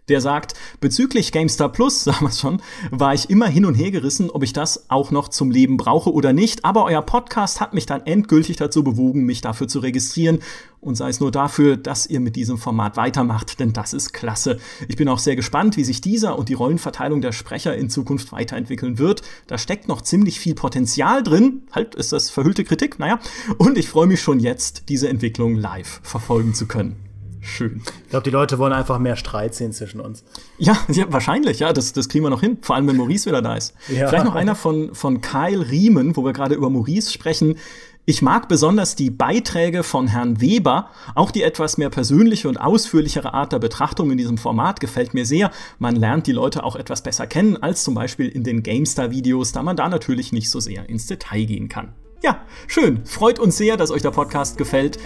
Der 0.08 0.20
sagt, 0.20 0.54
bezüglich 0.80 1.32
GameStar 1.32 1.70
Plus, 1.70 2.04
sagen 2.04 2.26
es 2.26 2.40
schon, 2.40 2.62
war 2.90 3.14
ich 3.14 3.30
immer 3.30 3.46
hin 3.46 3.64
und 3.64 3.74
her 3.74 3.90
gerissen, 3.90 4.30
ob 4.30 4.42
ich 4.42 4.52
das 4.52 4.88
auch 4.90 5.10
noch 5.10 5.28
zum 5.28 5.50
Leben 5.50 5.76
brauche 5.76 6.12
oder 6.12 6.32
nicht. 6.32 6.64
Aber 6.64 6.84
euer 6.84 7.02
Podcast 7.02 7.60
hat 7.60 7.74
mich 7.74 7.86
dann 7.86 8.06
endgültig 8.06 8.56
dazu 8.56 8.82
bewogen, 8.82 9.24
mich 9.24 9.40
dafür 9.40 9.68
zu 9.68 9.80
registrieren. 9.80 10.40
Und 10.80 10.94
sei 10.94 11.08
es 11.08 11.18
nur 11.18 11.32
dafür, 11.32 11.76
dass 11.76 12.06
ihr 12.06 12.20
mit 12.20 12.36
diesem 12.36 12.56
Format 12.56 12.96
weitermacht, 12.96 13.58
denn 13.58 13.72
das 13.72 13.92
ist 13.92 14.12
klasse. 14.12 14.58
Ich 14.86 14.96
bin 14.96 15.08
auch 15.08 15.18
sehr 15.18 15.34
gespannt, 15.34 15.76
wie 15.76 15.84
sich 15.84 16.00
dieser 16.00 16.38
und 16.38 16.48
die 16.48 16.54
Rollenverteilung 16.54 17.20
der 17.20 17.32
Sprecher 17.32 17.76
in 17.76 17.90
Zukunft 17.90 18.30
weiterentwickeln 18.30 18.98
wird. 18.98 19.22
Da 19.48 19.58
steckt 19.58 19.88
noch 19.88 20.02
ziemlich 20.02 20.38
viel 20.38 20.54
Potenzial 20.54 21.22
drin. 21.22 21.62
Halt, 21.72 21.96
ist 21.96 22.12
das 22.12 22.30
verhüllte 22.30 22.64
Kritik? 22.64 22.98
Naja. 22.98 23.18
Und 23.58 23.76
ich 23.76 23.88
freue 23.88 24.06
mich 24.06 24.22
schon 24.22 24.38
jetzt, 24.38 24.88
diese 24.88 25.08
Entwicklung 25.08 25.56
live 25.56 26.00
verfolgen 26.04 26.54
zu 26.54 26.66
können. 26.66 27.07
Schön. 27.48 27.82
Ich 28.04 28.10
glaube, 28.10 28.24
die 28.24 28.30
Leute 28.30 28.58
wollen 28.58 28.72
einfach 28.72 28.98
mehr 28.98 29.16
Streit 29.16 29.54
sehen 29.54 29.72
zwischen 29.72 30.00
uns. 30.00 30.22
Ja, 30.58 30.76
ja 30.88 31.06
wahrscheinlich, 31.08 31.60
ja, 31.60 31.72
das, 31.72 31.92
das 31.92 32.08
kriegen 32.08 32.24
wir 32.24 32.30
noch 32.30 32.42
hin. 32.42 32.58
Vor 32.60 32.76
allem, 32.76 32.86
wenn 32.86 32.96
Maurice 32.96 33.26
wieder 33.26 33.42
da 33.42 33.56
ist. 33.56 33.74
Ja. 33.88 34.08
Vielleicht 34.08 34.26
noch 34.26 34.34
einer 34.34 34.54
von, 34.54 34.94
von 34.94 35.20
Kyle 35.20 35.68
Riemen, 35.70 36.16
wo 36.16 36.24
wir 36.24 36.32
gerade 36.32 36.54
über 36.54 36.68
Maurice 36.68 37.10
sprechen. 37.10 37.56
Ich 38.04 38.22
mag 38.22 38.48
besonders 38.48 38.96
die 38.96 39.10
Beiträge 39.10 39.82
von 39.82 40.08
Herrn 40.08 40.40
Weber. 40.40 40.90
Auch 41.14 41.30
die 41.30 41.42
etwas 41.42 41.78
mehr 41.78 41.90
persönliche 41.90 42.48
und 42.48 42.58
ausführlichere 42.58 43.34
Art 43.34 43.52
der 43.52 43.58
Betrachtung 43.58 44.10
in 44.10 44.18
diesem 44.18 44.38
Format 44.38 44.80
gefällt 44.80 45.14
mir 45.14 45.26
sehr. 45.26 45.50
Man 45.78 45.96
lernt 45.96 46.26
die 46.26 46.32
Leute 46.32 46.64
auch 46.64 46.76
etwas 46.76 47.02
besser 47.02 47.26
kennen 47.26 47.56
als 47.56 47.82
zum 47.82 47.94
Beispiel 47.94 48.28
in 48.28 48.44
den 48.44 48.62
GameStar-Videos, 48.62 49.52
da 49.52 49.62
man 49.62 49.76
da 49.76 49.88
natürlich 49.88 50.32
nicht 50.32 50.50
so 50.50 50.60
sehr 50.60 50.88
ins 50.88 51.06
Detail 51.06 51.44
gehen 51.44 51.68
kann. 51.68 51.94
Ja, 52.22 52.40
schön. 52.66 53.04
Freut 53.04 53.38
uns 53.38 53.56
sehr, 53.56 53.76
dass 53.76 53.90
euch 53.90 54.02
der 54.02 54.10
Podcast 54.10 54.58
gefällt. 54.58 54.98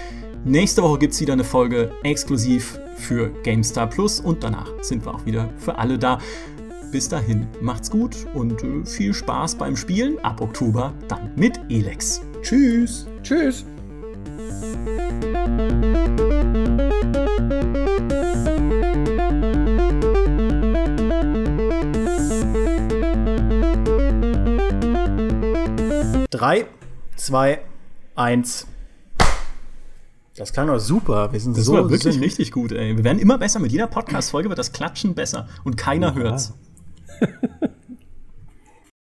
Nächste 0.45 0.83
Woche 0.83 0.99
gibt 0.99 1.15
es 1.15 1.21
wieder 1.21 1.35
eine 1.35 1.45
Folge 1.45 1.93
exklusiv 2.03 2.81
für 2.97 3.29
GameStar 3.45 3.87
Plus 3.87 4.19
und 4.19 4.43
danach 4.43 4.69
sind 4.81 5.05
wir 5.05 5.15
auch 5.15 5.25
wieder 5.25 5.49
für 5.57 5.79
alle 5.79 5.97
da. 5.97 6.19
Bis 6.91 7.09
dahin, 7.09 7.47
macht's 7.61 7.89
gut 7.89 8.27
und 8.35 8.61
äh, 8.65 8.85
viel 8.85 9.15
Spaß 9.15 9.55
beim 9.55 9.77
Spielen. 9.77 10.19
Ab 10.25 10.41
Oktober 10.41 10.95
dann 11.07 11.31
mit 11.37 11.61
Elex. 11.69 12.23
Tschüss. 12.43 13.07
Tschüss. 13.23 13.65
Drei, 26.31 26.67
zwei, 27.15 27.61
eins. 28.17 28.67
Das 30.37 30.53
klang 30.53 30.67
doch 30.69 30.79
super. 30.79 31.33
Wir 31.33 31.41
sind 31.41 31.57
das 31.57 31.67
so 31.67 31.75
war 31.75 31.91
wirklich 31.91 32.15
süß. 32.15 32.23
richtig 32.23 32.53
gut, 32.53 32.73
ey. 32.73 32.97
Wir 32.97 33.05
werden 33.05 33.19
immer 33.19 33.39
besser. 33.39 33.59
Mit 33.59 33.73
jeder 33.73 33.87
Podcast-Folge 33.87 34.49
wird 34.49 34.59
das 34.59 34.73
Klatschen 34.73 35.15
besser 35.15 35.49
und 35.65 35.77
keiner 35.77 36.09
ja. 36.09 36.15
hört's. 36.15 36.55